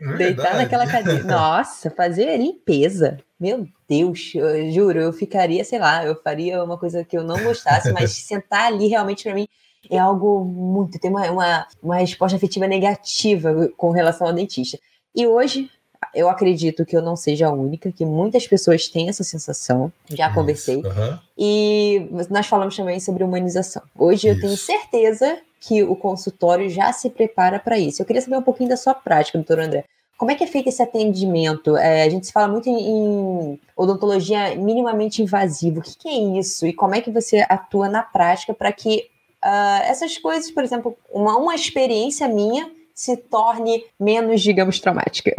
é 0.00 0.16
deitar 0.16 0.54
naquela 0.56 0.86
cadeira. 0.86 1.24
Nossa, 1.24 1.90
fazer 1.90 2.36
limpeza. 2.36 3.18
Meu 3.38 3.66
Deus, 3.88 4.32
eu 4.34 4.70
juro, 4.70 5.00
eu 5.00 5.12
ficaria, 5.12 5.64
sei 5.64 5.78
lá, 5.78 6.04
eu 6.04 6.14
faria 6.22 6.62
uma 6.62 6.78
coisa 6.78 7.04
que 7.04 7.16
eu 7.16 7.22
não 7.22 7.42
gostasse, 7.42 7.92
mas 7.92 8.12
sentar 8.26 8.66
ali 8.66 8.86
realmente 8.86 9.24
para 9.24 9.34
mim 9.34 9.48
é 9.90 9.98
algo 9.98 10.44
muito. 10.44 10.98
tem 10.98 11.10
uma, 11.10 11.30
uma, 11.30 11.66
uma 11.82 11.96
resposta 11.96 12.36
afetiva 12.36 12.66
negativa 12.66 13.70
com 13.76 13.90
relação 13.90 14.26
ao 14.26 14.32
dentista. 14.32 14.78
E 15.14 15.26
hoje, 15.26 15.70
eu 16.14 16.28
acredito 16.28 16.84
que 16.84 16.96
eu 16.96 17.02
não 17.02 17.16
seja 17.16 17.48
a 17.48 17.52
única, 17.52 17.92
que 17.92 18.04
muitas 18.04 18.46
pessoas 18.46 18.88
têm 18.88 19.08
essa 19.08 19.24
sensação, 19.24 19.92
já 20.08 20.26
Isso, 20.26 20.34
conversei. 20.34 20.76
Uhum. 20.76 21.18
E 21.36 22.08
nós 22.30 22.46
falamos 22.46 22.76
também 22.76 23.00
sobre 23.00 23.24
humanização. 23.24 23.82
Hoje 23.96 24.28
isso. 24.28 24.36
eu 24.36 24.40
tenho 24.40 24.56
certeza 24.56 25.38
que 25.60 25.82
o 25.82 25.96
consultório 25.96 26.68
já 26.70 26.92
se 26.92 27.10
prepara 27.10 27.58
para 27.58 27.78
isso. 27.78 28.00
Eu 28.00 28.06
queria 28.06 28.22
saber 28.22 28.36
um 28.36 28.42
pouquinho 28.42 28.68
da 28.68 28.76
sua 28.76 28.94
prática, 28.94 29.38
doutor 29.38 29.58
André. 29.60 29.84
Como 30.16 30.32
é 30.32 30.34
que 30.34 30.42
é 30.42 30.46
feito 30.48 30.68
esse 30.68 30.82
atendimento? 30.82 31.76
É, 31.76 32.02
a 32.02 32.08
gente 32.08 32.26
se 32.26 32.32
fala 32.32 32.48
muito 32.48 32.68
em, 32.68 32.76
em 32.76 33.60
odontologia 33.76 34.56
minimamente 34.56 35.22
invasiva. 35.22 35.78
O 35.78 35.82
que, 35.82 35.96
que, 35.96 36.08
é 36.08 36.38
isso? 36.38 36.66
E 36.66 36.72
como 36.72 36.94
é 36.94 37.00
que 37.00 37.10
você 37.10 37.46
atua 37.48 37.88
na 37.88 38.02
prática 38.02 38.52
para 38.52 38.72
que 38.72 39.08
uh, 39.44 39.82
essas 39.84 40.18
coisas, 40.18 40.50
por 40.50 40.64
exemplo, 40.64 40.96
uma, 41.10 41.36
uma 41.36 41.54
experiência 41.54 42.28
minha 42.28 42.70
se 42.98 43.16
torne 43.16 43.84
menos, 43.98 44.42
digamos, 44.42 44.80
traumática. 44.80 45.32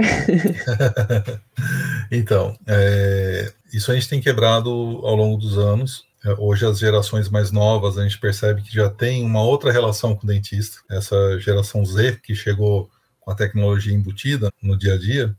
então, 2.10 2.58
é, 2.66 3.52
isso 3.74 3.92
a 3.92 3.96
gente 3.96 4.08
tem 4.08 4.22
quebrado 4.22 4.70
ao 4.70 5.14
longo 5.14 5.36
dos 5.36 5.58
anos. 5.58 6.06
É, 6.24 6.34
hoje 6.38 6.66
as 6.66 6.80
gerações 6.80 7.28
mais 7.28 7.52
novas 7.52 7.98
a 7.98 8.04
gente 8.04 8.18
percebe 8.18 8.62
que 8.62 8.74
já 8.74 8.90
tem 8.90 9.26
uma 9.26 9.44
outra 9.44 9.74
relação 9.74 10.16
com 10.16 10.24
o 10.24 10.28
dentista. 10.28 10.78
Essa 10.90 11.38
geração 11.40 11.86
Z 11.86 12.22
que 12.24 12.34
chegou 12.34 12.90
com 13.20 13.30
a 13.30 13.36
tecnologia 13.36 13.94
embutida 13.94 14.50
no 14.64 14.78
dia 14.78 14.94
a 14.94 14.98
dia, 14.98 15.36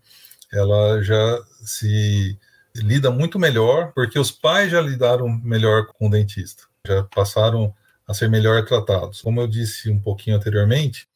ela 0.52 1.02
já 1.02 1.42
se 1.64 2.38
lida 2.76 3.10
muito 3.10 3.38
melhor 3.38 3.92
porque 3.94 4.18
os 4.18 4.30
pais 4.30 4.70
já 4.70 4.80
lidaram 4.82 5.26
melhor 5.26 5.86
com 5.86 6.06
o 6.06 6.10
dentista. 6.10 6.64
Já 6.86 7.02
passaram 7.04 7.74
a 8.10 8.14
ser 8.14 8.28
melhor 8.28 8.64
tratados. 8.64 9.22
Como 9.22 9.40
eu 9.40 9.46
disse 9.46 9.88
um 9.88 10.00
pouquinho 10.00 10.36
anteriormente, 10.36 11.06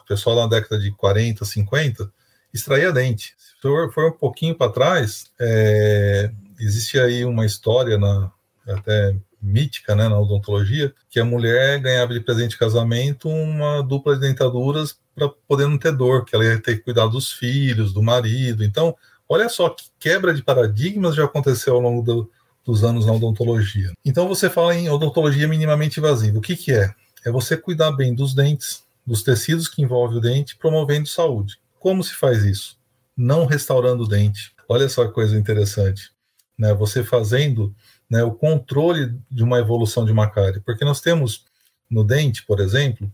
o 0.00 0.04
pessoal 0.04 0.34
na 0.34 0.48
década 0.48 0.80
de 0.80 0.90
40, 0.90 1.44
50 1.44 2.12
extraía 2.52 2.92
dente. 2.92 3.34
Se 3.38 3.54
for, 3.62 3.92
for 3.92 4.08
um 4.08 4.18
pouquinho 4.18 4.56
para 4.56 4.72
trás, 4.72 5.26
é, 5.38 6.32
existe 6.58 6.98
aí 6.98 7.24
uma 7.24 7.46
história 7.46 7.96
na, 7.96 8.32
até 8.66 9.14
mítica 9.40 9.94
né, 9.94 10.08
na 10.08 10.18
odontologia, 10.18 10.92
que 11.08 11.20
a 11.20 11.24
mulher 11.24 11.78
ganhava 11.78 12.12
de 12.12 12.20
presente 12.20 12.50
de 12.50 12.58
casamento 12.58 13.28
uma 13.28 13.80
dupla 13.80 14.16
de 14.16 14.22
dentaduras 14.22 14.98
para 15.14 15.28
poder 15.46 15.68
não 15.68 15.78
ter 15.78 15.92
dor, 15.92 16.24
que 16.24 16.34
ela 16.34 16.44
ia 16.44 16.60
ter 16.60 16.78
que 16.78 16.82
cuidar 16.82 17.06
dos 17.06 17.30
filhos, 17.30 17.92
do 17.92 18.02
marido. 18.02 18.64
Então, 18.64 18.96
olha 19.28 19.48
só 19.48 19.68
que 19.68 19.84
quebra 20.00 20.34
de 20.34 20.42
paradigmas 20.42 21.14
já 21.14 21.26
aconteceu 21.26 21.74
ao 21.76 21.80
longo 21.80 22.02
do, 22.02 22.30
dos 22.64 22.84
anos 22.84 23.06
na 23.06 23.12
odontologia. 23.12 23.92
Então 24.04 24.28
você 24.28 24.48
fala 24.50 24.74
em 24.74 24.88
odontologia 24.88 25.48
minimamente 25.48 25.98
invasiva. 25.98 26.38
O 26.38 26.42
que, 26.42 26.56
que 26.56 26.72
é? 26.72 26.92
É 27.24 27.30
você 27.30 27.56
cuidar 27.56 27.92
bem 27.92 28.14
dos 28.14 28.34
dentes, 28.34 28.82
dos 29.06 29.22
tecidos 29.22 29.68
que 29.68 29.82
envolvem 29.82 30.18
o 30.18 30.20
dente, 30.20 30.56
promovendo 30.56 31.08
saúde. 31.08 31.58
Como 31.78 32.02
se 32.04 32.14
faz 32.14 32.44
isso? 32.44 32.78
Não 33.16 33.46
restaurando 33.46 34.04
o 34.04 34.08
dente. 34.08 34.52
Olha 34.68 34.88
só 34.88 35.06
que 35.06 35.12
coisa 35.12 35.36
interessante. 35.36 36.10
Né? 36.58 36.72
Você 36.74 37.02
fazendo 37.02 37.74
né, 38.08 38.22
o 38.24 38.32
controle 38.32 39.14
de 39.30 39.42
uma 39.42 39.58
evolução 39.58 40.04
de 40.04 40.12
uma 40.12 40.30
cárie. 40.30 40.60
Porque 40.60 40.84
nós 40.84 41.00
temos 41.00 41.44
no 41.88 42.04
dente, 42.04 42.44
por 42.44 42.60
exemplo, 42.60 43.10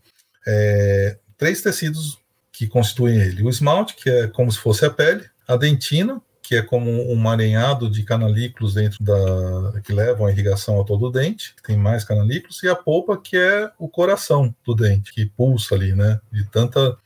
é, 0.46 1.18
três 1.36 1.60
tecidos 1.60 2.18
que 2.50 2.66
constituem 2.66 3.20
ele. 3.20 3.42
O 3.42 3.50
esmalte, 3.50 3.94
que 3.94 4.08
é 4.08 4.26
como 4.26 4.50
se 4.50 4.58
fosse 4.58 4.84
a 4.84 4.90
pele, 4.90 5.24
a 5.46 5.56
dentina, 5.56 6.20
que 6.46 6.54
é 6.54 6.62
como 6.62 7.12
um 7.12 7.28
arenhado 7.28 7.90
de 7.90 8.04
canalículos 8.04 8.74
dentro 8.74 9.02
da 9.02 9.80
que 9.80 9.92
levam 9.92 10.26
a 10.26 10.30
irrigação 10.30 10.80
a 10.80 10.84
todo 10.84 11.06
o 11.06 11.10
dente, 11.10 11.52
que 11.56 11.62
tem 11.64 11.76
mais 11.76 12.04
canalículos, 12.04 12.62
e 12.62 12.68
a 12.68 12.76
polpa, 12.76 13.18
que 13.18 13.36
é 13.36 13.68
o 13.76 13.88
coração 13.88 14.54
do 14.64 14.72
dente, 14.72 15.12
que 15.12 15.26
pulsa 15.26 15.74
ali, 15.74 15.92
né? 15.92 16.20
De 16.30 16.44
tanta 16.48 16.96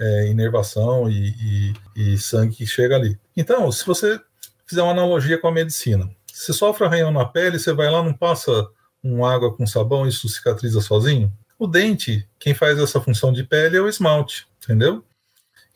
é, 0.00 0.28
inervação 0.28 1.10
e, 1.10 1.74
e, 1.94 2.14
e 2.14 2.18
sangue 2.18 2.56
que 2.56 2.66
chega 2.66 2.96
ali. 2.96 3.18
Então, 3.36 3.70
se 3.70 3.84
você 3.84 4.18
fizer 4.66 4.82
uma 4.82 4.92
analogia 4.92 5.36
com 5.36 5.48
a 5.48 5.52
medicina, 5.52 6.08
você 6.32 6.54
sofre 6.54 6.86
arranhão 6.86 7.10
na 7.10 7.26
pele, 7.26 7.58
você 7.58 7.74
vai 7.74 7.90
lá, 7.90 8.02
não 8.02 8.14
passa 8.14 8.68
um 9.04 9.22
água 9.22 9.54
com 9.54 9.66
sabão, 9.66 10.08
isso 10.08 10.26
cicatriza 10.30 10.80
sozinho? 10.80 11.30
O 11.58 11.66
dente, 11.66 12.26
quem 12.38 12.54
faz 12.54 12.78
essa 12.78 13.02
função 13.02 13.34
de 13.34 13.44
pele 13.44 13.76
é 13.76 13.82
o 13.82 13.88
esmalte, 13.88 14.46
entendeu? 14.64 15.04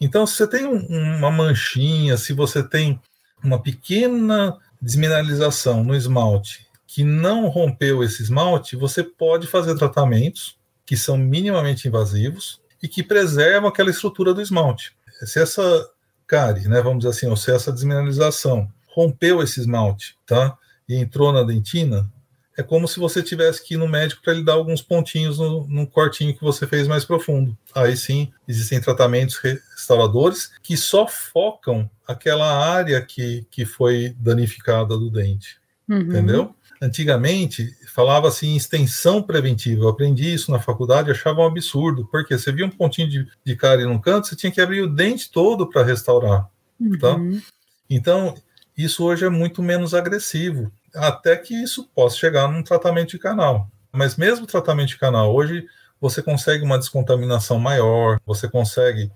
Então, 0.04 0.26
se 0.26 0.34
você 0.34 0.48
tem 0.48 0.66
um, 0.66 1.16
uma 1.16 1.30
manchinha, 1.30 2.16
se 2.16 2.32
você 2.32 2.60
tem 2.60 3.00
uma 3.40 3.62
pequena 3.62 4.58
desmineralização 4.80 5.84
no 5.84 5.94
esmalte 5.94 6.66
que 6.88 7.04
não 7.04 7.46
rompeu 7.46 8.02
esse 8.02 8.20
esmalte, 8.20 8.74
você 8.74 9.04
pode 9.04 9.46
fazer 9.46 9.76
tratamentos 9.76 10.58
que 10.84 10.96
são 10.96 11.16
minimamente 11.16 11.86
invasivos 11.86 12.60
e 12.82 12.88
que 12.88 13.00
preservam 13.00 13.68
aquela 13.68 13.90
estrutura 13.90 14.34
do 14.34 14.42
esmalte. 14.42 14.92
Se 15.24 15.40
essa 15.40 15.88
cárie, 16.26 16.66
né, 16.66 16.82
vamos 16.82 17.04
dizer 17.04 17.10
assim, 17.10 17.26
ou 17.28 17.36
se 17.36 17.52
essa 17.52 17.72
desmineralização 17.72 18.68
rompeu 18.88 19.40
esse 19.40 19.60
esmalte, 19.60 20.16
tá, 20.26 20.58
e 20.88 20.96
entrou 20.96 21.32
na 21.32 21.44
dentina, 21.44 22.10
é 22.56 22.62
como 22.62 22.86
se 22.86 23.00
você 23.00 23.22
tivesse 23.22 23.64
que 23.64 23.74
ir 23.74 23.76
no 23.78 23.88
médico 23.88 24.22
para 24.22 24.34
ele 24.34 24.44
dar 24.44 24.54
alguns 24.54 24.82
pontinhos 24.82 25.38
no, 25.38 25.66
no, 25.66 25.86
cortinho 25.86 26.34
que 26.34 26.42
você 26.42 26.66
fez 26.66 26.86
mais 26.86 27.04
profundo. 27.04 27.56
Aí 27.74 27.96
sim, 27.96 28.30
existem 28.46 28.80
tratamentos 28.80 29.38
restauradores 29.38 30.52
que 30.62 30.76
só 30.76 31.06
focam 31.06 31.90
aquela 32.06 32.52
área 32.52 33.00
que, 33.00 33.46
que 33.50 33.64
foi 33.64 34.14
danificada 34.18 34.98
do 34.98 35.10
dente. 35.10 35.56
Uhum. 35.88 36.00
Entendeu? 36.00 36.54
Antigamente, 36.80 37.70
falava-se 37.94 38.46
em 38.46 38.56
extensão 38.56 39.22
preventiva. 39.22 39.84
Eu 39.84 39.88
aprendi 39.88 40.34
isso 40.34 40.50
na 40.50 40.58
faculdade, 40.58 41.10
achava 41.10 41.40
um 41.40 41.46
absurdo, 41.46 42.06
porque 42.10 42.36
você 42.36 42.52
via 42.52 42.66
um 42.66 42.70
pontinho 42.70 43.08
de, 43.08 43.26
de 43.44 43.56
cárie 43.56 43.86
num 43.86 44.00
canto, 44.00 44.26
você 44.26 44.36
tinha 44.36 44.52
que 44.52 44.60
abrir 44.60 44.82
o 44.82 44.92
dente 44.92 45.30
todo 45.30 45.68
para 45.68 45.84
restaurar. 45.84 46.48
tá? 47.00 47.14
Uhum. 47.14 47.40
Então, 47.88 48.34
isso 48.76 49.04
hoje 49.04 49.24
é 49.24 49.28
muito 49.28 49.62
menos 49.62 49.94
agressivo, 49.94 50.72
até 50.94 51.36
que 51.36 51.54
isso 51.54 51.88
possa 51.94 52.16
chegar 52.16 52.48
num 52.48 52.62
tratamento 52.62 53.10
de 53.10 53.18
canal. 53.18 53.68
Mas 53.92 54.16
mesmo 54.16 54.46
tratamento 54.46 54.88
de 54.88 54.98
canal, 54.98 55.34
hoje 55.34 55.66
você 56.00 56.22
consegue 56.22 56.64
uma 56.64 56.78
descontaminação 56.78 57.58
maior, 57.58 58.18
você 58.26 58.48
consegue 58.48 59.10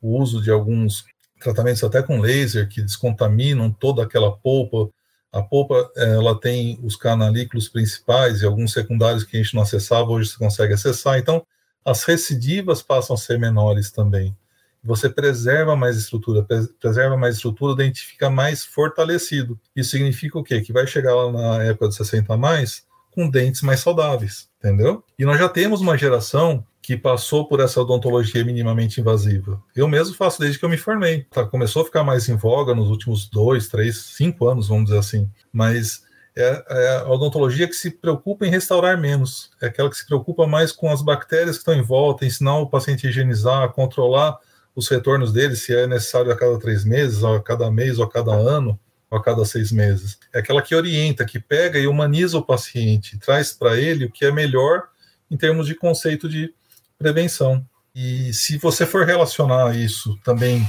o 0.00 0.18
uso 0.18 0.40
de 0.40 0.50
alguns 0.50 1.04
tratamentos 1.40 1.82
até 1.82 2.02
com 2.02 2.20
laser 2.20 2.68
que 2.68 2.80
descontaminam 2.82 3.70
toda 3.70 4.02
aquela 4.02 4.36
polpa. 4.36 4.90
A 5.32 5.42
polpa 5.42 5.90
ela 5.96 6.38
tem 6.38 6.78
os 6.82 6.96
canalículos 6.96 7.68
principais 7.68 8.40
e 8.40 8.46
alguns 8.46 8.72
secundários 8.72 9.24
que 9.24 9.36
a 9.36 9.42
gente 9.42 9.54
não 9.54 9.62
acessava, 9.62 10.10
hoje 10.10 10.30
você 10.30 10.38
consegue 10.38 10.74
acessar. 10.74 11.18
Então, 11.18 11.44
as 11.84 12.04
recidivas 12.04 12.82
passam 12.82 13.14
a 13.14 13.18
ser 13.18 13.38
menores 13.38 13.90
também. 13.90 14.36
Você 14.82 15.10
preserva 15.10 15.76
mais 15.76 15.96
estrutura, 15.96 16.46
preserva 16.80 17.16
mais 17.16 17.36
estrutura, 17.36 17.72
o 17.72 17.76
dente 17.76 18.02
fica 18.02 18.30
mais 18.30 18.64
fortalecido. 18.64 19.58
Isso 19.76 19.90
significa 19.90 20.38
o 20.38 20.42
quê? 20.42 20.60
Que 20.60 20.72
vai 20.72 20.86
chegar 20.86 21.14
lá 21.14 21.30
na 21.30 21.62
época 21.64 21.88
dos 21.88 21.96
60 21.96 22.32
a 22.32 22.36
mais 22.36 22.88
com 23.10 23.28
dentes 23.28 23.62
mais 23.62 23.80
saudáveis, 23.80 24.48
entendeu? 24.58 25.04
E 25.18 25.24
nós 25.24 25.38
já 25.38 25.48
temos 25.48 25.80
uma 25.80 25.98
geração 25.98 26.64
que 26.80 26.96
passou 26.96 27.46
por 27.46 27.60
essa 27.60 27.80
odontologia 27.80 28.44
minimamente 28.44 29.00
invasiva. 29.00 29.62
Eu 29.76 29.86
mesmo 29.86 30.14
faço 30.14 30.40
desde 30.40 30.58
que 30.58 30.64
eu 30.64 30.68
me 30.68 30.78
formei. 30.78 31.24
Tá, 31.30 31.44
começou 31.44 31.82
a 31.82 31.84
ficar 31.84 32.02
mais 32.02 32.28
em 32.28 32.36
voga 32.36 32.74
nos 32.74 32.88
últimos 32.88 33.28
dois, 33.28 33.68
três, 33.68 33.98
cinco 33.98 34.48
anos, 34.48 34.68
vamos 34.68 34.86
dizer 34.86 34.98
assim. 34.98 35.28
Mas 35.52 36.02
é, 36.36 36.64
é, 36.68 36.96
a 36.98 37.10
odontologia 37.10 37.68
que 37.68 37.74
se 37.74 37.90
preocupa 37.90 38.46
em 38.46 38.50
restaurar 38.50 38.98
menos. 38.98 39.50
É 39.60 39.66
aquela 39.66 39.90
que 39.90 39.96
se 39.96 40.06
preocupa 40.06 40.46
mais 40.46 40.72
com 40.72 40.90
as 40.90 41.02
bactérias 41.02 41.56
que 41.56 41.60
estão 41.60 41.74
em 41.74 41.82
volta, 41.82 42.24
ensinar 42.24 42.56
o 42.58 42.66
paciente 42.68 43.06
a 43.06 43.10
higienizar, 43.10 43.62
a 43.62 43.68
controlar 43.68 44.38
os 44.80 44.88
retornos 44.88 45.30
dele, 45.30 45.54
se 45.56 45.74
é 45.74 45.86
necessário 45.86 46.32
a 46.32 46.36
cada 46.36 46.58
três 46.58 46.84
meses, 46.84 47.22
a 47.22 47.38
cada 47.40 47.70
mês, 47.70 47.98
ou 47.98 48.04
a 48.06 48.10
cada 48.10 48.32
ano, 48.32 48.80
ou 49.10 49.18
a 49.18 49.22
cada 49.22 49.44
seis 49.44 49.70
meses. 49.70 50.18
É 50.32 50.38
aquela 50.38 50.62
que 50.62 50.74
orienta, 50.74 51.24
que 51.24 51.38
pega 51.38 51.78
e 51.78 51.86
humaniza 51.86 52.38
o 52.38 52.42
paciente, 52.42 53.18
traz 53.18 53.52
para 53.52 53.76
ele 53.76 54.06
o 54.06 54.10
que 54.10 54.24
é 54.24 54.32
melhor 54.32 54.84
em 55.30 55.36
termos 55.36 55.66
de 55.66 55.74
conceito 55.74 56.28
de 56.28 56.52
prevenção. 56.98 57.64
E 57.94 58.32
se 58.32 58.56
você 58.56 58.86
for 58.86 59.04
relacionar 59.04 59.76
isso 59.76 60.18
também 60.24 60.66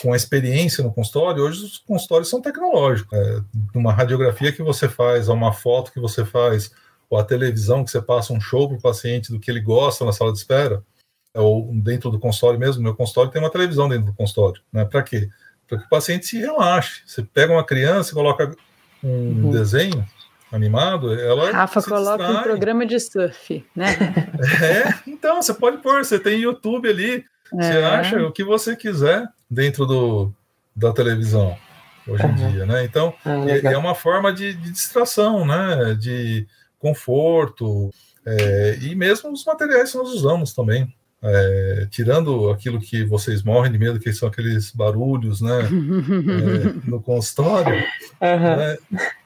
com 0.00 0.12
a 0.12 0.16
experiência 0.16 0.84
no 0.84 0.92
consultório, 0.92 1.42
hoje 1.42 1.64
os 1.64 1.78
consultórios 1.78 2.30
são 2.30 2.40
tecnológicos. 2.40 3.18
É, 3.18 3.40
uma 3.74 3.92
radiografia 3.92 4.52
que 4.52 4.62
você 4.62 4.88
faz, 4.88 5.28
uma 5.28 5.52
foto 5.52 5.92
que 5.92 5.98
você 5.98 6.24
faz, 6.24 6.70
ou 7.08 7.18
a 7.18 7.24
televisão 7.24 7.84
que 7.84 7.90
você 7.90 8.00
passa 8.00 8.32
um 8.32 8.40
show 8.40 8.68
para 8.68 8.78
o 8.78 8.80
paciente 8.80 9.32
do 9.32 9.40
que 9.40 9.50
ele 9.50 9.60
gosta 9.60 10.04
na 10.04 10.12
sala 10.12 10.32
de 10.32 10.38
espera, 10.38 10.84
ou 11.34 11.70
dentro 11.74 12.10
do 12.10 12.18
consultório 12.18 12.58
mesmo, 12.58 12.82
meu 12.82 12.94
consultório 12.94 13.30
tem 13.30 13.40
uma 13.40 13.50
televisão 13.50 13.88
dentro 13.88 14.06
do 14.06 14.14
consultório. 14.14 14.62
Né? 14.72 14.84
Para 14.84 15.02
quê? 15.02 15.28
Para 15.68 15.78
que 15.78 15.84
o 15.84 15.88
paciente 15.88 16.26
se 16.26 16.38
relaxe. 16.38 17.02
Você 17.06 17.22
pega 17.22 17.52
uma 17.52 17.64
criança, 17.64 18.14
coloca 18.14 18.54
um 19.02 19.44
uhum. 19.44 19.50
desenho, 19.50 20.04
animado, 20.52 21.14
ela. 21.14 21.50
Rafa 21.52 21.82
coloca 21.82 22.18
distrai. 22.18 22.40
um 22.40 22.42
programa 22.42 22.86
de 22.86 22.98
surf, 22.98 23.64
né? 23.74 23.96
É, 24.62 24.94
então, 25.06 25.40
você 25.40 25.54
pode 25.54 25.78
pôr, 25.78 26.04
você 26.04 26.18
tem 26.18 26.40
YouTube 26.40 26.88
ali, 26.88 27.24
é. 27.54 27.62
você 27.62 27.78
acha 27.78 28.22
o 28.22 28.32
que 28.32 28.42
você 28.42 28.74
quiser 28.74 29.28
dentro 29.48 29.86
do, 29.86 30.32
da 30.74 30.92
televisão 30.92 31.56
hoje 32.08 32.26
em 32.26 32.34
dia, 32.34 32.66
né? 32.66 32.84
Então, 32.84 33.14
ah, 33.24 33.44
é, 33.46 33.72
é, 33.72 33.78
uma 33.78 33.94
forma 33.94 34.32
de, 34.32 34.54
de, 34.54 34.70
distração, 34.70 35.46
né? 35.46 35.94
De 35.94 36.46
conforto, 36.78 37.90
é, 38.26 38.78
e 38.80 38.94
mesmo 38.94 39.30
os 39.30 39.44
materiais 39.44 39.92
que 39.92 39.98
nós 39.98 40.10
usamos 40.10 40.52
também. 40.52 40.92
É, 41.22 41.86
tirando 41.90 42.48
aquilo 42.48 42.80
que 42.80 43.04
vocês 43.04 43.42
morrem 43.42 43.70
de 43.70 43.78
medo, 43.78 44.00
que 44.00 44.10
são 44.10 44.26
aqueles 44.26 44.70
barulhos, 44.70 45.42
né, 45.42 45.60
é, 45.60 46.88
no 46.88 46.98
consultório, 47.02 47.74
uhum. 48.22 48.56
né, 48.56 48.78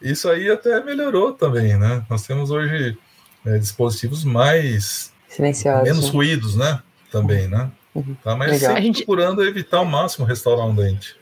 isso 0.03 0.29
aí 0.29 0.51
até 0.51 0.83
melhorou 0.83 1.33
também, 1.33 1.79
né? 1.79 2.05
Nós 2.11 2.27
temos 2.27 2.51
hoje 2.51 2.99
é, 3.47 3.59
dispositivos 3.59 4.25
mais 4.25 5.13
silenciosos, 5.29 5.85
menos 5.85 6.09
ruídos, 6.09 6.57
né? 6.57 6.83
Também, 7.13 7.47
né? 7.47 7.71
Uhum. 7.95 8.17
Tá, 8.25 8.35
mas 8.35 8.51
Legal. 8.51 8.75
sempre 8.75 8.93
procurando 8.93 9.45
evitar 9.45 9.79
ao 9.79 9.85
máximo 9.85 10.27
restaurar 10.27 10.67
um 10.67 10.75
dente. 10.75 11.15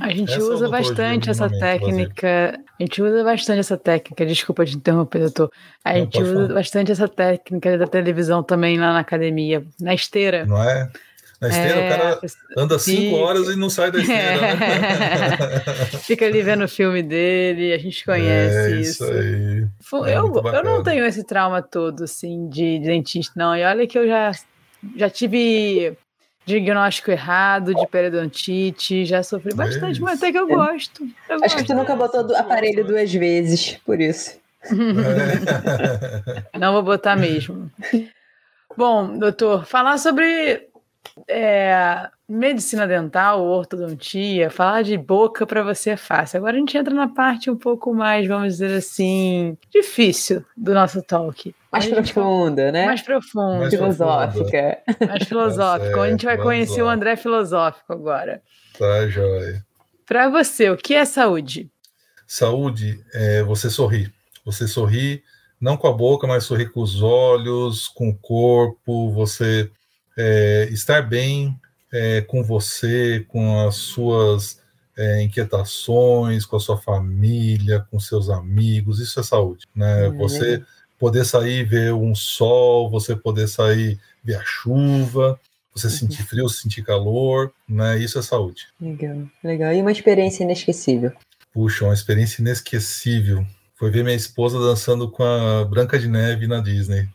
A 0.00 0.10
gente 0.10 0.32
essa 0.32 0.42
usa 0.42 0.68
bastante 0.68 1.30
essa 1.30 1.48
técnica. 1.48 2.58
A 2.78 2.82
gente 2.82 3.02
usa 3.02 3.24
bastante 3.24 3.60
essa 3.60 3.76
técnica. 3.76 4.26
Desculpa 4.26 4.64
te 4.64 4.76
interromper, 4.76 5.20
doutor. 5.20 5.50
A 5.84 5.94
gente 5.94 6.20
usa 6.20 6.34
falar. 6.34 6.54
bastante 6.54 6.92
essa 6.92 7.08
técnica 7.08 7.78
da 7.78 7.86
televisão 7.86 8.42
também 8.42 8.78
lá 8.78 8.92
na 8.92 9.00
academia, 9.00 9.64
na 9.80 9.94
esteira. 9.94 10.44
Não 10.46 10.62
é? 10.62 10.90
Na 11.40 11.48
esteira, 11.48 11.80
é, 11.80 11.86
o 11.86 11.90
cara 11.90 12.20
anda 12.56 12.78
cinco 12.78 13.16
horas 13.16 13.48
e 13.48 13.56
não 13.56 13.68
sai 13.68 13.90
da 13.90 13.98
esteira. 13.98 14.54
Né? 14.54 15.60
Fica 16.06 16.24
ali 16.24 16.40
vendo 16.40 16.62
o 16.62 16.68
filme 16.68 17.02
dele, 17.02 17.72
a 17.72 17.78
gente 17.78 18.04
conhece 18.04 18.56
é 18.56 18.80
isso. 18.80 19.04
isso. 19.04 19.12
Aí. 19.12 20.08
É 20.08 20.18
eu, 20.18 20.32
eu 20.32 20.64
não 20.64 20.84
tenho 20.84 21.04
esse 21.04 21.24
trauma 21.24 21.60
todo, 21.60 22.04
assim, 22.04 22.48
de 22.48 22.78
dentista, 22.78 23.32
não. 23.34 23.56
E 23.56 23.64
olha 23.64 23.88
que 23.88 23.98
eu 23.98 24.06
já, 24.06 24.30
já 24.96 25.10
tive 25.10 25.96
diagnóstico 26.44 27.10
errado 27.10 27.74
de 27.74 27.86
periodontite, 27.86 29.04
já 29.04 29.22
sofri 29.22 29.54
bastante, 29.54 30.00
mas 30.00 30.18
até 30.18 30.32
que 30.32 30.38
eu 30.38 30.48
gosto. 30.48 31.04
Eu 31.28 31.36
Acho 31.36 31.40
gosto. 31.40 31.56
que 31.58 31.64
tu 31.64 31.74
nunca 31.74 31.94
botou 31.94 32.24
do 32.26 32.34
aparelho 32.36 32.84
duas 32.84 33.12
vezes, 33.12 33.78
por 33.84 34.00
isso. 34.00 34.40
Não 36.58 36.72
vou 36.72 36.82
botar 36.82 37.16
mesmo. 37.16 37.70
Bom, 38.76 39.18
doutor, 39.18 39.66
falar 39.66 39.98
sobre 39.98 40.68
é, 41.28 42.08
medicina 42.32 42.86
dental, 42.86 43.44
ortodontia, 43.44 44.50
falar 44.50 44.82
de 44.82 44.96
boca 44.96 45.46
para 45.46 45.62
você 45.62 45.90
é 45.90 45.96
fácil. 45.96 46.38
Agora 46.38 46.56
a 46.56 46.58
gente 46.58 46.76
entra 46.76 46.94
na 46.94 47.06
parte 47.06 47.50
um 47.50 47.56
pouco 47.56 47.92
mais, 47.92 48.26
vamos 48.26 48.54
dizer 48.54 48.74
assim, 48.74 49.56
difícil 49.70 50.42
do 50.56 50.72
nosso 50.72 51.02
talk. 51.02 51.54
Mais 51.70 51.86
profunda, 51.86 52.72
né? 52.72 52.86
Mais 52.86 53.02
profunda. 53.02 53.58
Mais 53.58 53.74
filosófica. 53.74 54.78
Mais 55.06 55.24
filosófica. 55.24 55.94
Tá 55.94 56.02
a 56.02 56.10
gente 56.10 56.24
vai 56.24 56.38
conhecer 56.38 56.82
o 56.82 56.88
André 56.88 57.16
filosófico 57.16 57.92
agora. 57.92 58.42
Tá, 58.78 59.06
joia. 59.08 59.64
Para 60.06 60.28
você, 60.30 60.70
o 60.70 60.76
que 60.76 60.94
é 60.94 61.04
saúde? 61.04 61.70
Saúde 62.26 63.04
é 63.12 63.42
você 63.42 63.68
sorrir. 63.68 64.12
Você 64.44 64.66
sorrir 64.66 65.22
não 65.60 65.76
com 65.76 65.86
a 65.86 65.92
boca, 65.92 66.26
mas 66.26 66.44
sorrir 66.44 66.70
com 66.70 66.80
os 66.80 67.02
olhos, 67.02 67.88
com 67.88 68.08
o 68.08 68.18
corpo, 68.18 69.10
você 69.12 69.70
é, 70.16 70.68
estar 70.70 71.02
bem 71.02 71.56
é, 71.92 72.22
com 72.22 72.42
você, 72.42 73.24
com 73.28 73.60
as 73.66 73.76
suas 73.76 74.60
é, 74.96 75.22
inquietações, 75.22 76.46
com 76.46 76.56
a 76.56 76.60
sua 76.60 76.78
família, 76.78 77.86
com 77.90 78.00
seus 78.00 78.28
amigos, 78.30 78.98
isso 78.98 79.20
é 79.20 79.22
saúde, 79.22 79.66
né? 79.74 80.08
Uhum. 80.08 80.18
Você 80.18 80.62
poder 80.98 81.24
sair 81.24 81.64
ver 81.64 81.92
um 81.92 82.14
sol, 82.14 82.88
você 82.90 83.14
poder 83.14 83.48
sair 83.48 83.98
ver 84.24 84.36
a 84.36 84.44
chuva, 84.44 85.38
você 85.74 85.86
uhum. 85.86 85.92
sentir 85.92 86.22
frio, 86.22 86.48
sentir 86.48 86.82
calor, 86.82 87.52
né? 87.68 87.98
Isso 87.98 88.18
é 88.18 88.22
saúde. 88.22 88.68
Legal, 88.80 89.22
legal. 89.42 89.72
E 89.72 89.80
uma 89.80 89.92
experiência 89.92 90.44
inesquecível? 90.44 91.12
Puxa, 91.52 91.84
uma 91.84 91.94
experiência 91.94 92.40
inesquecível. 92.40 93.44
Foi 93.74 93.90
ver 93.90 94.04
minha 94.04 94.16
esposa 94.16 94.58
dançando 94.58 95.10
com 95.10 95.24
a 95.24 95.64
Branca 95.64 95.98
de 95.98 96.08
Neve 96.08 96.46
na 96.46 96.60
Disney. 96.60 97.08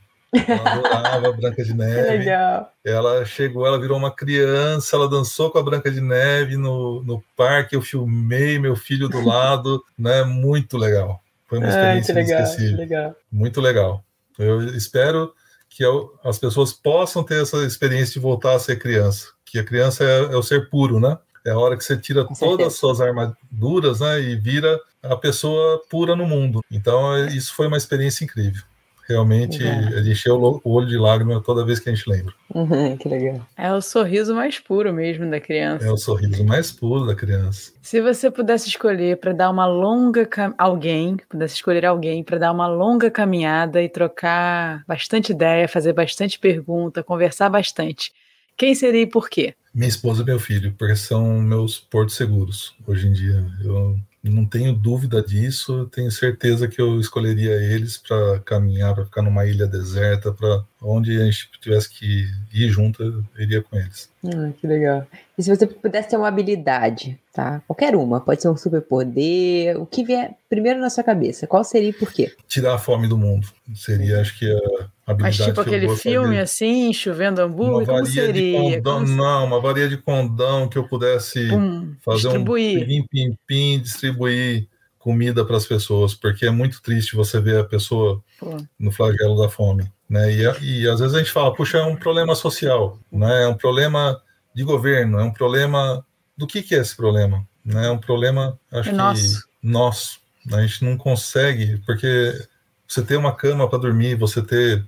Ela 0.48 0.72
adorava 0.72 1.28
a 1.30 1.32
Branca 1.32 1.64
de 1.64 1.74
Neve. 1.76 2.18
Legal. 2.18 2.72
Ela 2.84 3.26
chegou, 3.26 3.66
ela 3.66 3.80
virou 3.80 3.98
uma 3.98 4.12
criança, 4.12 4.96
ela 4.96 5.10
dançou 5.10 5.52
com 5.52 5.58
a 5.58 5.64
Branca 5.64 5.90
de 5.90 6.02
Neve 6.02 6.58
no, 6.58 7.04
no 7.04 7.24
parque, 7.36 7.76
eu 7.76 7.82
filmei 7.82 8.60
meu 8.60 8.76
filho 8.76 9.08
do 9.10 9.24
lado, 9.24 9.84
né? 9.98 10.24
Muito 10.24 10.78
legal. 10.78 11.22
Foi 11.48 11.60
uma 11.60 11.68
experiência 11.68 12.14
ah, 12.14 12.18
legal. 12.18 12.78
Legal. 12.78 13.16
Muito 13.32 13.62
legal. 13.62 14.04
Eu 14.38 14.76
espero 14.76 15.34
que 15.70 15.84
eu, 15.84 16.14
as 16.24 16.38
pessoas 16.38 16.74
possam 16.74 17.24
ter 17.24 17.42
essa 17.42 17.58
experiência 17.64 18.14
de 18.14 18.20
voltar 18.20 18.56
a 18.56 18.60
ser 18.60 18.78
criança. 18.78 19.30
Que 19.46 19.60
a 19.60 19.64
criança 19.64 20.04
é, 20.04 20.34
é 20.34 20.36
o 20.36 20.44
ser 20.44 20.70
puro, 20.70 21.00
né? 21.00 21.18
É 21.46 21.52
a 21.52 21.58
hora 21.58 21.78
que 21.78 21.84
você 21.84 21.96
tira 21.96 22.26
Com 22.26 22.34
todas 22.34 22.50
certeza. 22.50 22.68
as 22.68 22.74
suas 22.76 23.00
armaduras, 23.00 24.02
né? 24.02 24.20
E 24.20 24.36
vira 24.36 24.78
a 25.02 25.16
pessoa 25.16 25.82
pura 25.90 26.16
no 26.16 26.26
mundo. 26.26 26.62
Então, 26.70 27.26
isso 27.28 27.54
foi 27.54 27.68
uma 27.68 27.78
experiência 27.78 28.26
incrível 28.26 28.64
realmente 29.08 29.64
ele 29.64 30.12
encheu 30.12 30.36
o 30.64 30.72
olho 30.72 30.88
de 30.88 30.98
lágrima 30.98 31.42
toda 31.42 31.66
vez 31.66 31.80
que 31.80 31.90
a 31.90 31.96
gente 31.96 32.10
lembra. 32.10 32.34
Uhum, 32.54 32.98
que 32.98 33.08
legal. 33.08 33.42
É 33.56 33.72
o 33.72 33.82
sorriso 33.82 34.36
mais 34.36 34.60
puro 34.60 34.94
mesmo 34.94 35.30
da 35.30 35.40
criança. 35.40 35.86
É 35.86 35.92
o 35.92 35.98
sorriso 35.98 36.44
mais 36.44 36.72
puro 36.72 37.06
da 37.06 37.16
criança. 37.16 37.72
Se 37.82 38.02
você 38.02 38.30
pudesse 38.30 38.68
escolher 38.68 39.18
para 39.18 39.32
dar 39.32 39.50
uma 39.50 39.66
longa 39.66 40.26
cam... 40.26 40.54
alguém, 40.58 41.18
pudesse 41.30 41.56
escolher 41.56 41.86
alguém 41.86 42.24
para 42.24 42.38
dar 42.38 42.52
uma 42.52 42.68
longa 42.68 43.10
caminhada 43.10 43.82
e 43.82 43.88
trocar 43.88 44.84
bastante 44.88 45.32
ideia, 45.32 45.68
fazer 45.68 45.94
bastante 45.94 46.38
pergunta, 46.38 47.04
conversar 47.04 47.50
bastante, 47.50 48.12
quem 48.58 48.74
seria 48.74 49.04
e 49.04 49.08
por 49.08 49.30
quê? 49.30 49.54
Minha 49.74 49.88
esposa 49.88 50.24
e 50.24 50.26
meu 50.26 50.40
filho, 50.40 50.74
porque 50.78 50.96
são 50.96 51.40
meus 51.40 51.80
portos 51.80 52.16
seguros 52.16 52.76
hoje 52.88 53.08
em 53.08 53.14
dia. 53.14 53.46
Eu 53.64 53.96
não 54.24 54.46
tenho 54.46 54.74
dúvida 54.74 55.22
disso, 55.22 55.86
tenho 55.88 56.12
certeza 56.12 56.68
que 56.68 56.82
eu 56.82 57.00
escolheria 57.00 57.52
eles 57.52 57.98
para 57.98 58.40
caminhar, 58.42 58.94
para 58.96 59.06
ficar 59.06 59.22
numa 59.22 59.46
ilha 59.46 59.68
deserta, 59.68 60.34
para 60.34 60.64
onde 60.82 61.20
a 61.20 61.26
gente 61.26 61.50
tivesse 61.60 61.90
que 61.90 62.28
ir 62.54 62.70
junto, 62.70 63.02
eu 63.04 63.24
iria 63.38 63.62
com 63.62 63.76
eles. 63.76 64.10
Ah, 64.26 64.52
que 64.60 64.68
legal. 64.68 65.06
E 65.38 65.44
se 65.44 65.50
você 65.50 65.66
pudesse 65.66 66.10
ter 66.10 66.18
uma 66.18 66.28
habilidade, 66.28 67.18
tá? 67.34 67.62
Qualquer 67.66 67.96
uma, 67.96 68.22
pode 68.22 68.42
ser 68.42 68.50
um 68.50 68.58
superpoder, 68.58 69.80
o 69.80 69.86
que 69.86 70.04
vier 70.04 70.36
primeiro 70.50 70.80
na 70.80 70.90
sua 70.90 71.04
cabeça, 71.04 71.48
qual 71.48 71.64
seria 71.64 71.90
e 71.90 71.94
por 71.94 72.12
quê? 72.12 72.34
Tirar 72.48 72.76
a 72.76 72.78
fome 72.78 73.08
do 73.08 73.18
mundo. 73.18 73.48
Seria, 73.76 74.22
acho 74.22 74.38
que, 74.38 74.46
a 74.46 75.12
habilidade 75.12 75.40
Mas 75.40 75.48
tipo 75.48 75.62
aquele 75.62 75.90
filme 75.96 76.40
assim, 76.40 76.94
chovendo 76.94 77.42
hambúrguer, 77.42 77.88
como 77.88 78.06
seria? 78.06 78.78
Condão, 78.78 79.00
como 79.06 79.16
não, 79.16 79.46
uma 79.46 79.62
varia 79.62 79.90
de 79.90 79.98
condão 79.98 80.68
que 80.68 80.78
eu 80.78 80.88
pudesse 80.88 81.48
Pum, 81.50 81.96
fazer 82.04 82.30
distribuir. 82.30 82.84
um 82.84 82.86
pim-pim-pim, 82.86 83.80
distribuir 83.80 84.68
comida 85.00 85.46
para 85.46 85.56
as 85.56 85.66
pessoas, 85.66 86.14
porque 86.14 86.46
é 86.46 86.52
muito 86.52 86.82
triste 86.82 87.16
você 87.16 87.40
ver 87.40 87.60
a 87.60 87.64
pessoa 87.64 88.22
Pô. 88.40 88.58
no 88.78 88.92
flagelo 88.92 89.42
da 89.42 89.48
fome. 89.48 89.90
Né? 90.10 90.32
E, 90.32 90.82
e 90.82 90.88
às 90.88 91.00
vezes 91.00 91.16
a 91.16 91.20
gente 91.20 91.32
fala, 91.32 91.54
puxa, 91.54 91.80
é 91.80 91.84
um 91.84 91.96
problema 91.96 92.34
social, 92.34 92.98
né? 93.12 93.44
é 93.44 93.48
um 93.48 93.56
problema 93.56 94.22
de 94.54 94.64
governo, 94.64 95.20
é 95.20 95.24
um 95.24 95.32
problema. 95.34 96.04
Do 96.38 96.46
que, 96.48 96.62
que 96.62 96.76
é 96.76 96.80
esse 96.80 96.96
problema? 96.96 97.46
Né? 97.66 97.88
É 97.88 97.90
um 97.92 97.98
problema, 97.98 98.58
acho 98.72 98.90
É 98.90 98.92
que 98.92 98.98
nosso. 98.98 99.48
nosso. 99.62 100.20
A 100.54 100.62
gente 100.62 100.86
não 100.86 100.98
consegue, 100.98 101.78
porque 101.86 102.34
você 102.88 103.02
ter 103.02 103.18
uma 103.18 103.36
cama 103.36 103.68
para 103.70 103.80
dormir, 103.80 104.16
você 104.16 104.42
ter 104.42 104.86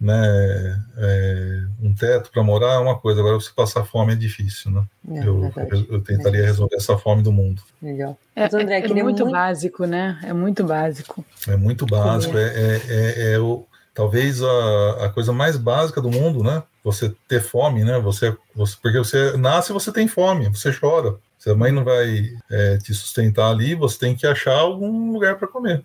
né, 0.00 0.82
é, 0.96 1.62
um 1.80 1.94
teto 1.94 2.30
para 2.32 2.42
morar 2.42 2.74
é 2.74 2.78
uma 2.78 2.98
coisa, 2.98 3.20
agora 3.20 3.36
você 3.36 3.52
passar 3.54 3.84
fome 3.84 4.14
é 4.14 4.16
difícil, 4.16 4.72
né? 4.72 4.84
É, 5.12 5.24
eu, 5.24 5.52
eu, 5.88 6.00
tentaria 6.00 6.44
resolver 6.44 6.74
essa 6.74 6.98
fome 6.98 7.22
do 7.22 7.30
mundo. 7.30 7.62
Legal. 7.80 8.18
É, 8.34 8.42
Mas, 8.42 8.54
André, 8.54 8.74
é- 8.74 8.78
é 8.78 8.82
queria 8.82 9.04
muito, 9.04 9.22
muito- 9.22 9.32
básico, 9.32 9.86
né? 9.86 10.18
É 10.24 10.32
muito 10.32 10.64
básico. 10.64 11.24
É 11.46 11.56
muito 11.56 11.86
básico, 11.86 12.36
é, 12.36 12.42
é, 12.42 12.80
é, 12.88 13.32
é 13.34 13.38
o, 13.38 13.64
talvez 13.94 14.42
a, 14.42 15.04
a 15.06 15.08
coisa 15.10 15.32
mais 15.32 15.56
básica 15.56 16.00
do 16.00 16.10
mundo, 16.10 16.42
né? 16.42 16.62
Você 16.84 17.14
ter 17.28 17.40
fome, 17.40 17.84
né? 17.84 17.98
Você, 18.00 18.36
você, 18.54 18.76
porque 18.82 18.98
você 18.98 19.36
nasce 19.36 19.70
e 19.70 19.74
você 19.74 19.92
tem 19.92 20.08
fome, 20.08 20.48
você 20.48 20.72
chora. 20.72 21.14
Se 21.38 21.50
a 21.50 21.56
mãe 21.56 21.72
não 21.72 21.82
vai 21.82 22.30
é, 22.50 22.78
te 22.78 22.94
sustentar 22.94 23.50
ali, 23.50 23.74
você 23.74 23.98
tem 23.98 24.14
que 24.14 24.24
achar 24.26 24.56
algum 24.58 25.12
lugar 25.12 25.36
para 25.36 25.48
comer. 25.48 25.82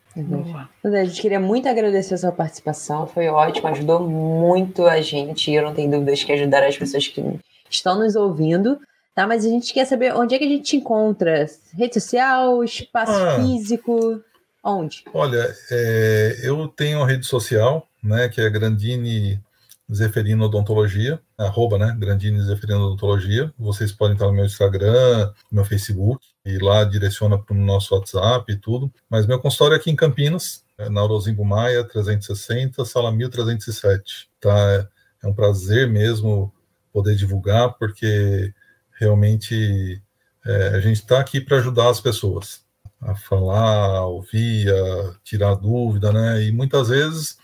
André, 0.86 1.02
a 1.02 1.06
gente 1.06 1.20
queria 1.22 1.40
muito 1.40 1.68
agradecer 1.68 2.14
a 2.14 2.18
sua 2.18 2.32
participação, 2.32 3.08
foi 3.08 3.28
ótimo, 3.28 3.68
ajudou 3.70 4.00
muito 4.08 4.86
a 4.86 5.02
gente, 5.02 5.50
e 5.50 5.56
eu 5.56 5.64
não 5.64 5.74
tenho 5.74 5.90
dúvidas 5.90 6.24
que 6.24 6.32
ajudará 6.32 6.68
as 6.68 6.78
pessoas 6.78 7.08
que 7.08 7.24
estão 7.72 7.98
nos 7.98 8.16
ouvindo, 8.16 8.80
tá? 9.16 9.26
Mas 9.26 9.46
a 9.46 9.50
gente 9.50 9.74
quer 9.74 9.86
saber 9.86 10.14
onde 10.16 10.36
é 10.36 10.38
que 10.38 10.46
a 10.46 10.48
gente 10.48 10.64
te 10.64 10.76
encontra? 10.78 11.48
Rede 11.76 11.96
social, 11.96 12.64
espaço 12.64 13.12
Ah. 13.14 13.38
físico, 13.42 14.22
onde? 14.64 15.04
Olha, 15.12 15.56
é, 15.72 16.40
eu 16.44 16.68
tenho 16.68 17.00
uma 17.00 17.08
rede 17.08 17.26
social, 17.26 17.88
né, 18.08 18.30
que 18.30 18.42
é 18.42 18.50
Grandini 18.50 19.42
Zeferino 19.94 20.46
Odontologia, 20.46 21.20
arroba, 21.38 21.78
né, 21.78 21.96
Grandini 21.98 22.42
Zeferino 22.42 22.86
Odontologia. 22.86 23.54
Vocês 23.58 23.92
podem 23.92 24.14
estar 24.14 24.26
no 24.26 24.34
meu 24.34 24.46
Instagram, 24.46 25.32
no 25.52 25.56
meu 25.56 25.66
Facebook, 25.66 26.26
e 26.46 26.58
lá 26.58 26.84
direciona 26.84 27.38
para 27.38 27.56
o 27.56 27.60
nosso 27.60 27.96
WhatsApp 27.96 28.52
e 28.52 28.58
tudo. 28.58 28.92
Mas 29.10 29.26
meu 29.26 29.40
consultório 29.40 29.76
é 29.76 29.78
aqui 29.78 29.90
em 29.90 29.96
Campinas, 29.96 30.64
é 30.78 30.90
na 30.90 31.04
Orozimbo 31.04 31.46
Maia, 31.46 31.84
360, 31.84 32.84
sala 32.86 33.12
1307. 33.12 34.30
Tá? 34.40 34.88
É 35.24 35.28
um 35.28 35.34
prazer 35.34 35.90
mesmo 35.90 36.54
poder 36.92 37.16
divulgar, 37.16 37.74
porque 37.78 38.54
realmente 39.00 40.02
é, 40.46 40.68
a 40.70 40.80
gente 40.80 40.98
está 40.98 41.20
aqui 41.20 41.40
para 41.40 41.58
ajudar 41.58 41.90
as 41.90 42.02
pessoas 42.02 42.66
a 43.00 43.16
falar, 43.16 43.98
a 43.98 44.06
ouvir, 44.06 44.70
a 44.70 45.14
tirar 45.24 45.56
dúvida, 45.56 46.12
né? 46.12 46.44
E 46.44 46.52
muitas 46.52 46.90
vezes 46.90 47.38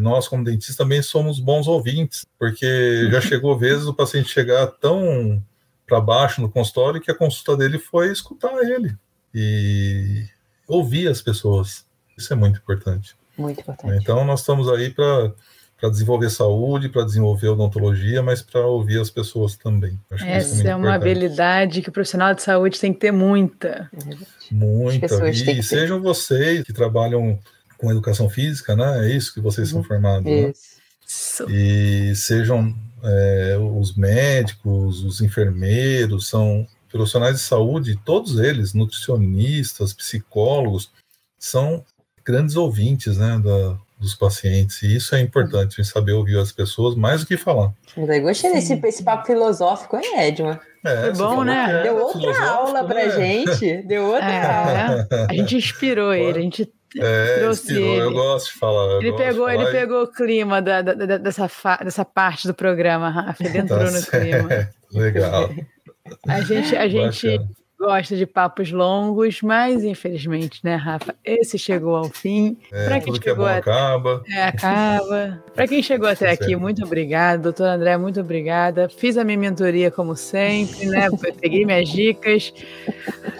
nós, 0.00 0.26
como 0.26 0.44
dentistas, 0.44 0.76
também 0.76 1.02
somos 1.02 1.38
bons 1.38 1.66
ouvintes, 1.68 2.24
porque 2.38 3.08
já 3.10 3.20
chegou 3.20 3.58
vezes 3.58 3.86
o 3.86 3.94
paciente 3.94 4.28
chegar 4.28 4.66
tão 4.66 5.42
para 5.86 6.00
baixo 6.00 6.40
no 6.40 6.50
consultório 6.50 7.00
que 7.00 7.10
a 7.10 7.14
consulta 7.14 7.56
dele 7.56 7.78
foi 7.78 8.10
escutar 8.10 8.52
ele 8.62 8.96
e 9.34 10.24
ouvir 10.66 11.08
as 11.08 11.20
pessoas. 11.20 11.84
Isso 12.16 12.32
é 12.32 12.36
muito 12.36 12.58
importante. 12.58 13.14
Muito 13.36 13.58
né? 13.58 13.62
importante. 13.62 14.02
Então, 14.02 14.24
nós 14.24 14.40
estamos 14.40 14.68
aí 14.68 14.90
para 14.90 15.32
para 15.78 15.90
desenvolver 15.90 16.30
saúde, 16.30 16.88
para 16.88 17.04
desenvolver 17.04 17.48
odontologia, 17.48 18.22
mas 18.22 18.40
para 18.40 18.66
ouvir 18.66 18.98
as 18.98 19.10
pessoas 19.10 19.56
também. 19.56 19.98
Acho 20.10 20.24
isso 20.24 20.32
Essa 20.32 20.54
muito 20.54 20.68
é 20.68 20.74
uma 20.74 20.86
importante. 20.88 21.10
habilidade 21.10 21.82
que 21.82 21.88
o 21.90 21.92
profissional 21.92 22.34
de 22.34 22.42
saúde 22.42 22.80
tem 22.80 22.94
que 22.94 23.00
ter 23.00 23.12
muita. 23.12 23.90
É. 23.92 24.54
Muita. 24.54 25.28
E 25.28 25.62
sejam 25.62 26.00
vocês 26.00 26.62
que 26.62 26.72
trabalham 26.72 27.38
com 27.76 27.90
educação 27.90 28.28
física, 28.28 28.74
né? 28.76 29.06
É 29.06 29.16
isso 29.16 29.32
que 29.34 29.40
vocês 29.40 29.68
são 29.68 29.78
Uhum. 29.78 29.84
formados, 29.84 30.24
né? 30.24 30.50
Isso. 30.50 30.76
Isso. 31.06 31.50
E 31.50 32.14
sejam 32.16 32.74
é, 33.04 33.56
os 33.58 33.94
médicos, 33.96 35.04
os 35.04 35.20
enfermeiros, 35.20 36.28
são 36.28 36.66
profissionais 36.90 37.36
de 37.36 37.42
saúde, 37.42 38.00
todos 38.04 38.38
eles, 38.38 38.74
nutricionistas, 38.74 39.92
psicólogos, 39.92 40.90
são 41.38 41.84
grandes 42.24 42.56
ouvintes, 42.56 43.16
né? 43.18 43.40
Da, 43.42 43.76
dos 43.98 44.14
pacientes. 44.14 44.82
E 44.82 44.94
isso 44.96 45.14
é 45.14 45.20
importante, 45.20 45.82
saber 45.84 46.12
ouvir 46.12 46.38
as 46.38 46.52
pessoas 46.52 46.94
mais 46.94 47.20
do 47.20 47.26
que 47.26 47.36
falar. 47.36 47.72
André, 47.96 48.20
gostei 48.20 48.52
desse 48.52 48.74
esse 48.74 49.02
papo 49.02 49.26
filosófico, 49.26 49.96
hein, 49.96 50.18
Edma? 50.18 50.60
É, 50.84 51.02
Foi 51.02 51.12
bom, 51.14 51.42
né? 51.42 51.80
é 51.80 51.82
Deu 51.84 51.96
outra 51.96 52.48
aula 52.50 52.84
pra 52.84 53.06
né? 53.06 53.10
gente. 53.10 53.82
Deu 53.86 54.04
outra 54.04 54.58
aula. 54.58 55.08
É, 55.10 55.26
a 55.30 55.34
gente 55.34 55.56
inspirou 55.56 56.12
ele, 56.12 56.38
a 56.38 56.42
gente 56.42 56.68
É, 56.98 57.38
trouxe 57.40 57.62
inspirou, 57.72 57.94
eu 57.96 58.06
ele. 58.06 58.14
gosto 58.14 58.52
de 58.52 58.58
falar. 58.58 58.84
eu 58.92 59.00
Ele 59.02 59.12
pegou, 59.12 59.48
ele 59.48 59.58
falar 59.58 59.70
e- 59.70 59.72
pegou 59.72 60.02
o 60.02 60.06
clima 60.08 60.62
da, 60.62 60.82
da- 60.82 60.94
da- 60.94 61.18
dessa, 61.18 61.48
fa- 61.48 61.80
dessa 61.82 62.04
parte 62.04 62.46
do 62.46 62.54
programa, 62.54 63.10
Rafa. 63.10 63.44
Ele 63.44 63.58
entrou 63.58 63.78
Tá 63.80 63.84
no 63.84 63.90
certo. 63.92 64.22
clima. 64.22 64.70
Legal. 64.92 65.50
A 66.28 66.40
gente, 66.40 66.76
a 66.76 66.86
gente. 66.88 67.40
Gosta 67.78 68.16
de 68.16 68.24
papos 68.26 68.72
longos, 68.72 69.42
mas 69.42 69.84
infelizmente, 69.84 70.60
né, 70.64 70.76
Rafa? 70.76 71.14
Esse 71.24 71.58
chegou 71.58 71.94
ao 71.96 72.04
fim. 72.08 72.56
É, 72.72 72.86
Pra 72.86 73.00
quem 73.00 73.12
tudo 73.12 73.20
que 73.20 73.28
é 73.28 73.34
bom 73.34 73.42
chegou 73.42 73.46
até 73.58 73.70
acaba. 73.70 74.22
É, 74.28 74.42
acaba. 74.44 75.42
Para 75.54 75.68
quem 75.68 75.82
chegou 75.82 76.08
até 76.08 76.26
Tá 76.26 76.32
aqui, 76.32 76.44
certo. 76.46 76.60
muito 76.60 76.84
obrigada. 76.84 77.42
Doutora 77.42 77.74
André, 77.74 77.96
muito 77.98 78.20
obrigada. 78.20 78.88
Fiz 78.88 79.16
a 79.18 79.24
minha 79.24 79.38
mentoria 79.38 79.90
como 79.90 80.16
sempre, 80.16 80.86
né? 80.86 81.08
Peguei 81.40 81.64
minhas 81.64 81.88
dicas. 81.88 82.52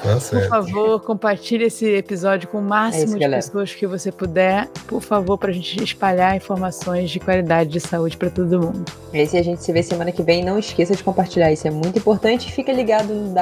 Tá 0.03 0.19
Por 0.31 0.49
favor, 0.49 1.01
compartilhe 1.01 1.65
esse 1.65 1.87
episódio 1.97 2.49
com 2.49 2.59
o 2.59 2.63
máximo 2.63 3.03
É 3.03 3.05
isso, 3.07 3.15
de 3.15 3.21
galera. 3.21 3.43
pessoas 3.43 3.75
que 3.75 3.87
você 3.87 4.13
puder. 4.13 4.69
Por 4.87 5.01
favor, 5.01 5.39
para 5.39 5.51
a 5.51 5.55
gente 5.55 5.83
espalhar 5.83 6.37
informações 6.37 7.11
de 7.11 7.19
qualidade 7.21 7.71
de 7.71 7.81
saúde 7.81 8.17
para 8.17 8.31
todo 8.31 8.61
mundo. 8.61 8.85
E 9.13 9.19
aí, 9.21 9.27
se 9.27 9.37
a 9.39 9.43
gente 9.43 9.63
se 9.63 9.73
vê 9.73 9.83
semana 9.83 10.13
que 10.13 10.23
vem, 10.23 10.45
não 10.45 10.59
esqueça 10.59 10.95
de 10.95 11.03
compartilhar. 11.03 11.51
Isso 11.51 11.67
é 11.67 11.71
muito 11.71 11.99
importante. 11.99 12.53
Fica 12.53 12.71
ligado 12.73 13.15
no 13.15 13.33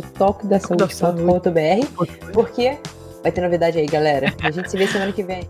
www.toquedasaude.com.br 0.00 2.32
porque 2.32 2.78
vai 3.22 3.32
ter 3.32 3.40
novidade 3.40 3.78
aí, 3.78 3.86
galera. 3.86 4.34
A 4.42 4.50
gente 4.50 4.70
se 4.70 4.76
vê 4.76 4.86
semana 4.86 5.12
que 5.12 5.22
vem. 5.22 5.48